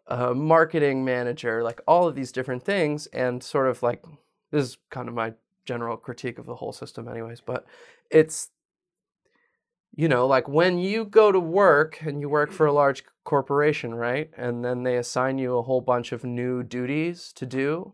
a 0.08 0.34
marketing 0.34 1.06
manager, 1.06 1.64
like 1.64 1.82
all 1.88 2.08
of 2.08 2.16
these 2.16 2.32
different 2.32 2.64
things. 2.64 3.08
And 3.08 3.44
sort 3.44 3.68
of 3.68 3.84
like, 3.84 4.04
this 4.50 4.66
is 4.66 4.78
kind 4.90 5.08
of 5.08 5.14
my 5.14 5.34
general 5.66 5.98
critique 5.98 6.40
of 6.40 6.48
the 6.48 6.56
whole 6.56 6.74
system, 6.74 7.08
anyways, 7.08 7.42
but 7.42 7.66
it's, 8.10 8.50
you 9.96 10.08
know, 10.08 10.26
like 10.26 10.48
when 10.48 10.78
you 10.78 11.06
go 11.06 11.32
to 11.32 11.40
work 11.40 12.02
and 12.02 12.22
you 12.22 12.30
work 12.30 12.52
for 12.52 12.66
a 12.66 12.74
large 12.74 13.04
corporation, 13.24 13.94
right? 13.94 14.30
And 14.38 14.64
then 14.64 14.84
they 14.84 14.98
assign 14.98 15.38
you 15.38 15.58
a 15.58 15.64
whole 15.64 15.82
bunch 15.82 16.12
of 16.12 16.24
new 16.24 16.64
duties 16.64 17.34
to 17.34 17.46
do 17.46 17.94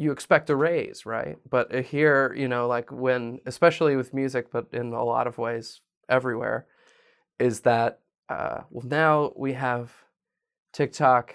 you 0.00 0.12
expect 0.12 0.48
a 0.48 0.56
raise, 0.56 1.04
right? 1.04 1.36
But 1.48 1.74
uh, 1.74 1.82
here, 1.82 2.34
you 2.34 2.48
know, 2.48 2.66
like 2.66 2.90
when, 2.90 3.38
especially 3.44 3.96
with 3.96 4.14
music, 4.14 4.50
but 4.50 4.68
in 4.72 4.94
a 4.94 5.04
lot 5.04 5.26
of 5.26 5.36
ways 5.36 5.82
everywhere, 6.08 6.66
is 7.38 7.60
that, 7.60 8.00
uh, 8.30 8.62
well, 8.70 8.86
now 8.86 9.32
we 9.36 9.52
have 9.52 9.92
TikTok 10.72 11.34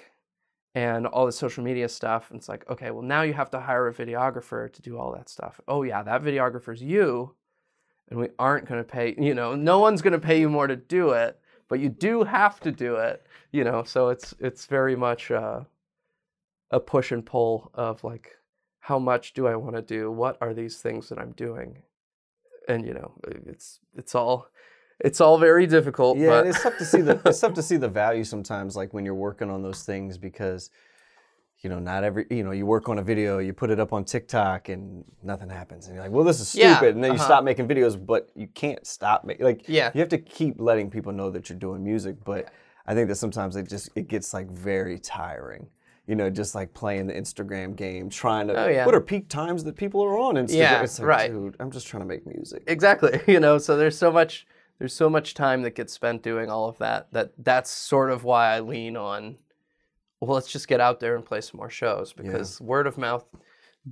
and 0.74 1.06
all 1.06 1.28
the 1.28 1.32
social 1.32 1.64
media 1.64 1.88
stuff. 1.88 2.32
And 2.32 2.40
it's 2.40 2.50
like, 2.50 2.68
okay, 2.68 2.90
well, 2.90 3.04
now 3.04 3.22
you 3.22 3.34
have 3.34 3.52
to 3.52 3.60
hire 3.60 3.88
a 3.88 3.94
videographer 3.94 4.74
to 4.74 4.82
do 4.82 4.98
all 4.98 5.14
that 5.14 5.30
stuff. 5.30 5.62
Oh, 5.68 5.84
yeah, 5.84 6.02
that 6.02 6.24
videographer's 6.24 6.82
you. 6.82 7.36
And 8.10 8.20
we 8.20 8.30
aren't 8.38 8.68
going 8.68 8.80
to 8.80 8.90
pay, 8.90 9.16
you 9.18 9.34
know, 9.34 9.56
no 9.56 9.80
one's 9.80 10.02
going 10.02 10.14
to 10.14 10.20
pay 10.20 10.40
you 10.40 10.50
more 10.50 10.68
to 10.68 10.76
do 10.76 11.12
it, 11.12 11.40
but 11.68 11.80
you 11.80 11.90
do 11.90 12.24
have 12.24 12.60
to 12.60 12.72
do 12.72 12.96
it, 12.96 13.26
you 13.52 13.64
know. 13.64 13.84
So 13.84 14.10
it's, 14.10 14.36
it's 14.40 14.68
very 14.68 14.96
much 14.96 15.32
uh, 15.32 15.62
a 16.72 16.80
push 16.80 17.12
and 17.12 17.26
pull 17.26 17.72
of 17.74 18.04
like, 18.04 18.36
how 18.86 19.00
much 19.00 19.34
do 19.34 19.48
I 19.48 19.56
want 19.56 19.76
to 19.76 19.82
do? 19.82 20.12
What 20.12 20.38
are 20.42 20.54
these 20.54 20.78
things 20.78 21.10
that 21.10 21.18
I'm 21.18 21.32
doing? 21.32 21.82
And 22.68 22.86
you 22.86 22.94
know, 22.94 23.14
it's 23.48 23.80
it's 23.96 24.14
all 24.14 24.48
it's 25.00 25.20
all 25.20 25.40
very 25.40 25.66
difficult. 25.66 26.20
Yeah, 26.20 26.30
but 26.30 26.46
and 26.46 26.50
it's 26.50 26.62
tough 26.62 26.78
to 26.78 26.86
see 26.86 27.02
the 27.02 27.20
it's 27.26 27.40
tough 27.42 27.56
to 27.56 27.64
see 27.64 27.78
the 27.78 27.90
value 27.90 28.24
sometimes, 28.24 28.76
like 28.76 28.94
when 28.94 29.04
you're 29.04 29.16
working 29.16 29.50
on 29.50 29.64
those 29.64 29.82
things, 29.84 30.20
because 30.20 30.70
you 31.62 31.70
know 31.70 31.80
not 31.80 32.04
every 32.04 32.26
you 32.30 32.44
know 32.44 32.52
you 32.52 32.66
work 32.66 32.90
on 32.90 33.00
a 33.00 33.04
video, 33.04 33.40
you 33.40 33.54
put 33.54 33.70
it 33.70 33.80
up 33.80 33.94
on 33.94 34.06
TikTok, 34.06 34.70
and 34.70 35.04
nothing 35.24 35.50
happens, 35.50 35.88
and 35.88 35.96
you're 35.96 36.04
like, 36.04 36.12
well, 36.12 36.24
this 36.24 36.40
is 36.40 36.50
stupid, 36.50 36.64
Yeah, 36.64 36.90
and 36.90 37.04
then 37.04 37.12
you 37.12 37.18
uh-huh. 37.18 37.26
stop 37.26 37.44
making 37.44 37.68
videos, 37.68 38.04
but 38.04 38.30
you 38.36 38.48
can't 38.48 38.86
stop 38.86 39.26
making 39.26 39.46
like 39.46 39.68
Yeah. 39.68 39.92
you 39.94 40.00
have 40.00 40.10
to 40.10 40.18
keep 40.18 40.56
letting 40.60 40.90
people 40.90 41.12
know 41.12 41.30
that 41.32 41.50
you're 41.50 41.58
doing 41.60 41.84
music, 41.84 42.18
but 42.24 42.52
I 42.88 42.94
think 42.94 43.08
that 43.08 43.16
sometimes 43.16 43.56
it 43.56 43.68
just 43.68 43.90
it 43.96 44.08
gets 44.08 44.34
like 44.34 44.50
very 44.52 45.00
tiring. 45.00 45.68
You 46.08 46.16
know, 46.16 46.30
just 46.30 46.54
like 46.54 46.72
playing 46.76 47.08
the 47.08 47.14
Instagram 47.14 47.76
game, 47.76 48.12
trying 48.12 48.48
to. 48.50 48.54
Oh, 48.54 48.68
yeah. 48.68 48.86
What 48.86 48.94
are 48.94 49.02
peak 49.02 49.28
times 49.28 49.64
that 49.64 49.76
people 49.76 50.04
are 50.04 50.20
on 50.20 50.36
Instagram? 50.36 50.56
Yeah, 50.56 50.84
it's 50.84 51.00
like, 51.00 51.08
right. 51.08 51.32
dude, 51.32 51.56
I'm 51.60 51.72
just 51.72 51.88
trying 51.88 52.02
to 52.02 52.08
make 52.08 52.28
music. 52.28 52.64
exactly, 52.68 53.20
you 53.28 53.40
know, 53.40 53.58
so 53.58 53.76
there's 53.76 53.98
so 53.98 54.12
much 54.12 54.46
there's 54.78 54.94
so 54.94 55.10
much 55.10 55.34
time 55.34 55.64
that 55.64 55.74
gets 55.74 55.94
spent 55.94 56.22
doing 56.22 56.48
all 56.50 56.70
of 56.70 56.78
that 56.78 57.12
that 57.14 57.32
that's 57.40 57.72
sort 57.72 58.12
of 58.12 58.24
why 58.24 58.54
I 58.56 58.60
lean 58.60 58.96
on 58.98 59.38
well, 60.26 60.36
let's 60.36 60.52
just 60.52 60.68
get 60.68 60.82
out 60.82 61.00
there 61.00 61.16
and 61.16 61.26
play 61.26 61.42
some 61.42 61.58
more 61.58 61.70
shows 61.70 62.14
because 62.14 62.60
word 62.60 62.88
of 62.88 62.98
mouth 62.98 63.26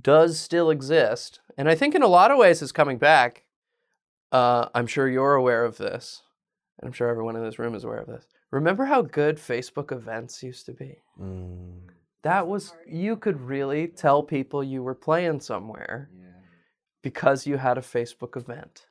does 0.00 0.38
still 0.38 0.70
exist. 0.70 1.40
And 1.56 1.68
I 1.68 1.74
think 1.74 1.94
in 1.94 2.02
a 2.02 2.08
lot 2.08 2.30
of 2.30 2.38
ways 2.38 2.62
it's 2.62 2.72
coming 2.72 2.98
back. 2.98 3.44
Uh, 4.32 4.68
I'm 4.74 4.86
sure 4.86 5.08
you're 5.08 5.34
aware 5.34 5.64
of 5.64 5.76
this. 5.76 6.22
And 6.80 6.88
I'm 6.88 6.92
sure 6.92 7.08
everyone 7.08 7.36
in 7.36 7.44
this 7.44 7.58
room 7.58 7.74
is 7.74 7.84
aware 7.84 7.98
of 7.98 8.08
this. 8.08 8.26
Remember 8.50 8.84
how 8.84 9.02
good 9.02 9.36
Facebook 9.36 9.92
events 9.92 10.42
used 10.42 10.66
to 10.66 10.72
be? 10.72 10.98
Mm. 11.20 11.80
That 12.22 12.46
was 12.46 12.74
you 12.86 13.16
could 13.16 13.40
really 13.40 13.86
tell 13.88 14.22
people 14.22 14.64
you 14.64 14.82
were 14.82 14.94
playing 14.94 15.40
somewhere 15.40 16.10
because 17.02 17.46
you 17.46 17.58
had 17.58 17.78
a 17.78 17.82
Facebook 17.82 18.36
event. 18.36 18.86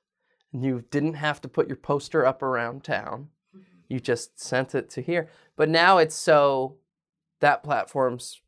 And 0.53 0.63
you 0.63 0.83
didn't 0.91 1.15
have 1.15 1.41
to 1.41 1.47
put 1.47 1.67
your 1.67 1.77
poster 1.77 2.25
up 2.25 2.43
around 2.43 2.83
town. 2.83 3.29
You 3.89 3.99
just 3.99 4.39
sent 4.39 4.75
it 4.75 4.89
to 4.91 5.01
here. 5.01 5.29
But 5.55 5.67
now 5.69 5.97
it's 5.97 6.15
so 6.15 6.77
that 7.43 7.61
platform's 7.61 8.41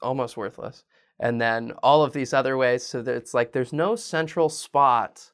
almost 0.00 0.36
worthless. 0.36 0.84
And 1.20 1.40
then 1.40 1.72
all 1.82 2.02
of 2.02 2.12
these 2.12 2.32
other 2.32 2.56
ways 2.56 2.82
so 2.82 3.02
that 3.02 3.14
it's 3.14 3.34
like 3.34 3.52
there's 3.52 3.72
no 3.72 3.94
central 3.94 4.48
spot 4.48 5.32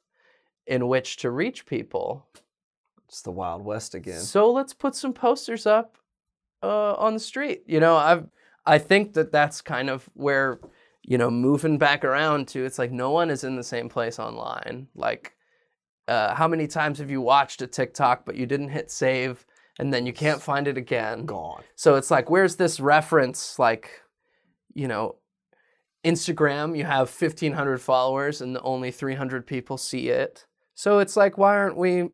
in 0.66 0.88
which 0.88 1.18
to 1.18 1.30
reach 1.30 1.66
people. 1.66 2.26
It's 3.06 3.22
the 3.22 3.30
Wild 3.30 3.64
West 3.64 3.94
again. 3.94 4.20
So 4.20 4.50
let's 4.50 4.74
put 4.74 4.94
some 4.94 5.12
posters 5.12 5.66
up 5.66 5.96
uh, 6.62 6.94
on 6.94 7.14
the 7.14 7.20
street. 7.20 7.62
You 7.66 7.80
know, 7.80 7.96
I've 7.96 8.26
I 8.66 8.78
think 8.78 9.12
that 9.12 9.30
that's 9.30 9.60
kind 9.60 9.90
of 9.90 10.08
where 10.14 10.58
you 11.04 11.18
know 11.18 11.30
moving 11.30 11.78
back 11.78 12.04
around 12.04 12.48
to. 12.48 12.64
It's 12.64 12.78
like 12.78 12.90
no 12.90 13.10
one 13.10 13.30
is 13.30 13.44
in 13.44 13.56
the 13.56 13.62
same 13.62 13.88
place 13.90 14.18
online. 14.18 14.88
Like, 14.94 15.34
uh, 16.08 16.34
how 16.34 16.48
many 16.48 16.66
times 16.66 16.98
have 16.98 17.10
you 17.10 17.20
watched 17.20 17.62
a 17.62 17.66
TikTok 17.66 18.24
but 18.24 18.36
you 18.36 18.46
didn't 18.46 18.70
hit 18.70 18.90
save 18.90 19.44
and 19.78 19.92
then 19.92 20.06
you 20.06 20.12
can't 20.12 20.42
find 20.42 20.68
it 20.68 20.76
again? 20.76 21.26
Gone. 21.26 21.62
So 21.74 21.96
it's 21.96 22.10
like, 22.10 22.30
where's 22.30 22.56
this 22.56 22.80
reference? 22.80 23.58
Like, 23.58 24.02
you 24.74 24.88
know, 24.88 25.16
Instagram, 26.04 26.76
you 26.76 26.84
have 26.84 27.10
1,500 27.10 27.78
followers 27.80 28.40
and 28.40 28.58
only 28.62 28.90
300 28.90 29.46
people 29.46 29.78
see 29.78 30.10
it. 30.10 30.46
So 30.74 30.98
it's 30.98 31.16
like, 31.16 31.38
why 31.38 31.56
aren't 31.56 31.76
we? 31.76 32.08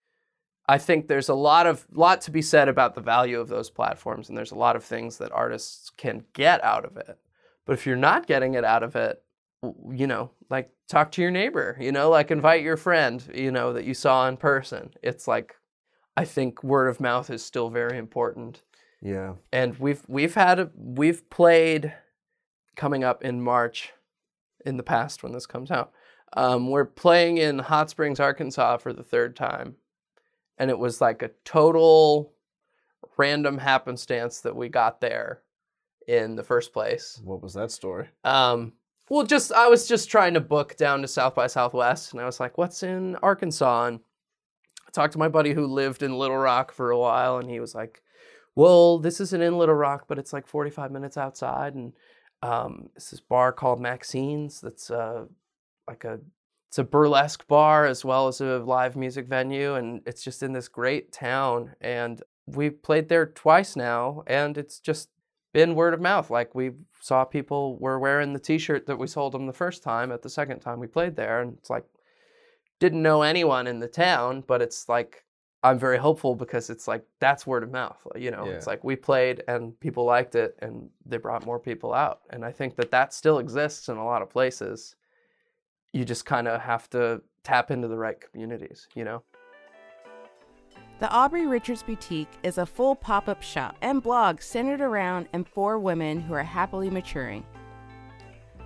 I 0.68 0.78
think 0.78 1.08
there's 1.08 1.28
a 1.28 1.34
lot 1.34 1.66
of 1.66 1.84
lot 1.90 2.20
to 2.22 2.30
be 2.30 2.42
said 2.42 2.68
about 2.68 2.94
the 2.94 3.00
value 3.00 3.40
of 3.40 3.48
those 3.48 3.70
platforms, 3.70 4.28
and 4.28 4.38
there's 4.38 4.52
a 4.52 4.58
lot 4.58 4.76
of 4.76 4.84
things 4.84 5.18
that 5.18 5.32
artists 5.32 5.90
can 5.90 6.24
get 6.32 6.62
out 6.62 6.84
of 6.84 6.96
it. 6.96 7.18
But 7.66 7.72
if 7.72 7.86
you're 7.86 7.96
not 7.96 8.28
getting 8.28 8.54
it 8.54 8.64
out 8.64 8.84
of 8.84 8.94
it, 8.94 9.20
you 9.62 10.06
know, 10.06 10.30
like 10.48 10.70
talk 10.88 11.10
to 11.12 11.22
your 11.22 11.32
neighbor, 11.32 11.76
you 11.80 11.90
know, 11.90 12.08
like 12.10 12.30
invite 12.30 12.62
your 12.62 12.76
friend, 12.76 13.22
you 13.34 13.50
know, 13.50 13.72
that 13.72 13.84
you 13.84 13.94
saw 13.94 14.28
in 14.28 14.36
person. 14.36 14.90
It's 15.02 15.26
like, 15.26 15.56
I 16.16 16.24
think 16.24 16.62
word 16.62 16.88
of 16.88 17.00
mouth 17.00 17.30
is 17.30 17.42
still 17.44 17.70
very 17.70 17.96
important 17.98 18.62
Yeah. 19.00 19.34
and 19.52 19.78
we've 19.78 20.02
we've 20.08 20.34
had 20.34 20.58
a, 20.60 20.70
we've 20.76 21.28
played 21.30 21.94
coming 22.76 23.04
up 23.04 23.22
in 23.24 23.42
March 23.42 23.92
in 24.66 24.76
the 24.76 24.82
past 24.82 25.22
when 25.22 25.32
this 25.32 25.46
comes 25.46 25.70
out. 25.70 25.92
Um, 26.36 26.68
we're 26.70 26.84
playing 26.84 27.38
in 27.38 27.58
Hot 27.58 27.90
Springs, 27.90 28.20
Arkansas 28.20 28.76
for 28.78 28.92
the 28.92 29.02
third 29.02 29.34
time, 29.34 29.76
and 30.58 30.70
it 30.70 30.78
was 30.78 31.00
like 31.00 31.22
a 31.22 31.30
total 31.44 32.32
random 33.16 33.58
happenstance 33.58 34.40
that 34.42 34.54
we 34.54 34.68
got 34.68 35.00
there 35.00 35.40
in 36.06 36.36
the 36.36 36.44
first 36.44 36.72
place. 36.72 37.20
What 37.24 37.42
was 37.42 37.54
that 37.54 37.70
story? 37.70 38.08
Um, 38.24 38.72
well, 39.08 39.24
just 39.26 39.52
I 39.52 39.66
was 39.68 39.88
just 39.88 40.08
trying 40.10 40.34
to 40.34 40.40
book 40.40 40.76
down 40.76 41.02
to 41.02 41.08
South 41.08 41.34
by 41.34 41.48
Southwest, 41.48 42.12
and 42.12 42.20
I 42.20 42.26
was 42.26 42.38
like, 42.38 42.56
"What's 42.58 42.82
in 42.82 43.16
Arkansas?" 43.16 43.86
And 43.86 44.00
I 44.90 44.92
talked 44.92 45.12
to 45.12 45.18
my 45.20 45.28
buddy 45.28 45.52
who 45.52 45.66
lived 45.66 46.02
in 46.02 46.18
Little 46.18 46.36
Rock 46.36 46.72
for 46.72 46.90
a 46.90 46.98
while, 46.98 47.38
and 47.38 47.48
he 47.48 47.60
was 47.60 47.76
like, 47.76 48.02
"Well, 48.56 48.98
this 48.98 49.20
isn't 49.20 49.42
in 49.42 49.56
Little 49.56 49.76
Rock, 49.76 50.06
but 50.08 50.18
it's 50.18 50.32
like 50.32 50.48
45 50.48 50.90
minutes 50.90 51.16
outside, 51.16 51.74
and 51.76 51.92
um, 52.42 52.90
it's 52.96 53.10
this 53.10 53.20
bar 53.20 53.52
called 53.52 53.80
Maxine's. 53.80 54.60
That's 54.60 54.90
uh, 54.90 55.26
like 55.86 56.02
a 56.04 56.18
it's 56.68 56.78
a 56.78 56.84
burlesque 56.84 57.46
bar 57.46 57.86
as 57.86 58.04
well 58.04 58.26
as 58.26 58.40
a 58.40 58.58
live 58.58 58.96
music 58.96 59.28
venue, 59.28 59.74
and 59.74 60.02
it's 60.06 60.24
just 60.24 60.42
in 60.42 60.52
this 60.52 60.66
great 60.66 61.12
town. 61.12 61.74
And 61.80 62.20
we've 62.46 62.82
played 62.82 63.08
there 63.08 63.26
twice 63.26 63.76
now, 63.76 64.24
and 64.26 64.58
it's 64.58 64.80
just 64.80 65.08
been 65.52 65.76
word 65.76 65.94
of 65.94 66.00
mouth. 66.00 66.30
Like 66.30 66.52
we 66.54 66.72
saw 67.00 67.24
people 67.24 67.78
were 67.78 67.98
wearing 68.00 68.32
the 68.32 68.40
T-shirt 68.40 68.86
that 68.86 68.98
we 68.98 69.06
sold 69.06 69.34
them 69.34 69.46
the 69.46 69.52
first 69.52 69.84
time. 69.84 70.10
At 70.10 70.22
the 70.22 70.30
second 70.30 70.60
time 70.60 70.80
we 70.80 70.88
played 70.88 71.14
there, 71.14 71.40
and 71.40 71.56
it's 71.58 71.70
like 71.70 71.84
didn't 72.80 73.02
know 73.02 73.22
anyone 73.22 73.68
in 73.68 73.78
the 73.78 73.86
town, 73.86 74.42
but 74.46 74.60
it's 74.60 74.88
like 74.88 75.24
I'm 75.62 75.78
very 75.78 75.98
hopeful 75.98 76.34
because 76.34 76.70
it's 76.70 76.88
like 76.88 77.04
that's 77.20 77.46
word 77.46 77.62
of 77.62 77.70
mouth. 77.70 77.98
You 78.16 78.30
know, 78.30 78.44
it's 78.44 78.66
like 78.66 78.82
we 78.82 78.96
played 78.96 79.44
and 79.46 79.78
people 79.78 80.04
liked 80.04 80.34
it, 80.34 80.56
and 80.60 80.88
they 81.06 81.18
brought 81.18 81.46
more 81.46 81.60
people 81.60 81.94
out. 81.94 82.22
And 82.30 82.44
I 82.44 82.50
think 82.50 82.76
that 82.76 82.90
that 82.90 83.12
still 83.12 83.38
exists 83.38 83.88
in 83.88 83.98
a 83.98 84.04
lot 84.04 84.22
of 84.22 84.30
places. 84.30 84.96
You 85.92 86.04
just 86.04 86.24
kind 86.24 86.48
of 86.48 86.60
have 86.62 86.88
to 86.90 87.22
tap 87.44 87.70
into 87.70 87.88
the 87.88 87.98
right 87.98 88.18
communities. 88.20 88.88
You 88.94 89.04
know. 89.04 89.22
The 90.98 91.10
Aubrey 91.10 91.46
Richards 91.46 91.82
Boutique 91.82 92.32
is 92.42 92.58
a 92.58 92.66
full 92.66 92.94
pop 92.94 93.28
up 93.28 93.42
shop 93.42 93.76
and 93.80 94.02
blog 94.02 94.42
centered 94.42 94.82
around 94.82 95.28
and 95.32 95.48
for 95.48 95.78
women 95.78 96.20
who 96.20 96.34
are 96.34 96.42
happily 96.42 96.90
maturing. 96.90 97.44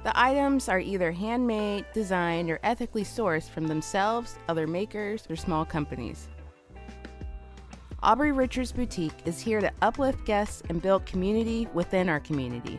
The 0.05 0.13
items 0.21 0.69
are 0.69 0.79
either 0.79 1.11
handmade, 1.13 1.87
designed, 1.95 2.51
or 2.51 2.61
ethically 2.63 3.05
sourced 3.05 3.49
from 3.49 3.67
themselves, 3.67 4.39
other 4.49 4.67
makers, 4.67 5.27
or 5.31 5.35
small 5.37 5.65
companies. 5.65 6.29
Aubrey 8.03 8.31
Richards 8.33 8.71
Boutique 8.71 9.15
is 9.25 9.41
here 9.41 9.63
to 9.63 9.73
uplift 9.81 10.27
guests 10.27 10.63
and 10.69 10.83
build 10.83 11.07
community 11.07 11.67
within 11.73 12.11
our 12.11 12.21
community. 12.21 12.79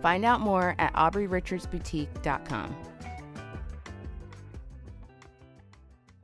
Find 0.00 0.24
out 0.24 0.40
more 0.40 0.76
at 0.78 0.92
aubreyrichardsboutique.com. 0.94 2.76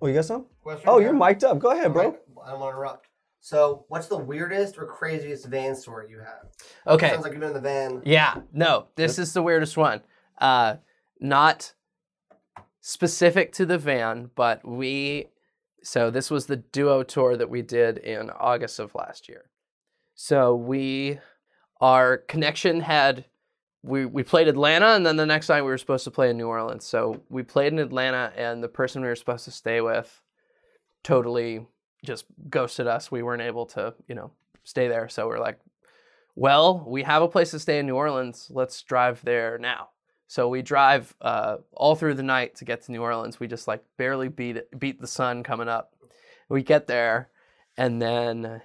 Oh, 0.00 0.06
you 0.06 0.14
got 0.14 0.24
some? 0.26 0.46
Question 0.62 0.88
Oh, 0.88 0.98
here. 0.98 1.08
you're 1.08 1.16
mic'd 1.16 1.42
up. 1.42 1.58
Go 1.58 1.70
ahead, 1.72 1.92
bro. 1.92 2.04
Alright, 2.04 2.20
I 2.46 2.50
don't 2.50 2.60
want 2.60 2.72
to 2.72 2.76
interrupt. 2.76 3.06
So, 3.44 3.86
what's 3.88 4.06
the 4.06 4.16
weirdest 4.16 4.78
or 4.78 4.86
craziest 4.86 5.46
van 5.46 5.74
story 5.74 6.08
you 6.08 6.20
have? 6.20 6.46
Okay. 6.86 7.08
Sounds 7.10 7.24
like 7.24 7.32
you've 7.32 7.40
been 7.40 7.48
in 7.48 7.54
the 7.54 7.60
van. 7.60 8.00
Yeah, 8.04 8.36
no, 8.52 8.86
this 8.94 9.18
is 9.18 9.32
the 9.32 9.42
weirdest 9.42 9.76
one. 9.76 10.00
uh, 10.38 10.76
not 11.20 11.72
specific 12.80 13.52
to 13.54 13.66
the 13.66 13.78
van, 13.78 14.30
but 14.36 14.64
we. 14.66 15.26
So 15.82 16.08
this 16.10 16.30
was 16.30 16.46
the 16.46 16.56
duo 16.56 17.02
tour 17.02 17.36
that 17.36 17.50
we 17.50 17.62
did 17.62 17.98
in 17.98 18.30
August 18.30 18.78
of 18.78 18.94
last 18.94 19.28
year. 19.28 19.50
So 20.14 20.54
we, 20.54 21.18
our 21.80 22.18
connection 22.18 22.80
had, 22.80 23.24
we 23.82 24.06
we 24.06 24.22
played 24.22 24.46
Atlanta, 24.46 24.94
and 24.94 25.04
then 25.04 25.16
the 25.16 25.26
next 25.26 25.48
night 25.48 25.62
we 25.62 25.68
were 25.70 25.78
supposed 25.78 26.04
to 26.04 26.12
play 26.12 26.30
in 26.30 26.36
New 26.36 26.46
Orleans. 26.46 26.86
So 26.86 27.22
we 27.28 27.42
played 27.42 27.72
in 27.72 27.80
Atlanta, 27.80 28.32
and 28.36 28.62
the 28.62 28.68
person 28.68 29.02
we 29.02 29.08
were 29.08 29.16
supposed 29.16 29.46
to 29.46 29.50
stay 29.50 29.80
with, 29.80 30.22
totally 31.02 31.66
just 32.04 32.26
ghosted 32.48 32.86
us. 32.86 33.10
We 33.10 33.22
weren't 33.22 33.42
able 33.42 33.66
to, 33.66 33.94
you 34.08 34.14
know, 34.14 34.30
stay 34.64 34.88
there. 34.88 35.08
So 35.08 35.28
we're 35.28 35.38
like, 35.38 35.58
well, 36.34 36.84
we 36.86 37.02
have 37.02 37.22
a 37.22 37.28
place 37.28 37.50
to 37.50 37.58
stay 37.58 37.78
in 37.78 37.86
New 37.86 37.96
Orleans. 37.96 38.48
Let's 38.50 38.82
drive 38.82 39.22
there 39.24 39.58
now. 39.58 39.90
So 40.26 40.48
we 40.48 40.62
drive 40.62 41.14
uh, 41.20 41.58
all 41.74 41.94
through 41.94 42.14
the 42.14 42.22
night 42.22 42.54
to 42.56 42.64
get 42.64 42.82
to 42.84 42.92
New 42.92 43.02
Orleans. 43.02 43.38
We 43.38 43.46
just 43.46 43.68
like 43.68 43.84
barely 43.98 44.28
beat 44.28 44.56
it, 44.56 44.78
beat 44.78 44.98
the 44.98 45.06
sun 45.06 45.42
coming 45.42 45.68
up. 45.68 45.92
We 46.48 46.62
get 46.62 46.86
there, 46.86 47.28
and 47.76 48.00
then 48.00 48.62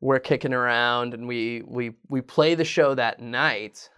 we're 0.00 0.20
kicking 0.20 0.52
around, 0.52 1.14
and 1.14 1.26
we 1.26 1.62
we 1.66 1.94
we 2.08 2.20
play 2.20 2.54
the 2.54 2.64
show 2.64 2.94
that 2.94 3.20
night. 3.20 3.90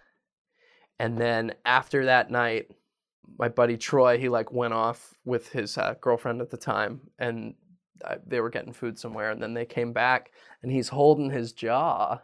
And 0.99 1.15
then 1.17 1.53
after 1.63 2.05
that 2.05 2.31
night, 2.31 2.71
my 3.37 3.49
buddy 3.49 3.77
Troy, 3.77 4.17
he 4.17 4.27
like 4.27 4.51
went 4.51 4.73
off 4.73 5.13
with 5.23 5.49
his 5.49 5.77
uh, 5.77 5.93
girlfriend 6.01 6.41
at 6.41 6.49
the 6.49 6.57
time, 6.57 7.01
and 7.19 7.53
uh, 8.03 8.15
they 8.25 8.39
were 8.39 8.49
getting 8.49 8.73
food 8.73 8.97
somewhere. 8.97 9.31
And 9.31 9.41
then 9.41 9.53
they 9.53 9.65
came 9.65 9.93
back, 9.93 10.31
and 10.61 10.71
he's 10.71 10.89
holding 10.89 11.29
his 11.29 11.53
jaw, 11.53 12.19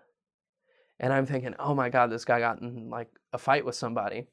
and 1.00 1.14
I'm 1.14 1.26
thinking, 1.26 1.54
oh 1.60 1.76
my 1.76 1.90
god, 1.90 2.10
this 2.10 2.26
guy 2.26 2.40
got 2.40 2.62
in 2.62 2.90
like 2.90 3.10
a 3.34 3.38
fight 3.38 3.66
with 3.66 3.76
somebody. 3.76 4.28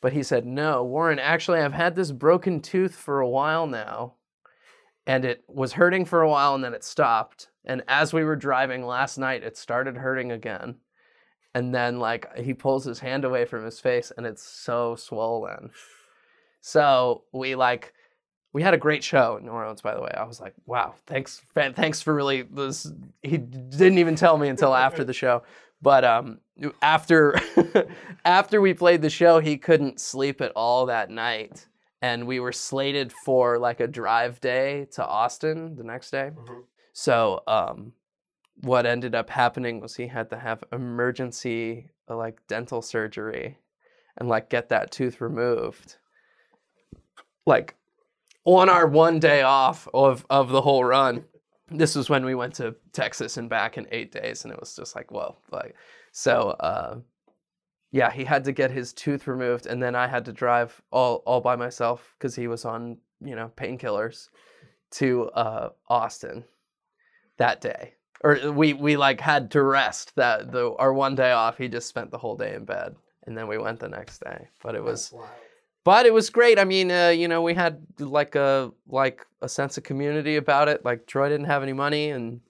But 0.00 0.12
he 0.12 0.22
said, 0.22 0.44
no, 0.44 0.84
Warren, 0.84 1.18
actually, 1.18 1.60
I've 1.60 1.72
had 1.72 1.96
this 1.96 2.12
broken 2.12 2.60
tooth 2.60 2.94
for 2.94 3.20
a 3.20 3.28
while 3.28 3.66
now, 3.66 4.16
and 5.06 5.24
it 5.24 5.44
was 5.48 5.72
hurting 5.72 6.04
for 6.04 6.20
a 6.20 6.28
while, 6.28 6.54
and 6.54 6.62
then 6.62 6.74
it 6.74 6.84
stopped. 6.84 7.48
And 7.64 7.82
as 7.88 8.12
we 8.12 8.22
were 8.22 8.36
driving 8.36 8.84
last 8.84 9.16
night, 9.16 9.42
it 9.42 9.56
started 9.56 9.96
hurting 9.96 10.30
again. 10.30 10.76
And 11.54 11.74
then, 11.74 12.00
like, 12.00 12.36
he 12.36 12.52
pulls 12.52 12.84
his 12.84 12.98
hand 12.98 13.24
away 13.24 13.46
from 13.46 13.64
his 13.64 13.80
face, 13.80 14.12
and 14.14 14.26
it's 14.26 14.42
so 14.42 14.96
swollen. 14.96 15.70
So 16.60 17.24
we 17.32 17.54
like 17.54 17.93
we 18.54 18.62
had 18.62 18.72
a 18.72 18.78
great 18.78 19.02
show 19.02 19.36
in 19.36 19.44
New 19.44 19.50
Orleans, 19.50 19.82
by 19.82 19.94
the 19.94 20.00
way. 20.00 20.12
I 20.16 20.22
was 20.22 20.40
like, 20.40 20.54
wow, 20.64 20.94
thanks, 21.06 21.42
thanks 21.54 22.00
for 22.00 22.14
really 22.14 22.42
this. 22.42 22.90
He 23.20 23.36
didn't 23.36 23.98
even 23.98 24.14
tell 24.14 24.38
me 24.38 24.48
until 24.48 24.74
after 24.74 25.02
the 25.02 25.12
show, 25.12 25.42
but 25.82 26.04
um, 26.04 26.38
after 26.80 27.34
after 28.24 28.60
we 28.60 28.72
played 28.72 29.02
the 29.02 29.10
show, 29.10 29.40
he 29.40 29.58
couldn't 29.58 30.00
sleep 30.00 30.40
at 30.40 30.52
all 30.54 30.86
that 30.86 31.10
night, 31.10 31.66
and 32.00 32.28
we 32.28 32.38
were 32.38 32.52
slated 32.52 33.12
for 33.24 33.58
like 33.58 33.80
a 33.80 33.88
drive 33.88 34.40
day 34.40 34.86
to 34.92 35.04
Austin 35.04 35.74
the 35.74 35.84
next 35.84 36.12
day. 36.12 36.30
So 36.92 37.42
um, 37.48 37.92
what 38.60 38.86
ended 38.86 39.16
up 39.16 39.30
happening 39.30 39.80
was 39.80 39.96
he 39.96 40.06
had 40.06 40.30
to 40.30 40.38
have 40.38 40.62
emergency 40.72 41.90
uh, 42.08 42.16
like 42.16 42.38
dental 42.46 42.82
surgery 42.82 43.58
and 44.16 44.28
like 44.28 44.48
get 44.48 44.68
that 44.68 44.92
tooth 44.92 45.20
removed 45.20 45.96
like 47.46 47.74
on 48.44 48.68
our 48.68 48.86
one 48.86 49.18
day 49.18 49.42
off 49.42 49.88
of 49.94 50.24
of 50.30 50.50
the 50.50 50.60
whole 50.60 50.84
run 50.84 51.24
this 51.68 51.94
was 51.94 52.10
when 52.10 52.24
we 52.24 52.34
went 52.34 52.54
to 52.54 52.74
texas 52.92 53.36
and 53.36 53.48
back 53.48 53.78
in 53.78 53.86
eight 53.90 54.12
days 54.12 54.44
and 54.44 54.52
it 54.52 54.60
was 54.60 54.76
just 54.76 54.94
like 54.94 55.10
whoa 55.10 55.36
like 55.50 55.74
so 56.12 56.50
uh 56.60 56.96
yeah 57.90 58.10
he 58.10 58.24
had 58.24 58.44
to 58.44 58.52
get 58.52 58.70
his 58.70 58.92
tooth 58.92 59.26
removed 59.26 59.66
and 59.66 59.82
then 59.82 59.94
i 59.94 60.06
had 60.06 60.24
to 60.24 60.32
drive 60.32 60.80
all 60.90 61.22
all 61.26 61.40
by 61.40 61.56
myself 61.56 62.14
because 62.18 62.34
he 62.34 62.46
was 62.46 62.64
on 62.64 62.98
you 63.20 63.34
know 63.34 63.50
painkillers 63.56 64.28
to 64.90 65.24
uh 65.30 65.70
austin 65.88 66.44
that 67.38 67.60
day. 67.60 67.94
Or 68.22 68.52
we 68.52 68.72
we 68.72 68.96
like 68.96 69.20
had 69.20 69.50
to 69.50 69.62
rest 69.62 70.14
that 70.16 70.50
the 70.50 70.74
our 70.78 70.94
one 70.94 71.14
day 71.14 71.32
off 71.32 71.58
he 71.58 71.68
just 71.68 71.88
spent 71.88 72.10
the 72.10 72.18
whole 72.18 72.36
day 72.36 72.54
in 72.54 72.64
bed 72.64 72.94
and 73.26 73.36
then 73.36 73.48
we 73.48 73.58
went 73.58 73.80
the 73.80 73.88
next 73.88 74.20
day 74.20 74.48
but 74.62 74.74
it 74.74 74.82
was 74.82 75.12
but 75.84 76.06
it 76.06 76.12
was 76.12 76.30
great. 76.30 76.58
I 76.58 76.64
mean 76.64 76.90
uh, 76.90 77.08
you 77.08 77.28
know 77.28 77.42
we 77.42 77.54
had 77.54 77.86
like 77.98 78.34
a 78.34 78.72
like 78.88 79.24
a 79.42 79.48
sense 79.48 79.76
of 79.78 79.84
community 79.84 80.36
about 80.36 80.68
it. 80.68 80.84
Like 80.84 81.06
troy 81.06 81.28
didn't 81.28 81.46
have 81.46 81.62
any 81.62 81.74
money 81.74 82.10
and 82.10 82.40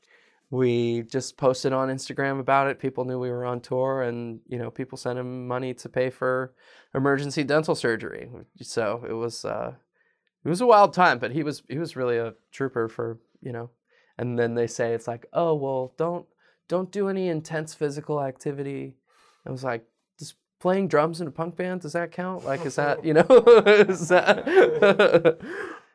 we 0.50 1.02
just 1.02 1.36
posted 1.36 1.72
on 1.72 1.88
instagram 1.88 2.38
about 2.38 2.68
it. 2.68 2.78
People 2.78 3.04
knew 3.04 3.18
we 3.18 3.30
were 3.30 3.44
on 3.44 3.60
tour 3.60 4.02
and 4.02 4.40
you 4.46 4.58
know 4.58 4.70
people 4.70 4.96
sent 4.96 5.18
him 5.18 5.48
money 5.48 5.74
to 5.74 5.88
pay 5.88 6.10
for 6.10 6.54
emergency 6.94 7.44
dental 7.44 7.74
surgery. 7.74 8.30
So 8.62 9.04
it 9.08 9.14
was 9.14 9.44
uh 9.44 9.72
it 10.44 10.48
was 10.48 10.60
a 10.60 10.66
wild 10.66 10.94
time 10.94 11.18
but 11.18 11.32
he 11.32 11.42
was 11.42 11.62
he 11.68 11.78
was 11.78 11.96
really 11.96 12.18
a 12.18 12.34
trooper 12.52 12.88
for 12.88 13.18
you 13.42 13.52
know. 13.52 13.70
And 14.16 14.38
then 14.38 14.54
they 14.54 14.68
say 14.68 14.94
it's 14.94 15.08
like 15.08 15.26
oh 15.32 15.54
well 15.54 15.92
don't 15.98 16.26
don't 16.68 16.92
do 16.92 17.08
any 17.08 17.28
intense 17.28 17.74
physical 17.74 18.22
activity. 18.22 18.94
I 19.46 19.50
was 19.50 19.64
like 19.64 19.84
playing 20.64 20.88
drums 20.88 21.20
in 21.20 21.26
a 21.26 21.30
punk 21.30 21.54
band 21.56 21.82
does 21.82 21.92
that 21.92 22.10
count 22.10 22.42
like 22.46 22.64
is 22.64 22.74
that 22.76 23.04
you 23.08 23.12
know 23.12 23.26
is 23.66 24.08
that 24.08 24.38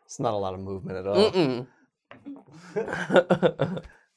It's 0.05 0.19
not 0.19 0.33
a 0.35 0.37
lot 0.37 0.53
of 0.53 0.59
movement 0.59 0.97
at 0.99 1.07
all. 1.07 1.31
Mm-mm. 1.31 1.67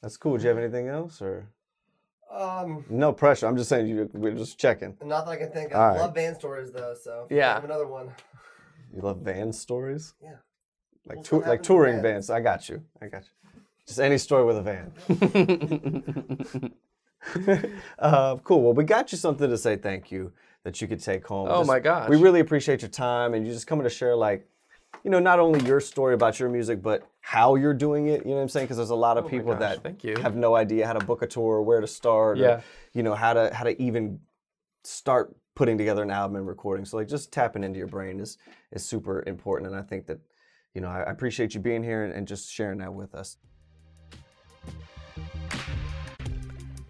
That's 0.01 0.17
cool. 0.17 0.37
Do 0.37 0.43
you 0.43 0.49
have 0.49 0.57
anything 0.57 0.87
else 0.87 1.21
or 1.21 1.47
Um, 2.31 2.83
no 2.89 3.13
pressure? 3.13 3.47
I'm 3.47 3.57
just 3.57 3.69
saying 3.69 3.87
you. 3.87 4.09
We're 4.13 4.33
just 4.35 4.57
checking. 4.59 4.95
not 5.03 5.25
that 5.25 5.31
I 5.31 5.35
can 5.37 5.51
think 5.51 5.71
of. 5.71 5.79
All 5.79 5.87
right. 5.89 5.99
Love 5.99 6.13
van 6.15 6.35
stories 6.35 6.71
though, 6.71 6.93
so 6.99 7.23
if 7.25 7.31
you 7.31 7.37
Yeah. 7.37 7.53
have 7.55 7.63
another 7.63 7.87
one. 7.87 8.09
You 8.95 9.01
love 9.01 9.17
van 9.21 9.51
stories? 9.53 10.13
Yeah. 10.21 10.37
Like 11.07 11.17
Well, 11.17 11.23
tour, 11.23 11.39
like 11.39 11.47
happens 11.47 11.59
in 11.59 11.63
touring 11.75 12.01
vans? 12.01 12.27
vans. 12.27 12.29
I 12.31 12.39
got 12.41 12.69
you. 12.69 12.83
I 13.01 13.07
got 13.07 13.23
you. 13.23 13.29
Just 13.87 13.99
any 13.99 14.17
story 14.17 14.45
with 14.45 14.57
a 14.57 14.61
van. 14.71 14.91
uh, 17.99 18.35
cool. 18.43 18.61
Well, 18.63 18.73
we 18.73 18.83
got 18.83 19.11
you 19.11 19.17
something 19.17 19.49
to 19.49 19.57
say 19.57 19.75
thank 19.77 20.11
you 20.11 20.31
that 20.63 20.81
you 20.81 20.87
could 20.87 21.01
take 21.01 21.25
home. 21.27 21.47
Oh 21.49 21.59
Just- 21.59 21.67
my 21.67 21.79
gosh. 21.79 22.09
We 22.09 22.17
really 22.17 22.39
appreciate 22.39 22.81
your 22.81 22.89
time 22.89 23.33
and 23.33 23.45
you 23.45 23.53
just 23.53 23.67
coming 23.67 23.83
to 23.83 23.89
share 23.89 24.15
like, 24.15 24.47
you 25.03 25.09
know, 25.11 25.19
not 25.19 25.39
only 25.39 25.59
your 25.65 25.79
story 25.79 26.13
about 26.13 26.39
your 26.39 26.49
music, 26.49 26.81
but 26.81 27.05
how 27.19 27.55
you're 27.55 27.73
doing 27.73 28.07
it. 28.07 28.23
You 28.23 28.29
know 28.29 28.35
what 28.37 28.41
I'm 28.43 28.49
saying? 28.49 28.65
Because 28.67 28.77
there's 28.77 28.89
a 28.91 28.95
lot 28.95 29.17
of 29.17 29.25
Oh 29.25 29.29
people 29.29 29.51
gosh, 29.53 29.59
that 29.59 29.83
thank 29.83 30.03
you. 30.03 30.15
have 30.17 30.35
no 30.35 30.55
idea 30.55 30.85
how 30.87 30.93
to 30.93 31.03
book 31.05 31.21
a 31.21 31.27
tour, 31.27 31.61
where 31.61 31.81
to 31.81 31.87
start, 31.87 32.37
Yeah. 32.37 32.47
or, 32.47 32.63
you 32.93 33.03
know, 33.03 33.15
how 33.15 33.33
to 33.33 33.53
how 33.53 33.63
to 33.65 33.81
even 33.81 34.19
start 34.83 35.35
putting 35.55 35.77
together 35.77 36.03
an 36.03 36.11
album 36.11 36.35
and 36.37 36.47
recording. 36.47 36.85
So 36.85 36.97
like 36.97 37.07
just 37.07 37.31
tapping 37.33 37.63
into 37.63 37.77
your 37.79 37.87
brain 37.87 38.19
is 38.19 38.37
is 38.71 38.85
super 38.85 39.23
important. 39.27 39.71
And 39.71 39.79
I 39.79 39.83
think 39.83 40.05
that, 40.07 40.19
you 40.73 40.81
know, 40.81 40.87
I, 40.89 41.01
I 41.01 41.11
appreciate 41.11 41.53
you 41.53 41.59
being 41.59 41.83
here 41.83 42.03
and, 42.05 42.13
and 42.13 42.27
just 42.27 42.51
sharing 42.51 42.77
that 42.79 42.93
with 42.93 43.13
us. 43.15 43.37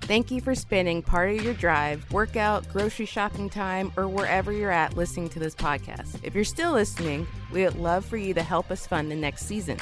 Thank 0.05 0.31
you 0.31 0.41
for 0.41 0.53
spending 0.53 1.01
part 1.01 1.29
of 1.29 1.41
your 1.45 1.53
drive, 1.53 2.11
workout, 2.11 2.67
grocery 2.67 3.05
shopping 3.05 3.49
time, 3.49 3.89
or 3.95 4.09
wherever 4.09 4.51
you're 4.51 4.69
at 4.69 4.97
listening 4.97 5.29
to 5.29 5.39
this 5.39 5.55
podcast. 5.55 6.19
If 6.23 6.35
you're 6.35 6.43
still 6.43 6.73
listening, 6.73 7.25
we 7.53 7.63
would 7.63 7.77
love 7.77 8.03
for 8.03 8.17
you 8.17 8.33
to 8.33 8.43
help 8.43 8.69
us 8.69 8.85
fund 8.85 9.09
the 9.09 9.15
next 9.15 9.45
season. 9.45 9.77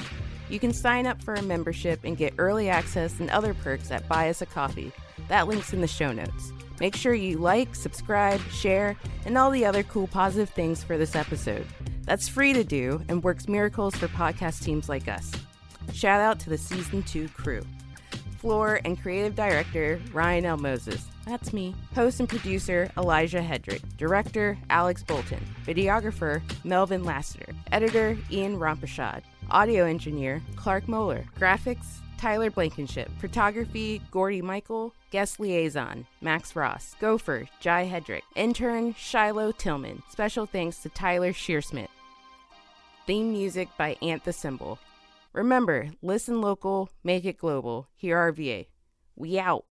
You 0.48 0.60
can 0.60 0.74
sign 0.74 1.08
up 1.08 1.20
for 1.24 1.34
a 1.34 1.42
membership 1.42 2.02
and 2.04 2.16
get 2.16 2.36
early 2.38 2.70
access 2.70 3.20
and 3.20 3.32
other 3.32 3.56
perks 3.56 3.90
at 3.90 4.08
Buy 4.08 4.30
Us 4.30 4.44
a 4.44 4.46
Coffee. 4.46 4.92
That 5.28 5.48
link's 5.48 5.74
in 5.74 5.82
the 5.82 5.88
show 5.88 6.12
notes. 6.12 6.54
Make 6.80 6.96
sure 6.96 7.16
you 7.16 7.40
like, 7.40 7.74
subscribe, 7.74 8.42
share, 8.52 8.96
and 9.26 9.40
all 9.40 9.50
the 9.50 9.66
other 9.66 9.82
cool 9.82 10.06
positive 10.06 10.52
things 10.52 10.84
for 10.84 11.00
this 11.00 11.16
episode. 11.16 11.66
That's 12.04 12.30
free 12.30 12.54
to 12.54 12.64
do 12.64 13.04
and 13.08 13.24
works 13.24 13.48
miracles 13.48 13.96
for 13.96 14.08
podcast 14.10 14.64
teams 14.64 14.88
like 14.88 15.08
us. 15.08 15.32
Shout 15.94 16.22
out 16.22 16.40
to 16.42 16.52
the 16.52 16.60
season 16.60 17.02
two 17.02 17.28
crew. 17.30 17.64
Floor 18.42 18.82
and 18.86 19.00
creative 19.00 19.36
director 19.36 20.02
Rian 20.14 20.46
L. 20.46 20.58
Moses. 20.58 21.06
That's 21.28 21.54
me. 21.54 21.76
Host 21.94 22.20
and 22.20 22.28
producer 22.28 22.90
Elijah 22.98 23.38
Hedrick. 23.38 23.84
Director 23.98 24.58
Alex 24.72 25.04
Bolton. 25.04 25.46
Videographer 25.64 26.42
Melvin 26.64 27.04
Lassiter. 27.04 27.54
Editor 27.72 28.18
Ian 28.32 28.58
Ramprashad. 28.58 29.22
Audio 29.52 29.86
engineer 29.86 30.42
Clark 30.56 30.88
Moeller. 30.88 31.24
Graphics 31.40 32.00
Tyler 32.18 32.50
Blankinship. 32.50 33.10
Photography 33.20 34.02
Gordy 34.10 34.42
Michael. 34.42 34.92
Guest 35.12 35.40
liaison 35.40 36.08
Max 36.22 36.56
Ross. 36.56 36.96
Gofer 37.00 37.48
Jai 37.60 37.88
Hedrick. 37.88 38.24
Intern 38.36 38.96
Shiloh 38.96 39.52
Tillman. 39.52 40.02
Special 40.10 40.48
thanks 40.48 40.78
to 40.78 40.90
Tyler 40.90 41.32
Scheerschmidt. 41.32 41.90
Theme 43.06 43.34
music 43.34 43.70
by 43.78 43.98
Ant 44.02 44.24
the 44.24 44.34
Symbol. 44.34 44.80
Remember, 45.34 45.92
listen 46.02 46.42
local, 46.42 46.90
make 47.04 47.24
it 47.24 47.38
global. 47.38 47.88
Here 47.96 48.18
VA. 48.34 48.66
We 49.16 49.40
out. 49.40 49.66